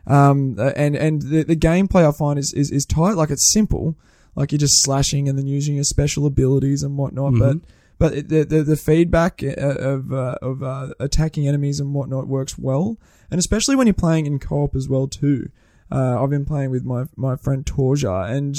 Um, 0.08 0.58
and 0.58 0.96
and 0.96 1.22
the, 1.22 1.44
the 1.44 1.56
gameplay 1.56 2.08
I 2.08 2.12
find 2.12 2.40
is, 2.40 2.52
is 2.54 2.72
is 2.72 2.86
tight, 2.86 3.14
like 3.14 3.30
it's 3.30 3.52
simple. 3.52 3.96
Like 4.36 4.52
you're 4.52 4.60
just 4.60 4.84
slashing 4.84 5.28
and 5.30 5.38
then 5.38 5.48
using 5.48 5.76
your 5.76 5.84
special 5.84 6.26
abilities 6.26 6.84
and 6.84 6.98
whatnot. 6.98 7.34
But 7.38 7.58
Mhm. 7.58 7.62
but 8.00 8.14
it- 8.14 8.30
the 8.30 8.44
the, 8.44 8.64
the 8.64 8.76
feedback 8.78 9.44
uh, 9.44 9.54
of 9.60 10.12
uh, 10.14 10.36
of 10.42 10.64
uh, 10.64 10.94
attacking 11.00 11.48
enemies 11.48 11.80
and 11.80 11.94
whatnot 11.94 12.28
works 12.28 12.58
well, 12.58 12.98
and 13.30 13.40
especially 13.40 13.76
when 13.76 13.88
you're 13.88 13.94
playing 13.94 14.26
in 14.26 14.40
co-op 14.40 14.76
as 14.76 14.88
well 14.90 15.08
too. 15.08 15.50
Uh, 15.92 16.24
I've 16.24 16.30
been 16.30 16.46
playing 16.46 16.72
with 16.72 16.86
my 16.86 17.06
my 17.16 17.36
friend 17.36 17.66
Torja, 17.66 18.30
and 18.32 18.56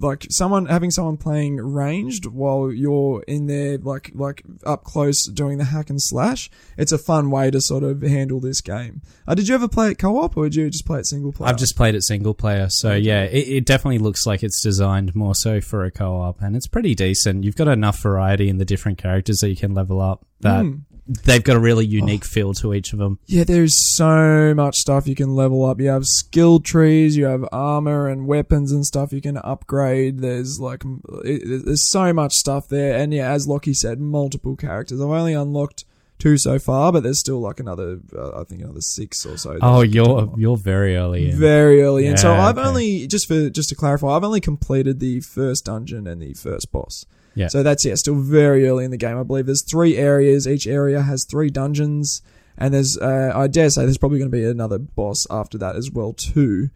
like 0.00 0.26
someone 0.30 0.66
having 0.66 0.90
someone 0.90 1.16
playing 1.16 1.56
ranged 1.56 2.26
while 2.26 2.72
you're 2.72 3.22
in 3.28 3.46
there, 3.46 3.78
like 3.78 4.10
like 4.14 4.42
up 4.66 4.82
close 4.84 5.26
doing 5.26 5.58
the 5.58 5.64
hack 5.64 5.90
and 5.90 6.02
slash. 6.02 6.50
It's 6.76 6.90
a 6.92 6.98
fun 6.98 7.30
way 7.30 7.50
to 7.50 7.60
sort 7.60 7.84
of 7.84 8.02
handle 8.02 8.40
this 8.40 8.60
game. 8.60 9.02
Uh, 9.28 9.34
did 9.34 9.48
you 9.48 9.54
ever 9.54 9.68
play 9.68 9.90
it 9.92 9.98
co-op, 9.98 10.36
or 10.36 10.44
did 10.44 10.56
you 10.56 10.70
just 10.70 10.86
play 10.86 10.98
it 10.98 11.06
single 11.06 11.32
player? 11.32 11.50
I've 11.50 11.58
just 11.58 11.76
played 11.76 11.94
it 11.94 12.02
single 12.02 12.34
player, 12.34 12.68
so 12.68 12.94
yeah, 12.94 13.22
it, 13.24 13.48
it 13.48 13.66
definitely 13.66 13.98
looks 13.98 14.26
like 14.26 14.42
it's 14.42 14.60
designed 14.62 15.14
more 15.14 15.34
so 15.34 15.60
for 15.60 15.84
a 15.84 15.90
co-op, 15.90 16.42
and 16.42 16.56
it's 16.56 16.66
pretty 16.66 16.94
decent. 16.94 17.44
You've 17.44 17.56
got 17.56 17.68
enough 17.68 18.00
variety 18.00 18.48
in 18.48 18.58
the 18.58 18.64
different 18.64 18.98
characters 18.98 19.38
that 19.38 19.48
you 19.48 19.56
can 19.56 19.74
level 19.74 20.00
up. 20.00 20.26
That 20.40 20.64
Mm. 20.64 20.80
They've 21.24 21.42
got 21.42 21.56
a 21.56 21.60
really 21.60 21.86
unique 21.86 22.24
feel 22.24 22.54
to 22.54 22.74
each 22.74 22.92
of 22.92 22.98
them. 22.98 23.18
Yeah, 23.26 23.44
there's 23.44 23.94
so 23.94 24.54
much 24.54 24.76
stuff 24.76 25.06
you 25.06 25.14
can 25.14 25.34
level 25.34 25.64
up. 25.64 25.80
You 25.80 25.88
have 25.88 26.06
skill 26.06 26.60
trees, 26.60 27.16
you 27.16 27.24
have 27.24 27.44
armor 27.52 28.08
and 28.08 28.26
weapons 28.26 28.72
and 28.72 28.84
stuff 28.84 29.12
you 29.12 29.20
can 29.20 29.36
upgrade. 29.38 30.20
There's 30.20 30.60
like, 30.60 30.82
it, 31.24 31.64
there's 31.64 31.90
so 31.90 32.12
much 32.12 32.34
stuff 32.34 32.68
there. 32.68 32.96
And 32.96 33.12
yeah, 33.12 33.30
as 33.30 33.46
Lockie 33.46 33.74
said, 33.74 34.00
multiple 34.00 34.56
characters. 34.56 35.00
I've 35.00 35.08
only 35.08 35.34
unlocked 35.34 35.84
two 36.18 36.38
so 36.38 36.58
far, 36.58 36.92
but 36.92 37.02
there's 37.02 37.18
still 37.18 37.40
like 37.40 37.60
another, 37.60 37.98
uh, 38.16 38.40
I 38.40 38.44
think 38.44 38.62
another 38.62 38.80
six 38.80 39.26
or 39.26 39.36
so. 39.36 39.58
Oh, 39.60 39.82
you 39.82 40.04
can 40.04 40.14
you're 40.14 40.34
you're 40.36 40.56
very 40.56 40.96
early. 40.96 41.30
In. 41.30 41.38
very 41.38 41.82
early. 41.82 42.06
and 42.06 42.18
so 42.18 42.32
I've 42.32 42.58
okay. 42.58 42.68
only, 42.68 43.06
just 43.06 43.26
for, 43.26 43.50
just 43.50 43.68
to 43.70 43.74
clarify, 43.74 44.08
I've 44.16 44.24
only 44.24 44.40
completed 44.40 45.00
the 45.00 45.20
first 45.20 45.64
dungeon 45.64 46.06
and 46.06 46.22
the 46.22 46.34
first 46.34 46.70
boss. 46.70 47.06
Yeah. 47.34 47.48
So 47.48 47.62
that's 47.62 47.84
yeah, 47.84 47.94
still 47.94 48.14
very 48.14 48.66
early 48.68 48.84
in 48.84 48.90
the 48.90 48.96
game. 48.96 49.18
I 49.18 49.22
believe 49.22 49.46
there's 49.46 49.62
three 49.62 49.96
areas. 49.96 50.46
Each 50.46 50.66
area 50.66 51.02
has 51.02 51.24
three 51.24 51.50
dungeons, 51.50 52.22
and 52.58 52.74
there's 52.74 52.98
uh, 52.98 53.32
I 53.34 53.46
dare 53.46 53.70
say 53.70 53.82
there's 53.84 53.98
probably 53.98 54.18
going 54.18 54.30
to 54.30 54.36
be 54.36 54.44
another 54.44 54.78
boss 54.78 55.26
after 55.30 55.58
that 55.58 55.76
as 55.76 55.90
well 55.90 56.12
too, 56.12 56.70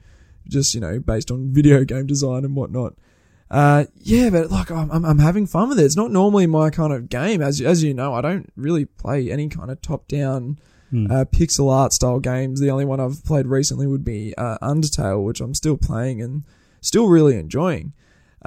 just 0.49 0.75
you 0.75 0.81
know 0.81 0.99
based 0.99 1.31
on 1.31 1.53
video 1.53 1.85
game 1.85 2.07
design 2.07 2.45
and 2.45 2.57
whatnot. 2.57 2.95
Uh, 3.51 3.85
yeah, 4.01 4.31
but 4.31 4.51
like 4.51 4.71
I'm, 4.71 4.91
I'm 4.91 5.05
I'm 5.05 5.19
having 5.19 5.47
fun 5.47 5.69
with 5.69 5.79
it. 5.79 5.85
It's 5.85 5.97
not 5.97 6.11
normally 6.11 6.47
my 6.47 6.71
kind 6.71 6.93
of 6.93 7.09
game, 7.09 7.43
as 7.43 7.61
as 7.61 7.85
you 7.85 7.95
know. 7.95 8.15
I 8.15 8.21
don't 8.21 8.51
really 8.57 8.87
play 8.87 9.31
any 9.31 9.49
kind 9.49 9.71
of 9.71 9.81
top 9.83 10.09
down. 10.09 10.59
Hmm. 10.91 11.11
Uh, 11.11 11.25
pixel 11.25 11.71
art 11.73 11.93
style 11.93 12.21
games. 12.21 12.61
The 12.61 12.71
only 12.71 12.85
one 12.85 13.01
I've 13.01 13.25
played 13.25 13.49
recently 13.49 13.89
would 13.89 14.05
be 14.05 14.35
uh, 14.39 14.57
Undertale, 14.63 15.25
which 15.25 15.41
I'm 15.41 15.53
still 15.53 15.77
playing 15.77 16.23
and 16.23 16.45
still 16.81 17.09
really 17.09 17.37
enjoying. 17.37 17.93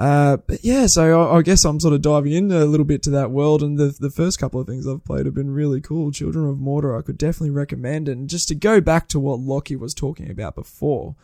Uh, 0.00 0.38
but 0.38 0.64
yeah, 0.64 0.86
so 0.88 1.20
I, 1.20 1.36
I 1.36 1.42
guess 1.42 1.62
I'm 1.62 1.78
sort 1.78 1.92
of 1.92 2.00
diving 2.00 2.32
in 2.32 2.50
a 2.50 2.64
little 2.64 2.86
bit 2.86 3.02
to 3.02 3.10
that 3.10 3.30
world, 3.30 3.62
and 3.62 3.76
the 3.76 3.94
the 4.00 4.08
first 4.08 4.38
couple 4.38 4.58
of 4.58 4.66
things 4.66 4.88
I've 4.88 5.04
played 5.04 5.26
have 5.26 5.34
been 5.34 5.50
really 5.50 5.82
cool. 5.82 6.10
Children 6.10 6.48
of 6.48 6.58
Morta, 6.58 6.96
I 6.98 7.02
could 7.02 7.18
definitely 7.18 7.50
recommend, 7.50 8.08
and 8.08 8.26
just 8.26 8.48
to 8.48 8.54
go 8.54 8.80
back 8.80 9.08
to 9.08 9.20
what 9.20 9.40
Lockie 9.40 9.76
was 9.76 9.92
talking 9.92 10.30
about 10.30 10.54
before, 10.54 11.16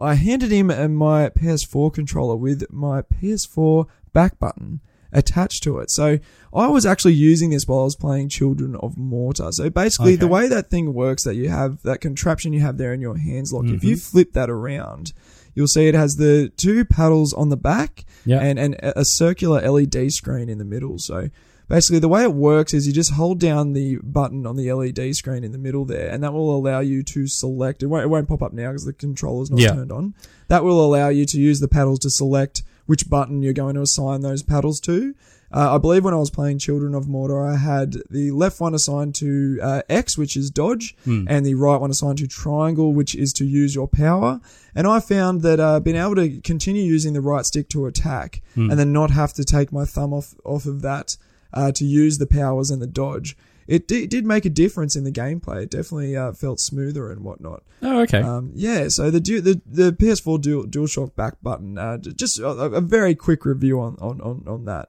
I 0.00 0.14
handed 0.14 0.50
him 0.50 0.66
my 0.66 1.28
PS4 1.28 1.94
controller 1.94 2.34
with 2.34 2.72
my 2.72 3.02
PS4 3.02 3.86
back 4.12 4.40
button 4.40 4.80
attached 5.12 5.62
to 5.62 5.78
it. 5.78 5.92
So 5.92 6.18
I 6.52 6.66
was 6.66 6.84
actually 6.84 7.14
using 7.14 7.50
this 7.50 7.68
while 7.68 7.82
I 7.82 7.84
was 7.84 7.94
playing 7.94 8.30
Children 8.30 8.74
of 8.74 8.96
Morta. 8.96 9.52
So 9.52 9.70
basically, 9.70 10.16
the 10.16 10.26
way 10.26 10.48
that 10.48 10.70
thing 10.70 10.92
works, 10.92 11.22
that 11.22 11.36
you 11.36 11.50
have 11.50 11.80
that 11.82 12.00
contraption 12.00 12.52
you 12.52 12.62
have 12.62 12.78
there 12.78 12.92
in 12.92 13.00
your 13.00 13.16
hands, 13.16 13.52
Lockie, 13.52 13.68
if 13.76 13.84
you 13.84 13.94
flip 13.96 14.32
that 14.32 14.50
around. 14.50 15.12
You'll 15.54 15.68
see 15.68 15.86
it 15.88 15.94
has 15.94 16.16
the 16.16 16.50
two 16.56 16.84
paddles 16.84 17.32
on 17.32 17.48
the 17.48 17.56
back 17.56 18.04
Yeah. 18.24 18.40
and, 18.40 18.58
and 18.58 18.74
a 18.82 19.04
circular 19.04 19.60
LED 19.68 20.12
screen 20.12 20.48
in 20.48 20.58
the 20.58 20.64
middle. 20.64 20.98
So 20.98 21.28
basically, 21.68 22.00
the 22.00 22.08
way 22.08 22.22
it 22.22 22.34
works 22.34 22.74
is 22.74 22.86
you 22.86 22.92
just 22.92 23.12
hold 23.12 23.38
down 23.40 23.72
the 23.72 23.98
button 24.02 24.46
on 24.46 24.56
the 24.56 24.72
LED 24.72 25.14
screen 25.14 25.44
in 25.44 25.52
the 25.52 25.58
middle 25.58 25.84
there, 25.84 26.08
and 26.10 26.22
that 26.22 26.32
will 26.32 26.54
allow 26.54 26.80
you 26.80 27.02
to 27.04 27.26
select. 27.26 27.82
It 27.82 27.86
won't, 27.86 28.04
it 28.04 28.08
won't 28.08 28.28
pop 28.28 28.42
up 28.42 28.52
now 28.52 28.70
because 28.70 28.84
the 28.84 28.92
controller's 28.92 29.50
not 29.50 29.60
Yeah. 29.60 29.72
turned 29.74 29.92
on. 29.92 30.14
That 30.48 30.64
will 30.64 30.84
allow 30.84 31.08
you 31.08 31.24
to 31.26 31.38
use 31.40 31.60
the 31.60 31.68
paddles 31.68 32.00
to 32.00 32.10
select 32.10 32.62
which 32.86 33.08
button 33.08 33.42
you're 33.42 33.52
going 33.54 33.76
to 33.76 33.80
assign 33.80 34.20
those 34.20 34.42
paddles 34.42 34.78
to. 34.80 35.14
Uh, 35.54 35.76
I 35.76 35.78
believe 35.78 36.04
when 36.04 36.12
I 36.14 36.16
was 36.16 36.30
playing 36.30 36.58
Children 36.58 36.94
of 36.96 37.06
Morta, 37.06 37.36
I 37.36 37.56
had 37.56 37.94
the 38.10 38.32
left 38.32 38.60
one 38.60 38.74
assigned 38.74 39.14
to 39.16 39.60
uh, 39.62 39.82
X, 39.88 40.18
which 40.18 40.36
is 40.36 40.50
dodge, 40.50 40.96
and 41.06 41.46
the 41.46 41.54
right 41.54 41.80
one 41.80 41.90
assigned 41.90 42.18
to 42.18 42.26
triangle, 42.26 42.92
which 42.92 43.14
is 43.14 43.32
to 43.34 43.44
use 43.44 43.72
your 43.74 43.86
power. 43.86 44.40
And 44.74 44.86
I 44.88 44.98
found 44.98 45.42
that 45.42 45.60
uh, 45.60 45.78
being 45.78 45.96
able 45.96 46.16
to 46.16 46.40
continue 46.40 46.82
using 46.82 47.12
the 47.12 47.20
right 47.20 47.46
stick 47.46 47.68
to 47.68 47.86
attack, 47.86 48.42
and 48.56 48.72
then 48.78 48.92
not 48.92 49.10
have 49.12 49.32
to 49.34 49.44
take 49.44 49.72
my 49.72 49.84
thumb 49.84 50.12
off 50.12 50.34
off 50.44 50.66
of 50.66 50.82
that 50.82 51.16
uh, 51.52 51.70
to 51.72 51.84
use 51.84 52.18
the 52.18 52.26
powers 52.26 52.70
and 52.72 52.82
the 52.82 52.88
dodge, 52.88 53.36
it 53.68 53.86
di- 53.86 54.08
did 54.08 54.26
make 54.26 54.44
a 54.44 54.50
difference 54.50 54.96
in 54.96 55.04
the 55.04 55.12
gameplay. 55.12 55.62
It 55.62 55.70
definitely 55.70 56.16
uh, 56.16 56.32
felt 56.32 56.58
smoother 56.58 57.12
and 57.12 57.22
whatnot. 57.22 57.62
Oh, 57.80 58.00
okay. 58.00 58.20
Um, 58.20 58.50
yeah, 58.56 58.88
so 58.88 59.08
the 59.08 59.20
du- 59.20 59.40
the 59.40 59.62
the 59.64 59.92
PS4 59.92 60.40
Dual 60.40 60.64
DualShock 60.64 61.14
back 61.14 61.34
button. 61.42 61.78
Uh, 61.78 61.98
just 61.98 62.40
a, 62.40 62.48
a 62.48 62.80
very 62.80 63.14
quick 63.14 63.44
review 63.44 63.80
on 63.80 63.96
on 64.00 64.20
on, 64.20 64.42
on 64.48 64.64
that. 64.64 64.88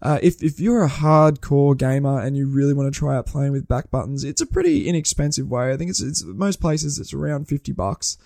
Uh, 0.00 0.18
if 0.22 0.42
if 0.42 0.60
you're 0.60 0.84
a 0.84 0.88
hardcore 0.88 1.76
gamer 1.76 2.20
and 2.20 2.36
you 2.36 2.46
really 2.46 2.72
want 2.72 2.92
to 2.92 2.96
try 2.96 3.16
out 3.16 3.26
playing 3.26 3.52
with 3.52 3.66
back 3.66 3.90
buttons, 3.90 4.22
it's 4.22 4.40
a 4.40 4.46
pretty 4.46 4.88
inexpensive 4.88 5.48
way. 5.48 5.72
I 5.72 5.76
think 5.76 5.90
it's 5.90 6.00
it's 6.00 6.24
most 6.24 6.60
places 6.60 6.98
it's 6.98 7.12
around 7.12 7.48
fifty 7.48 7.72
bucks, 7.72 8.16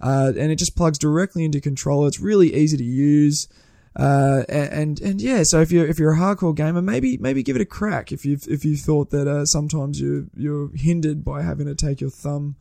uh, 0.00 0.32
and 0.36 0.52
it 0.52 0.56
just 0.56 0.76
plugs 0.76 0.98
directly 0.98 1.44
into 1.44 1.60
controller. 1.60 2.08
It's 2.08 2.20
really 2.20 2.54
easy 2.54 2.76
to 2.76 2.84
use. 2.84 3.48
Uh, 3.96 4.42
and 4.48 5.00
and 5.00 5.22
yeah, 5.22 5.44
so 5.44 5.60
if 5.60 5.70
you're 5.70 5.86
if 5.86 5.98
you're 5.98 6.12
a 6.12 6.18
hardcore 6.18 6.54
gamer, 6.54 6.82
maybe 6.82 7.16
maybe 7.16 7.42
give 7.42 7.56
it 7.56 7.62
a 7.62 7.66
crack. 7.66 8.12
If 8.12 8.26
you 8.26 8.38
if 8.48 8.64
you 8.64 8.76
thought 8.76 9.10
that 9.10 9.26
uh, 9.26 9.46
sometimes 9.46 10.00
you 10.00 10.28
you're 10.36 10.70
hindered 10.74 11.24
by 11.24 11.42
having 11.42 11.66
to 11.66 11.74
take 11.74 12.00
your 12.00 12.10
thumb 12.10 12.56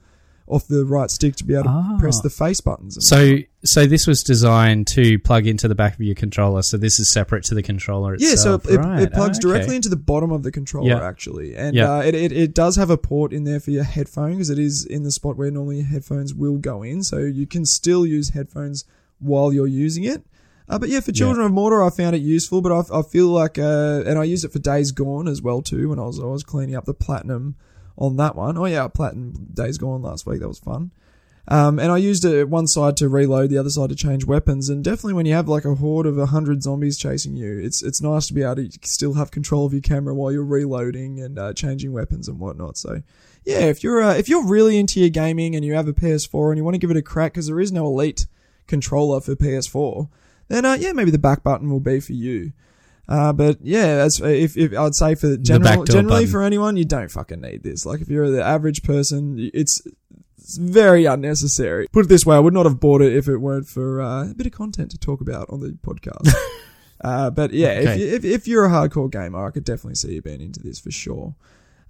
off 0.47 0.67
the 0.67 0.85
right 0.85 1.09
stick 1.09 1.35
to 1.37 1.43
be 1.45 1.53
able 1.53 1.63
to 1.63 1.69
Ah. 1.69 1.97
press 1.99 2.19
the 2.21 2.29
face 2.29 2.59
buttons. 2.61 2.97
so 3.01 3.37
so 3.65 3.85
this 3.85 4.05
was 4.05 4.21
designed 4.23 4.85
to 4.87 5.17
plug 5.19 5.47
into 5.47 5.69
the 5.69 5.75
back 5.75 5.93
of 5.93 6.01
your 6.01 6.15
controller. 6.15 6.61
So 6.61 6.75
this 6.77 6.99
is 6.99 7.09
separate 7.13 7.45
to 7.45 7.55
the 7.55 7.63
controller 7.63 8.15
itself. 8.15 8.29
Yeah, 8.65 8.69
so 8.69 8.73
it, 8.73 8.77
right. 8.77 9.01
it 9.03 9.13
plugs 9.13 9.37
okay. 9.37 9.47
directly 9.47 9.77
into 9.77 9.87
the 9.87 9.95
bottom 9.95 10.31
of 10.31 10.43
the 10.43 10.51
controller 10.51 10.89
Yeah. 10.89 11.01
actually, 11.07 11.55
and 11.55 11.73
Yeah. 11.75 11.93
uh, 11.93 12.01
it, 12.01 12.13
it 12.13 12.31
it 12.33 12.53
does 12.53 12.75
have 12.75 12.89
a 12.89 12.97
port 12.97 13.31
in 13.31 13.45
there 13.45 13.61
for 13.61 13.71
your 13.71 13.85
headphones 13.85 14.35
because 14.35 14.49
it 14.49 14.59
is 14.59 14.85
in 14.85 15.03
the 15.03 15.11
spot 15.11 15.37
where 15.37 15.49
normally 15.49 15.77
your 15.77 15.85
headphones 15.85 16.33
will 16.33 16.57
go 16.57 16.83
in, 16.83 17.03
so 17.03 17.19
you 17.19 17.47
can 17.47 17.65
still 17.65 18.05
use 18.05 18.29
headphones 18.31 18.83
while 19.19 19.53
you're 19.53 19.65
using 19.67 20.03
it. 20.03 20.25
Uh, 20.67 20.77
but 20.79 20.89
yeah, 20.89 20.99
for 20.99 21.11
Children 21.11 21.45
of 21.45 21.51
Morta, 21.53 21.85
I 21.85 21.89
found 21.89 22.15
it 22.15 22.21
useful, 22.21 22.61
but 22.61 22.71
I, 22.71 22.99
I 22.99 23.01
feel 23.01 23.27
like, 23.27 23.57
uh, 23.59 24.03
and 24.05 24.17
I 24.17 24.23
used 24.23 24.43
it 24.45 24.51
for 24.51 24.59
Days 24.59 24.91
Gone 24.91 25.27
as 25.27 25.41
well 25.41 25.61
too 25.61 25.89
when 25.89 25.99
I 25.99 26.03
was 26.03 26.19
I 26.19 26.25
was 26.25 26.43
cleaning 26.43 26.75
up 26.75 26.85
the 26.85 26.93
platinum 26.93 27.55
on 27.97 28.17
that 28.17 28.35
one. 28.35 28.57
Oh 28.57 28.65
yeah, 28.65 28.87
platinum 28.87 29.47
Days 29.53 29.77
Gone 29.77 30.01
last 30.01 30.25
week. 30.25 30.39
That 30.39 30.47
was 30.47 30.59
fun. 30.59 30.91
Um, 31.45 31.77
and 31.77 31.91
I 31.91 31.97
used 31.97 32.23
it 32.23 32.47
one 32.47 32.67
side 32.67 32.95
to 32.97 33.09
reload, 33.09 33.49
the 33.49 33.57
other 33.57 33.69
side 33.69 33.89
to 33.89 33.95
change 33.95 34.25
weapons. 34.25 34.69
And 34.69 34.81
definitely, 34.83 35.13
when 35.13 35.25
you 35.25 35.33
have 35.33 35.49
like 35.49 35.65
a 35.65 35.75
horde 35.75 36.05
of 36.05 36.17
hundred 36.29 36.63
zombies 36.63 36.97
chasing 36.97 37.35
you, 37.35 37.59
it's 37.59 37.83
it's 37.83 38.01
nice 38.01 38.27
to 38.27 38.33
be 38.33 38.43
able 38.43 38.55
to 38.55 38.69
still 38.83 39.15
have 39.15 39.31
control 39.31 39.65
of 39.65 39.73
your 39.73 39.81
camera 39.81 40.15
while 40.15 40.31
you're 40.31 40.45
reloading 40.45 41.19
and 41.19 41.37
uh, 41.37 41.53
changing 41.53 41.91
weapons 41.91 42.29
and 42.29 42.39
whatnot. 42.39 42.77
So, 42.77 43.01
yeah, 43.43 43.59
if 43.59 43.83
you're 43.83 44.01
uh, 44.01 44.15
if 44.15 44.29
you're 44.29 44.45
really 44.45 44.77
into 44.77 45.01
your 45.01 45.09
gaming 45.09 45.55
and 45.55 45.65
you 45.65 45.73
have 45.73 45.87
a 45.87 45.93
PS4 45.93 46.49
and 46.49 46.57
you 46.57 46.63
want 46.63 46.75
to 46.75 46.79
give 46.79 46.91
it 46.91 46.97
a 46.97 47.01
crack 47.01 47.33
because 47.33 47.47
there 47.47 47.59
is 47.59 47.73
no 47.73 47.87
Elite 47.87 48.25
controller 48.67 49.19
for 49.19 49.35
PS4, 49.35 50.07
then 50.47 50.63
uh, 50.63 50.77
yeah, 50.79 50.93
maybe 50.93 51.11
the 51.11 51.19
back 51.19 51.43
button 51.43 51.69
will 51.69 51.81
be 51.81 51.99
for 51.99 52.13
you. 52.13 52.53
Uh, 53.07 53.33
but 53.33 53.57
yeah, 53.61 53.85
as 53.85 54.21
if, 54.21 54.55
if 54.55 54.77
I'd 54.77 54.95
say 54.95 55.15
for 55.15 55.35
general, 55.37 55.83
generally 55.83 56.21
button. 56.21 56.31
for 56.31 56.41
anyone, 56.43 56.77
you 56.77 56.85
don't 56.85 57.11
fucking 57.11 57.41
need 57.41 57.63
this. 57.63 57.85
Like 57.85 57.99
if 58.01 58.07
you're 58.07 58.29
the 58.31 58.43
average 58.43 58.81
person, 58.83 59.49
it's 59.53 59.81
it's 60.37 60.57
very 60.57 61.05
unnecessary. 61.05 61.87
Put 61.91 62.05
it 62.05 62.09
this 62.09 62.25
way, 62.25 62.35
I 62.35 62.39
would 62.39 62.53
not 62.53 62.65
have 62.65 62.79
bought 62.79 63.01
it 63.01 63.13
if 63.13 63.27
it 63.27 63.37
weren't 63.37 63.67
for 63.67 64.01
uh, 64.01 64.29
a 64.31 64.33
bit 64.33 64.45
of 64.45 64.53
content 64.53 64.91
to 64.91 64.97
talk 64.97 65.21
about 65.21 65.49
on 65.49 65.59
the 65.59 65.77
podcast. 65.85 66.33
uh, 67.01 67.29
but 67.29 67.51
yeah, 67.53 67.71
if, 67.79 67.87
Okay. 67.89 67.99
you, 67.99 68.07
if, 68.15 68.25
if 68.25 68.47
you're 68.47 68.65
a 68.65 68.69
hardcore 68.69 69.11
gamer, 69.11 69.45
I 69.45 69.51
could 69.51 69.63
definitely 69.65 69.95
see 69.95 70.13
you 70.15 70.21
being 70.21 70.41
into 70.41 70.61
this 70.61 70.79
for 70.79 70.91
sure. 70.91 71.35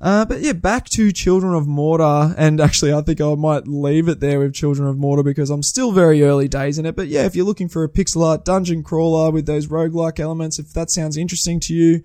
Uh, 0.04 0.26
but 0.26 0.42
yeah, 0.42 0.52
back 0.52 0.86
to 0.90 1.14
Children 1.14 1.54
of 1.54 1.66
Morta, 1.66 2.36
and 2.38 2.60
actually, 2.60 2.92
I 2.92 3.02
think 3.02 3.22
I 3.22 3.36
might 3.36 3.70
leave 3.70 4.10
it 4.10 4.20
there 4.20 4.38
with 4.40 4.54
Children 4.54 4.90
of 4.90 4.98
Morta 4.98 5.24
because 5.24 5.50
I'm 5.50 5.64
still 5.64 5.94
very 5.94 6.22
early 6.24 6.50
days 6.50 6.78
in 6.78 6.86
it. 6.86 6.94
But 6.98 7.08
yeah, 7.08 7.26
if 7.26 7.38
you're 7.38 7.46
looking 7.46 7.70
for 7.70 7.86
a 7.86 7.90
pixel 7.90 8.26
art 8.26 8.44
dungeon 8.44 8.84
crawler 8.84 9.32
with 9.32 9.46
those 9.46 9.68
roguelike 9.68 10.20
elements, 10.20 10.60
if 10.60 10.74
that 10.74 10.92
sounds 10.92 11.16
interesting 11.16 11.62
to 11.62 11.74
you, 11.74 12.04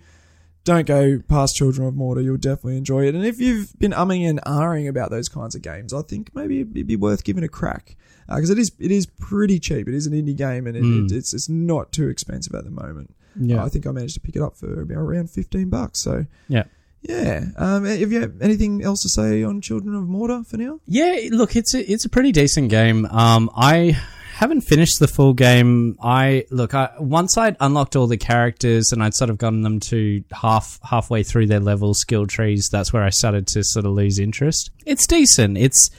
don't 0.62 0.86
go 0.86 1.18
past 1.28 1.56
Children 1.56 1.88
of 1.88 1.96
Morta. 1.96 2.22
You'll 2.22 2.36
definitely 2.36 2.76
enjoy 2.76 3.06
it. 3.08 3.16
And 3.16 3.26
if 3.26 3.40
you've 3.40 3.76
been 3.80 3.90
umming 3.92 4.28
and 4.28 4.40
ahhing 4.42 4.88
about 4.88 5.10
those 5.10 5.28
kinds 5.28 5.56
of 5.56 5.62
games, 5.62 5.92
I 5.92 6.02
think 6.02 6.32
maybe 6.36 6.60
it'd 6.60 6.86
be 6.86 6.94
worth 6.94 7.24
giving 7.24 7.42
a 7.42 7.48
crack 7.48 7.96
because 8.28 8.50
it 8.50 8.58
is 8.60 8.70
it 8.78 8.92
is 8.92 9.06
pretty 9.06 9.58
cheap. 9.58 9.88
It 9.88 9.94
is 9.94 10.06
an 10.06 10.12
indie 10.12 10.36
game, 10.36 10.68
and 10.68 10.76
it, 10.76 10.84
Mm. 10.84 11.10
it, 11.10 11.16
it's 11.16 11.34
it's 11.34 11.48
not 11.48 11.90
too 11.90 12.08
expensive 12.08 12.54
at 12.54 12.62
the 12.64 12.70
moment. 12.70 13.12
Yeah. 13.40 13.64
I 13.64 13.68
think 13.68 13.88
I 13.88 13.90
managed 13.90 14.14
to 14.14 14.20
pick 14.20 14.36
it 14.36 14.42
up 14.42 14.56
for 14.56 14.82
about 14.82 14.98
around 14.98 15.30
fifteen 15.30 15.68
bucks. 15.68 15.98
So 16.00 16.26
Yeah. 16.48 16.64
Yeah. 17.02 17.44
Um, 17.56 17.84
have 17.84 18.10
you 18.12 18.34
anything 18.40 18.82
else 18.82 19.02
to 19.02 19.08
say 19.08 19.42
on 19.42 19.60
Children 19.60 19.94
of 19.94 20.08
Morta 20.08 20.44
for 20.44 20.56
now? 20.56 20.80
Yeah, 20.86 21.16
look, 21.30 21.54
it's 21.56 21.74
a, 21.74 21.90
it's 21.90 22.04
a 22.04 22.08
pretty 22.08 22.32
decent 22.32 22.70
game. 22.70 23.06
Um, 23.06 23.50
I 23.56 23.96
haven't 24.34 24.62
finished 24.62 24.98
the 25.00 25.06
full 25.08 25.32
game. 25.32 25.96
I 26.02 26.44
look, 26.50 26.74
I 26.74 26.90
once 26.98 27.36
I'd 27.38 27.56
unlocked 27.60 27.96
all 27.96 28.06
the 28.08 28.16
characters 28.16 28.90
and 28.92 29.02
I'd 29.02 29.14
sort 29.14 29.30
of 29.30 29.38
gotten 29.38 29.62
them 29.62 29.80
to 29.80 30.22
half 30.32 30.78
halfway 30.82 31.22
through 31.22 31.46
their 31.46 31.60
level 31.60 31.94
skill 31.94 32.26
trees. 32.26 32.68
That's 32.70 32.92
where 32.92 33.02
I 33.04 33.10
started 33.10 33.46
to 33.48 33.62
sort 33.64 33.86
of 33.86 33.92
lose 33.92 34.18
interest. 34.18 34.70
It's 34.84 35.06
decent. 35.06 35.56
It's 35.58 35.90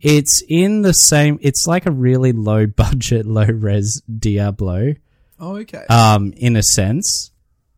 it's 0.00 0.42
in 0.48 0.82
the 0.82 0.92
same. 0.92 1.38
It's 1.42 1.66
like 1.66 1.86
a 1.86 1.90
really 1.90 2.32
low 2.32 2.66
budget, 2.84 3.26
low 3.26 3.44
res 3.46 4.02
Diablo, 4.18 4.94
Oh, 5.40 5.56
okay. 5.56 5.84
um, 5.88 6.32
in 6.36 6.56
a 6.56 6.62
sense, 6.62 7.30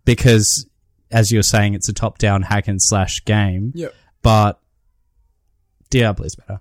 because 0.05 0.67
as 1.11 1.33
you're 1.33 1.43
saying, 1.43 1.75
it's 1.75 1.89
a 1.89 1.93
top 1.93 2.19
down 2.19 2.43
hack 2.43 2.69
and 2.69 2.81
slash 2.81 3.25
game. 3.25 3.73
yep. 3.75 3.95
But 4.23 4.61
Diablo 5.89 6.27
is 6.27 6.37
better. 6.37 6.61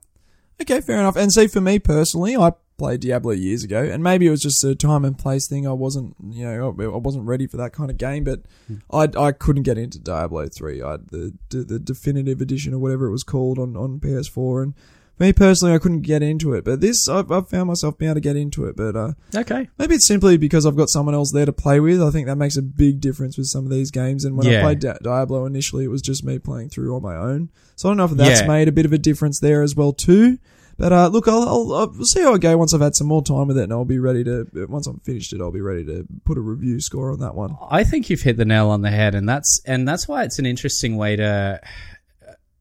Okay, 0.62 0.82
fair 0.82 1.00
enough. 1.00 1.16
And 1.16 1.32
see, 1.32 1.48
for 1.48 1.62
me 1.62 1.80
personally, 1.80 2.36
I 2.36 2.54
played 2.78 3.02
Diablo 3.02 3.32
years 3.32 3.64
ago, 3.64 3.84
and 3.84 4.04
maybe 4.04 4.26
it 4.28 4.32
was 4.32 4.42
just 4.42 4.64
a 4.64 4.74
time 4.74 5.06
and 5.06 5.18
place 5.18 5.48
thing. 5.48 5.68
I 5.68 5.74
wasn't, 5.74 6.16
you 6.30 6.46
know, 6.46 6.70
I 6.70 6.98
wasn't 6.98 7.26
ready 7.26 7.46
for 7.46 7.58
that 7.58 7.74
kind 7.74 7.92
of 7.92 7.98
game, 7.98 8.24
but 8.24 8.42
hmm. 8.68 8.78
I 8.92 9.08
I 9.18 9.32
couldn't 9.32 9.64
get 9.64 9.78
into 9.78 10.00
Diablo 10.00 10.48
three. 10.48 10.82
I 10.82 10.98
the 10.98 11.34
the, 11.50 11.64
the 11.64 11.80
definitive 11.80 12.42
edition 12.42 12.74
or 12.74 12.80
whatever 12.80 13.08
it 13.08 13.12
was 13.12 13.24
called 13.24 13.60
on 13.60 13.78
on 13.78 14.00
PS4, 14.00 14.64
and 14.64 14.74
me 15.20 15.34
personally, 15.34 15.74
I 15.74 15.78
couldn't 15.80 16.02
get 16.02 16.22
into 16.24 16.54
it. 16.54 16.64
But 16.64 16.82
this, 16.82 17.08
I've, 17.10 17.32
I've 17.32 17.50
found 17.50 17.68
myself 17.68 17.98
being 17.98 18.10
able 18.10 18.16
to 18.16 18.22
get 18.22 18.36
into 18.36 18.66
it. 18.66 18.76
But 18.76 18.96
uh, 18.96 19.12
Okay. 19.36 19.68
maybe 19.78 19.96
it's 19.96 20.08
simply 20.08 20.38
because 20.38 20.66
I've 20.66 20.76
got 20.78 20.90
someone 20.90 21.16
else 21.16 21.32
there 21.34 21.46
to 21.46 21.54
play 21.54 21.80
with. 21.80 22.02
I 22.02 22.10
think 22.12 22.28
that 22.28 22.36
makes 22.38 22.58
a 22.58 22.62
big 22.62 23.00
difference 23.02 23.38
with 23.38 23.48
some 23.48 23.66
of 23.66 23.72
these 23.72 23.92
games. 23.92 24.26
And 24.26 24.38
when 24.38 24.48
I 24.48 24.62
played 24.62 24.80
Di- 24.80 24.98
Diablo 25.04 25.46
initially, 25.46 25.84
it 25.86 25.90
was 25.90 26.02
just 26.02 26.24
me 26.24 26.40
playing 26.40 26.70
through 26.70 26.96
on 26.96 27.02
my 27.02 27.16
own. 27.16 27.50
So 27.76 27.88
I 27.88 27.92
don't 27.92 27.98
know 27.98 28.06
if 28.06 28.12
that's 28.12 28.42
Yeah. 28.42 28.48
made 28.48 28.68
a 28.68 28.72
bit 28.72 28.86
of 28.86 28.94
a 28.94 28.98
difference 28.98 29.40
there 29.40 29.62
as 29.62 29.76
well 29.76 29.94
too. 29.94 30.38
But 30.78 30.94
uh, 30.94 31.08
look, 31.10 31.28
I'll, 31.28 31.44
I'll, 31.44 31.74
I'll 31.74 31.94
see 32.06 32.22
how 32.22 32.34
I 32.34 32.38
go 32.38 32.58
once 32.58 32.74
I've 32.74 32.80
had 32.80 32.96
some 32.96 33.08
more 33.08 33.22
time 33.22 33.48
with 33.50 33.58
it, 33.58 33.64
and 33.64 33.74
I'll 33.74 33.84
be 33.84 34.00
ready 34.00 34.24
to. 34.24 34.48
Once 34.70 34.88
I'm 34.88 35.02
finished 35.02 35.34
it, 35.34 35.42
I'll 35.42 35.52
be 35.52 35.60
ready 35.60 35.84
to 35.84 36.06
put 36.24 36.38
a 36.38 36.42
review 36.42 36.80
score 36.80 37.12
on 37.12 37.20
that 37.20 37.36
one. 37.36 37.58
I 37.70 37.84
think 37.84 38.10
you've 38.10 38.22
hit 38.22 38.38
the 38.38 38.46
nail 38.46 38.70
on 38.70 38.82
the 38.82 38.90
head, 38.90 39.14
and 39.14 39.28
that's 39.28 39.62
and 39.66 39.86
that's 39.86 40.08
why 40.08 40.24
it's 40.24 40.40
an 40.40 40.46
interesting 40.46 40.96
way 40.96 41.18
to 41.18 41.60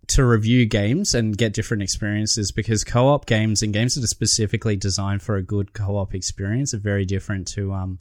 to 0.08 0.24
review 0.24 0.64
games 0.64 1.14
and 1.14 1.36
get 1.36 1.52
different 1.52 1.82
experiences 1.82 2.50
because 2.50 2.82
co-op 2.82 3.26
games 3.26 3.62
and 3.62 3.74
games 3.74 3.94
that 3.94 4.02
are 4.02 4.08
specifically 4.08 4.74
designed 4.74 5.22
for 5.22 5.36
a 5.36 5.42
good 5.42 5.74
co-op 5.74 6.14
experience 6.14 6.72
are 6.72 6.78
very 6.78 7.04
different 7.04 7.46
to 7.46 7.72
um, 7.72 7.98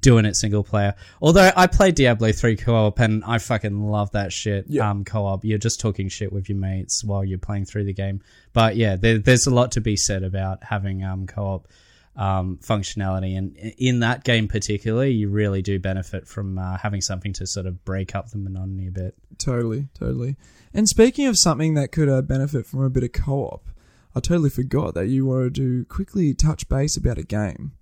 doing 0.00 0.24
it 0.24 0.34
single 0.36 0.64
player. 0.64 0.94
Although 1.20 1.50
I 1.54 1.66
played 1.66 1.96
Diablo 1.96 2.32
3 2.32 2.56
co-op 2.56 2.98
and 2.98 3.22
I 3.24 3.38
fucking 3.38 3.78
love 3.90 4.10
that 4.12 4.32
shit. 4.32 4.66
Yeah. 4.68 4.88
Um, 4.88 5.04
co-op, 5.04 5.44
you're 5.44 5.58
just 5.58 5.80
talking 5.80 6.08
shit 6.08 6.32
with 6.32 6.48
your 6.48 6.58
mates 6.58 7.04
while 7.04 7.24
you're 7.24 7.38
playing 7.38 7.66
through 7.66 7.84
the 7.84 7.92
game. 7.92 8.22
But 8.54 8.76
yeah, 8.76 8.96
there, 8.96 9.18
there's 9.18 9.46
a 9.46 9.54
lot 9.54 9.72
to 9.72 9.82
be 9.82 9.96
said 9.96 10.22
about 10.22 10.64
having 10.64 11.04
um, 11.04 11.26
co-op 11.26 11.68
um, 12.16 12.58
functionality. 12.62 13.36
And 13.36 13.56
in 13.56 14.00
that 14.00 14.24
game 14.24 14.48
particularly, 14.48 15.12
you 15.12 15.28
really 15.28 15.62
do 15.62 15.78
benefit 15.78 16.26
from 16.26 16.58
uh, 16.58 16.78
having 16.78 17.00
something 17.00 17.32
to 17.34 17.46
sort 17.46 17.66
of 17.66 17.84
break 17.84 18.14
up 18.14 18.30
the 18.30 18.38
monotony 18.38 18.88
a 18.88 18.90
bit. 18.90 19.14
Totally, 19.38 19.88
totally. 19.98 20.36
And 20.74 20.88
speaking 20.88 21.26
of 21.26 21.38
something 21.38 21.74
that 21.74 21.92
could 21.92 22.08
uh, 22.08 22.22
benefit 22.22 22.66
from 22.66 22.82
a 22.82 22.90
bit 22.90 23.02
of 23.02 23.12
co-op, 23.12 23.68
I 24.14 24.20
totally 24.20 24.50
forgot 24.50 24.94
that 24.94 25.06
you 25.06 25.26
wanted 25.26 25.54
to 25.54 25.60
do 25.60 25.84
quickly 25.84 26.34
touch 26.34 26.68
base 26.68 26.96
about 26.96 27.18
a 27.18 27.22
game. 27.22 27.72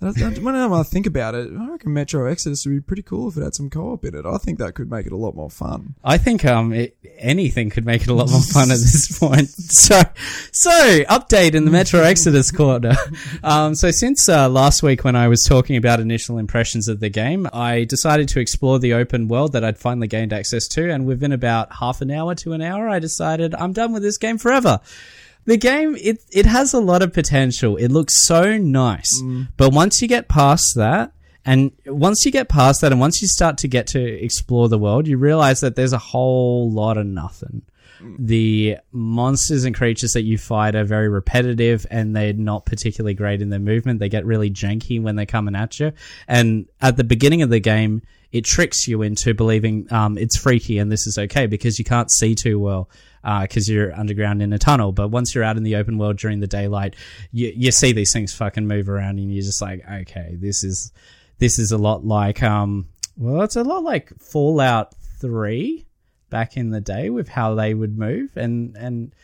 And 0.00 0.14
I- 0.22 0.26
I- 0.26 0.30
Whenever 0.40 0.74
I 0.74 0.82
think 0.82 1.06
about 1.06 1.34
it, 1.34 1.50
I 1.58 1.70
reckon 1.70 1.92
Metro 1.94 2.26
Exodus 2.26 2.66
would 2.66 2.72
be 2.74 2.80
pretty 2.80 3.02
cool 3.02 3.28
if 3.28 3.36
it 3.36 3.42
had 3.42 3.54
some 3.54 3.70
co-op 3.70 4.04
in 4.04 4.14
it. 4.14 4.26
I 4.26 4.36
think 4.38 4.58
that 4.58 4.74
could 4.74 4.90
make 4.90 5.06
it 5.06 5.12
a 5.12 5.16
lot 5.16 5.34
more 5.34 5.48
fun. 5.48 5.94
I 6.04 6.18
think 6.18 6.44
um 6.44 6.72
it, 6.72 6.96
anything 7.18 7.70
could 7.70 7.86
make 7.86 8.02
it 8.02 8.08
a 8.08 8.12
lot 8.14 8.28
more 8.30 8.42
fun 8.42 8.70
at 8.70 8.78
this 8.78 9.18
point. 9.20 9.48
So, 9.48 10.00
so 10.52 10.70
update 11.04 11.54
in 11.54 11.64
the 11.64 11.70
Metro 11.70 12.00
Exodus 12.00 12.50
corner. 12.50 12.94
Um, 13.42 13.74
so 13.74 13.90
since 13.90 14.28
uh, 14.28 14.48
last 14.48 14.82
week 14.82 15.04
when 15.04 15.16
I 15.16 15.28
was 15.28 15.42
talking 15.44 15.76
about 15.76 16.00
initial 16.00 16.38
impressions 16.38 16.88
of 16.88 17.00
the 17.00 17.08
game, 17.08 17.48
I 17.52 17.84
decided 17.84 18.28
to 18.30 18.40
explore 18.40 18.78
the 18.78 18.92
open 18.94 19.28
world 19.28 19.52
that 19.52 19.64
I'd 19.64 19.78
finally 19.78 20.08
gained 20.08 20.32
access 20.32 20.66
to, 20.68 20.90
and 20.90 21.06
within 21.06 21.32
about 21.32 21.72
half 21.76 22.00
an 22.02 22.10
hour 22.10 22.34
to 22.36 22.52
an 22.52 22.60
hour, 22.62 22.88
I 22.88 22.98
decided 22.98 23.54
I'm 23.54 23.72
done 23.72 23.92
with 23.92 24.02
this 24.02 24.18
game 24.18 24.38
forever. 24.38 24.80
The 25.46 25.56
game 25.56 25.96
it 26.00 26.24
it 26.32 26.46
has 26.46 26.72
a 26.72 26.80
lot 26.80 27.02
of 27.02 27.12
potential. 27.12 27.76
It 27.76 27.88
looks 27.88 28.26
so 28.26 28.56
nice, 28.58 29.10
but 29.56 29.72
once 29.72 30.00
you 30.00 30.08
get 30.08 30.28
past 30.28 30.74
that. 30.76 31.12
And 31.46 31.72
once 31.84 32.24
you 32.24 32.32
get 32.32 32.48
past 32.48 32.80
that, 32.80 32.90
and 32.90 32.98
once 32.98 33.20
you 33.20 33.28
start 33.28 33.58
to 33.58 33.68
get 33.68 33.86
to 33.88 34.00
explore 34.02 34.70
the 34.70 34.78
world, 34.78 35.06
you 35.06 35.18
realize 35.18 35.60
that 35.60 35.76
there's 35.76 35.92
a 35.92 35.98
whole 35.98 36.70
lot 36.70 36.96
of 36.96 37.04
nothing. 37.04 37.60
The 38.18 38.78
monsters 38.92 39.64
and 39.64 39.74
creatures 39.74 40.12
that 40.12 40.22
you 40.22 40.38
fight 40.38 40.74
are 40.74 40.84
very 40.84 41.08
repetitive 41.08 41.86
and 41.90 42.14
they're 42.14 42.32
not 42.32 42.66
particularly 42.66 43.14
great 43.14 43.40
in 43.42 43.50
their 43.50 43.58
movement. 43.58 44.00
They 44.00 44.08
get 44.08 44.24
really 44.24 44.50
janky 44.50 45.02
when 45.02 45.16
they're 45.16 45.26
coming 45.26 45.54
at 45.54 45.78
you. 45.80 45.92
And 46.28 46.66
at 46.80 46.96
the 46.96 47.04
beginning 47.04 47.42
of 47.42 47.50
the 47.50 47.60
game, 47.60 48.02
it 48.32 48.44
tricks 48.44 48.88
you 48.88 49.02
into 49.02 49.32
believing 49.32 49.86
um, 49.92 50.18
it's 50.18 50.36
freaky 50.36 50.78
and 50.78 50.90
this 50.90 51.06
is 51.06 51.18
okay 51.18 51.46
because 51.46 51.78
you 51.78 51.84
can't 51.84 52.10
see 52.10 52.34
too 52.34 52.58
well 52.58 52.90
because 53.42 53.68
you're 53.68 53.94
underground 53.94 54.42
in 54.42 54.52
a 54.52 54.58
tunnel. 54.58 54.92
But 54.92 55.08
once 55.08 55.34
you're 55.34 55.44
out 55.44 55.56
in 55.56 55.62
the 55.62 55.76
open 55.76 55.98
world 55.98 56.18
during 56.18 56.40
the 56.40 56.46
daylight, 56.46 56.94
you, 57.32 57.52
you 57.56 57.72
see 57.72 57.92
these 57.92 58.12
things 58.12 58.34
fucking 58.34 58.66
move 58.66 58.88
around 58.88 59.18
and 59.18 59.32
you're 59.32 59.42
just 59.42 59.62
like, 59.62 59.84
okay, 59.90 60.36
this 60.38 60.62
is 60.62 60.92
this 61.38 61.58
is 61.58 61.72
a 61.72 61.78
lot 61.78 62.04
like 62.04 62.42
um 62.42 62.86
well, 63.16 63.42
it's 63.42 63.56
a 63.56 63.62
lot 63.62 63.82
like 63.82 64.12
Fallout 64.20 64.94
Three 65.20 65.86
back 66.30 66.56
in 66.56 66.70
the 66.70 66.80
day 66.80 67.10
with 67.10 67.28
how 67.28 67.54
they 67.54 67.72
would 67.72 67.96
move 67.96 68.36
and 68.36 68.76
and 68.76 69.14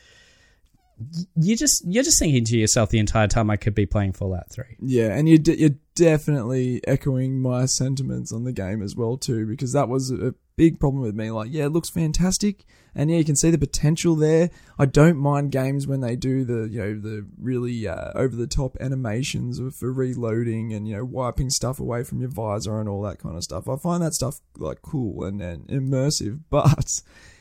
you 1.37 1.57
just 1.57 1.85
you're 1.87 2.05
just 2.05 2.19
thinking 2.19 2.45
to 2.45 2.59
yourself 2.59 2.91
the 2.91 2.99
entire 2.99 3.29
time 3.29 3.51
I 3.51 3.57
could 3.57 3.75
be 3.75 3.87
playing 3.87 4.13
Fallout 4.13 4.51
Three. 4.51 4.77
Yeah, 4.81 5.15
and 5.15 5.29
you're, 5.29 5.55
you're 5.55 5.77
definitely 5.95 6.81
echoing 6.87 7.41
my 7.41 7.67
sentiments 7.67 8.33
on 8.33 8.45
the 8.45 8.53
game 8.53 8.83
as 8.83 8.97
well 8.97 9.17
too, 9.17 9.47
because 9.47 9.73
that 9.73 9.89
was 9.89 10.11
a 10.11 10.35
big 10.57 10.79
problem 10.79 11.03
with 11.03 11.15
me. 11.15 11.31
Like, 11.31 11.49
yeah, 11.51 11.65
it 11.65 11.71
looks 11.71 11.89
fantastic, 11.89 12.65
and 12.95 13.11
yeah, 13.11 13.17
you 13.17 13.25
can 13.25 13.37
see 13.37 13.51
the 13.51 13.59
potential 13.59 14.15
there. 14.15 14.51
I 14.79 14.87
don't 14.87 15.17
mind 15.17 15.53
games 15.53 15.87
when 15.87 16.01
they 16.01 16.17
do 16.17 16.45
the 16.45 16.69
you 16.69 16.81
know 16.81 17.01
the 17.01 17.27
really 17.39 17.89
uh, 17.89 18.13
over 18.15 18.37
the 18.37 18.47
top 18.47 18.77
animations 18.81 19.61
for 19.79 19.93
reloading 19.93 20.73
and 20.73 20.87
you 20.87 20.97
know 20.97 21.05
wiping 21.05 21.51
stuff 21.51 21.81
away 21.81 22.05
from 22.05 22.21
your 22.21 22.31
visor 22.31 22.79
and 22.79 22.89
all 22.89 23.03
that 23.03 23.19
kind 23.19 23.37
of 23.37 23.45
stuff. 23.45 23.69
I 23.69 23.77
find 23.77 24.03
that 24.03 24.15
stuff 24.15 24.41
like 24.59 24.83
cool 24.83 25.25
and, 25.25 25.41
and 25.41 25.67
immersive, 25.69 26.41
but 26.51 27.01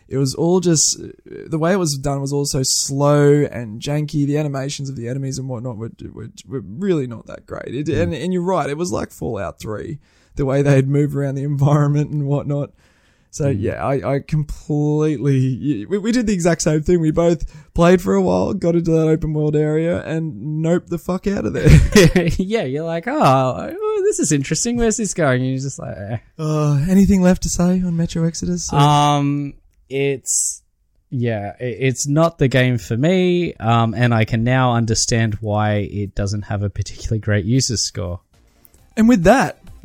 it 0.09 0.17
was 0.17 0.33
all 0.33 0.59
just 0.59 0.99
the 1.25 1.59
way 1.59 1.71
it 1.71 1.77
was 1.77 1.97
done 1.97 2.19
was 2.19 2.33
all 2.33 2.45
so 2.45 2.61
slow 2.63 3.45
and 3.45 3.79
janky. 3.79 4.25
The 4.25 4.37
animations 4.37 4.89
of 4.89 4.95
the 4.95 5.07
enemies 5.07 5.37
and 5.37 5.47
whatnot 5.47 5.77
were 5.77 5.91
were, 6.11 6.29
were 6.47 6.61
really 6.61 7.05
not 7.05 7.27
that 7.27 7.45
great. 7.45 7.67
It, 7.67 7.89
and 7.89 8.13
and 8.13 8.33
you're 8.33 8.41
right, 8.41 8.69
it 8.69 8.77
was 8.77 8.91
like 8.91 9.11
Fallout 9.11 9.59
Three, 9.59 9.99
the 10.35 10.45
way 10.45 10.63
they'd 10.63 10.87
move 10.87 11.15
around 11.15 11.35
the 11.35 11.43
environment 11.43 12.09
and 12.11 12.25
whatnot. 12.25 12.71
So 13.31 13.47
yeah, 13.47 13.85
I, 13.85 14.15
I 14.15 14.19
completely 14.21 15.85
we, 15.85 15.99
we 15.99 16.11
did 16.11 16.25
the 16.25 16.33
exact 16.33 16.63
same 16.63 16.81
thing. 16.81 16.99
We 16.99 17.11
both 17.11 17.71
played 17.75 18.01
for 18.01 18.15
a 18.15 18.21
while, 18.21 18.55
got 18.55 18.73
into 18.73 18.89
that 18.89 19.07
open 19.07 19.33
world 19.33 19.55
area, 19.55 20.03
and 20.03 20.63
nope 20.63 20.87
the 20.87 20.97
fuck 20.97 21.27
out 21.27 21.45
of 21.45 21.53
there. 21.53 21.69
yeah, 22.37 22.63
you're 22.63 22.85
like, 22.85 23.07
oh, 23.07 23.71
oh, 23.71 24.01
this 24.05 24.19
is 24.19 24.31
interesting. 24.31 24.77
Where's 24.77 24.97
this 24.97 25.13
going? 25.13 25.41
And 25.41 25.51
you're 25.51 25.59
just 25.59 25.77
like, 25.77 25.95
eh. 25.95 26.17
uh, 26.39 26.83
anything 26.89 27.21
left 27.21 27.43
to 27.43 27.49
say 27.49 27.83
on 27.83 27.95
Metro 27.95 28.25
Exodus? 28.25 28.73
um, 28.73 29.53
it's 29.89 30.63
yeah, 31.11 31.55
it's 31.59 32.07
not 32.07 32.37
the 32.37 32.47
game 32.47 32.77
for 32.77 32.95
me. 32.95 33.53
Um, 33.55 33.93
and 33.95 34.13
I 34.13 34.25
can 34.25 34.43
now 34.43 34.73
understand 34.73 35.35
why 35.41 35.77
it 35.91 36.13
doesn't 36.13 36.43
have 36.43 36.61
a 36.61 36.69
particularly 36.69 37.19
great 37.19 37.45
user 37.45 37.77
score. 37.77 38.21
And 38.95 39.09
with 39.09 39.23
that, 39.23 39.59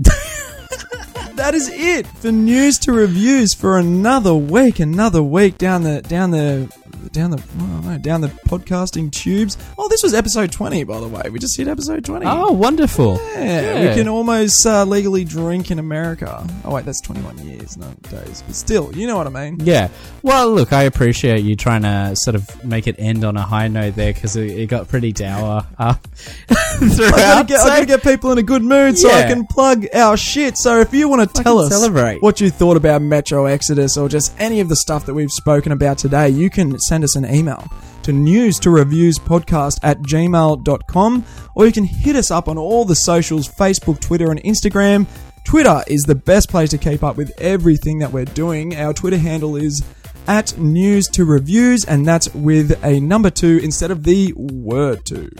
that 1.34 1.54
is 1.54 1.70
it 1.72 2.06
for 2.06 2.30
news 2.30 2.78
to 2.80 2.92
reviews 2.92 3.54
for 3.54 3.78
another 3.78 4.34
week. 4.34 4.80
Another 4.80 5.22
week 5.22 5.56
down 5.56 5.82
the 5.82 6.02
down 6.02 6.30
the 6.30 6.70
down 7.12 7.30
the 7.30 7.42
I 7.86 7.98
down 7.98 8.20
the 8.20 8.28
podcasting 8.48 9.10
tubes. 9.12 9.56
Oh, 9.78 9.88
this 9.88 10.02
was 10.02 10.14
episode 10.14 10.52
twenty, 10.52 10.84
by 10.84 11.00
the 11.00 11.08
way. 11.08 11.22
We 11.30 11.38
just 11.38 11.56
hit 11.56 11.68
episode 11.68 12.04
twenty. 12.04 12.26
Oh, 12.26 12.52
wonderful. 12.52 13.20
yeah, 13.34 13.60
yeah. 13.60 13.88
we 13.88 13.94
can 13.94 14.08
almost 14.08 14.64
uh, 14.66 14.84
legally 14.84 15.24
drink 15.24 15.70
in 15.70 15.78
America. 15.78 16.46
Oh 16.64 16.74
wait, 16.74 16.84
that's 16.84 17.00
twenty-one 17.00 17.38
years, 17.46 17.76
not 17.76 18.00
days, 18.02 18.42
but 18.46 18.54
still, 18.54 18.94
you 18.96 19.06
know 19.06 19.16
what 19.16 19.26
I 19.26 19.30
mean. 19.30 19.58
Yeah. 19.60 19.88
Well, 20.22 20.52
look, 20.54 20.72
I 20.72 20.82
appreciate 20.84 21.44
you 21.44 21.56
trying 21.56 21.82
to 21.82 22.14
sort 22.16 22.34
of 22.34 22.64
make 22.64 22.86
it 22.86 22.96
end 22.98 23.24
on 23.24 23.36
a 23.36 23.42
high 23.42 23.68
note 23.68 23.94
there 23.96 24.12
because 24.12 24.36
it, 24.36 24.50
it 24.50 24.66
got 24.68 24.88
pretty 24.88 25.12
dour 25.12 25.66
uh, 25.78 25.94
I 26.50 26.54
gotta, 26.80 26.94
throughout. 26.94 27.46
get, 27.48 27.60
I 27.60 27.62
so- 27.62 27.68
gotta 27.68 27.86
get 27.86 28.02
people 28.02 28.32
in 28.32 28.38
a 28.38 28.42
good 28.42 28.62
mood 28.62 28.98
so 28.98 29.08
I 29.10 29.22
can 29.24 29.46
plug 29.46 29.86
our 29.94 30.16
shit. 30.16 30.56
So 30.58 30.80
if 30.80 30.92
you 30.94 31.08
want 31.08 31.34
to 31.34 31.42
tell 31.42 31.58
us 31.58 31.70
celebrate. 31.70 32.22
what 32.22 32.40
you 32.40 32.50
thought 32.50 32.76
about 32.76 33.02
Metro 33.02 33.46
Exodus 33.46 33.96
or 33.96 34.08
just 34.08 34.34
any 34.38 34.60
of 34.60 34.68
the 34.68 34.76
stuff 34.76 35.06
that 35.06 35.14
we've 35.14 35.30
spoken 35.30 35.72
about 35.72 35.98
today, 35.98 36.28
you 36.28 36.50
can 36.50 36.78
send 36.78 36.93
us 37.02 37.16
an 37.16 37.24
email 37.24 37.66
to 38.04 38.12
news 38.12 38.58
to 38.60 38.70
reviews 38.70 39.18
podcast 39.18 39.78
at 39.82 39.98
gmail.com 40.02 41.24
or 41.54 41.66
you 41.66 41.72
can 41.72 41.84
hit 41.84 42.14
us 42.14 42.30
up 42.30 42.48
on 42.48 42.58
all 42.58 42.84
the 42.84 42.94
socials 42.94 43.48
Facebook, 43.48 43.98
Twitter, 44.00 44.30
and 44.30 44.42
Instagram. 44.42 45.06
Twitter 45.44 45.82
is 45.86 46.02
the 46.02 46.14
best 46.14 46.48
place 46.48 46.70
to 46.70 46.78
keep 46.78 47.02
up 47.02 47.16
with 47.16 47.32
everything 47.40 47.98
that 47.98 48.12
we're 48.12 48.24
doing. 48.24 48.76
Our 48.76 48.92
Twitter 48.92 49.18
handle 49.18 49.56
is 49.56 49.82
at 50.26 50.56
news 50.58 51.06
to 51.08 51.24
reviews, 51.24 51.84
and 51.84 52.06
that's 52.06 52.32
with 52.34 52.78
a 52.84 53.00
number 53.00 53.30
two 53.30 53.60
instead 53.62 53.90
of 53.90 54.04
the 54.04 54.32
word 54.36 55.04
two. 55.04 55.30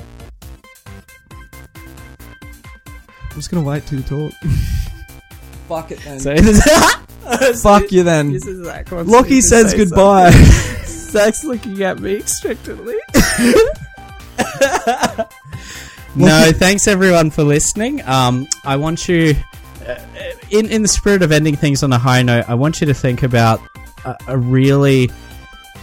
I'm 3.35 3.41
just 3.41 3.51
gonna 3.51 3.67
wait 3.67 3.87
till 3.87 3.99
you 3.99 4.05
talk. 4.05 4.33
Fuck 5.69 5.91
it 5.91 6.01
then. 6.01 6.21
Fuck 7.57 7.91
you 7.91 8.03
then. 8.03 8.33
This 8.33 8.47
is 8.47 8.65
Zach 8.65 8.91
wants 8.91 9.11
Lockie 9.11 9.41
says 9.41 9.71
say 9.71 9.79
goodbye. 9.79 10.31
Zach's 11.15 11.45
looking 11.45 11.81
at 11.81 12.01
me 12.01 12.15
expectantly. 12.15 12.97
no, 16.17 16.51
thanks 16.53 16.89
everyone 16.89 17.31
for 17.31 17.45
listening. 17.45 18.03
Um, 18.05 18.49
I 18.65 18.75
want 18.75 19.09
you, 19.09 19.37
uh, 19.87 19.97
in 20.51 20.69
in 20.69 20.83
the 20.83 20.89
spirit 20.89 21.23
of 21.23 21.31
ending 21.31 21.55
things 21.55 21.85
on 21.85 21.93
a 21.93 21.99
high 21.99 22.23
note, 22.23 22.47
I 22.49 22.55
want 22.55 22.81
you 22.81 22.89
to 22.89 22.95
think 22.95 23.23
about 23.23 23.61
a, 24.05 24.17
a 24.27 24.37
really 24.37 25.09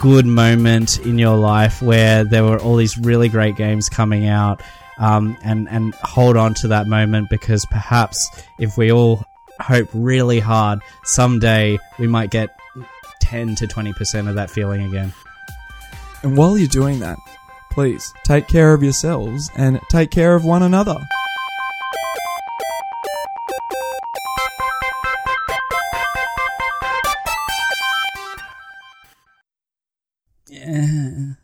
good 0.01 0.25
moment 0.25 0.99
in 0.99 1.17
your 1.17 1.37
life 1.37 1.81
where 1.81 2.25
there 2.25 2.43
were 2.43 2.59
all 2.59 2.75
these 2.75 2.97
really 2.97 3.29
great 3.29 3.55
games 3.55 3.87
coming 3.87 4.27
out. 4.27 4.61
Um, 4.97 5.37
and 5.45 5.69
and 5.69 5.95
hold 6.03 6.35
on 6.35 6.55
to 6.55 6.67
that 6.67 6.87
moment 6.87 7.29
because 7.29 7.65
perhaps 7.67 8.29
if 8.59 8.77
we 8.77 8.91
all 8.91 9.23
hope 9.61 9.87
really 9.93 10.41
hard, 10.41 10.81
someday 11.05 11.79
we 11.97 12.07
might 12.07 12.31
get 12.31 12.49
10 13.31 13.55
to 13.55 13.65
20% 13.65 14.27
of 14.27 14.35
that 14.35 14.49
feeling 14.49 14.83
again. 14.83 15.13
And 16.21 16.35
while 16.35 16.57
you're 16.57 16.67
doing 16.67 16.99
that, 16.99 17.17
please 17.71 18.13
take 18.25 18.49
care 18.49 18.73
of 18.73 18.83
yourselves 18.83 19.49
and 19.55 19.79
take 19.89 20.11
care 20.11 20.35
of 20.35 20.43
one 20.43 20.63
another. 20.63 20.99
Yeah. 30.49 31.35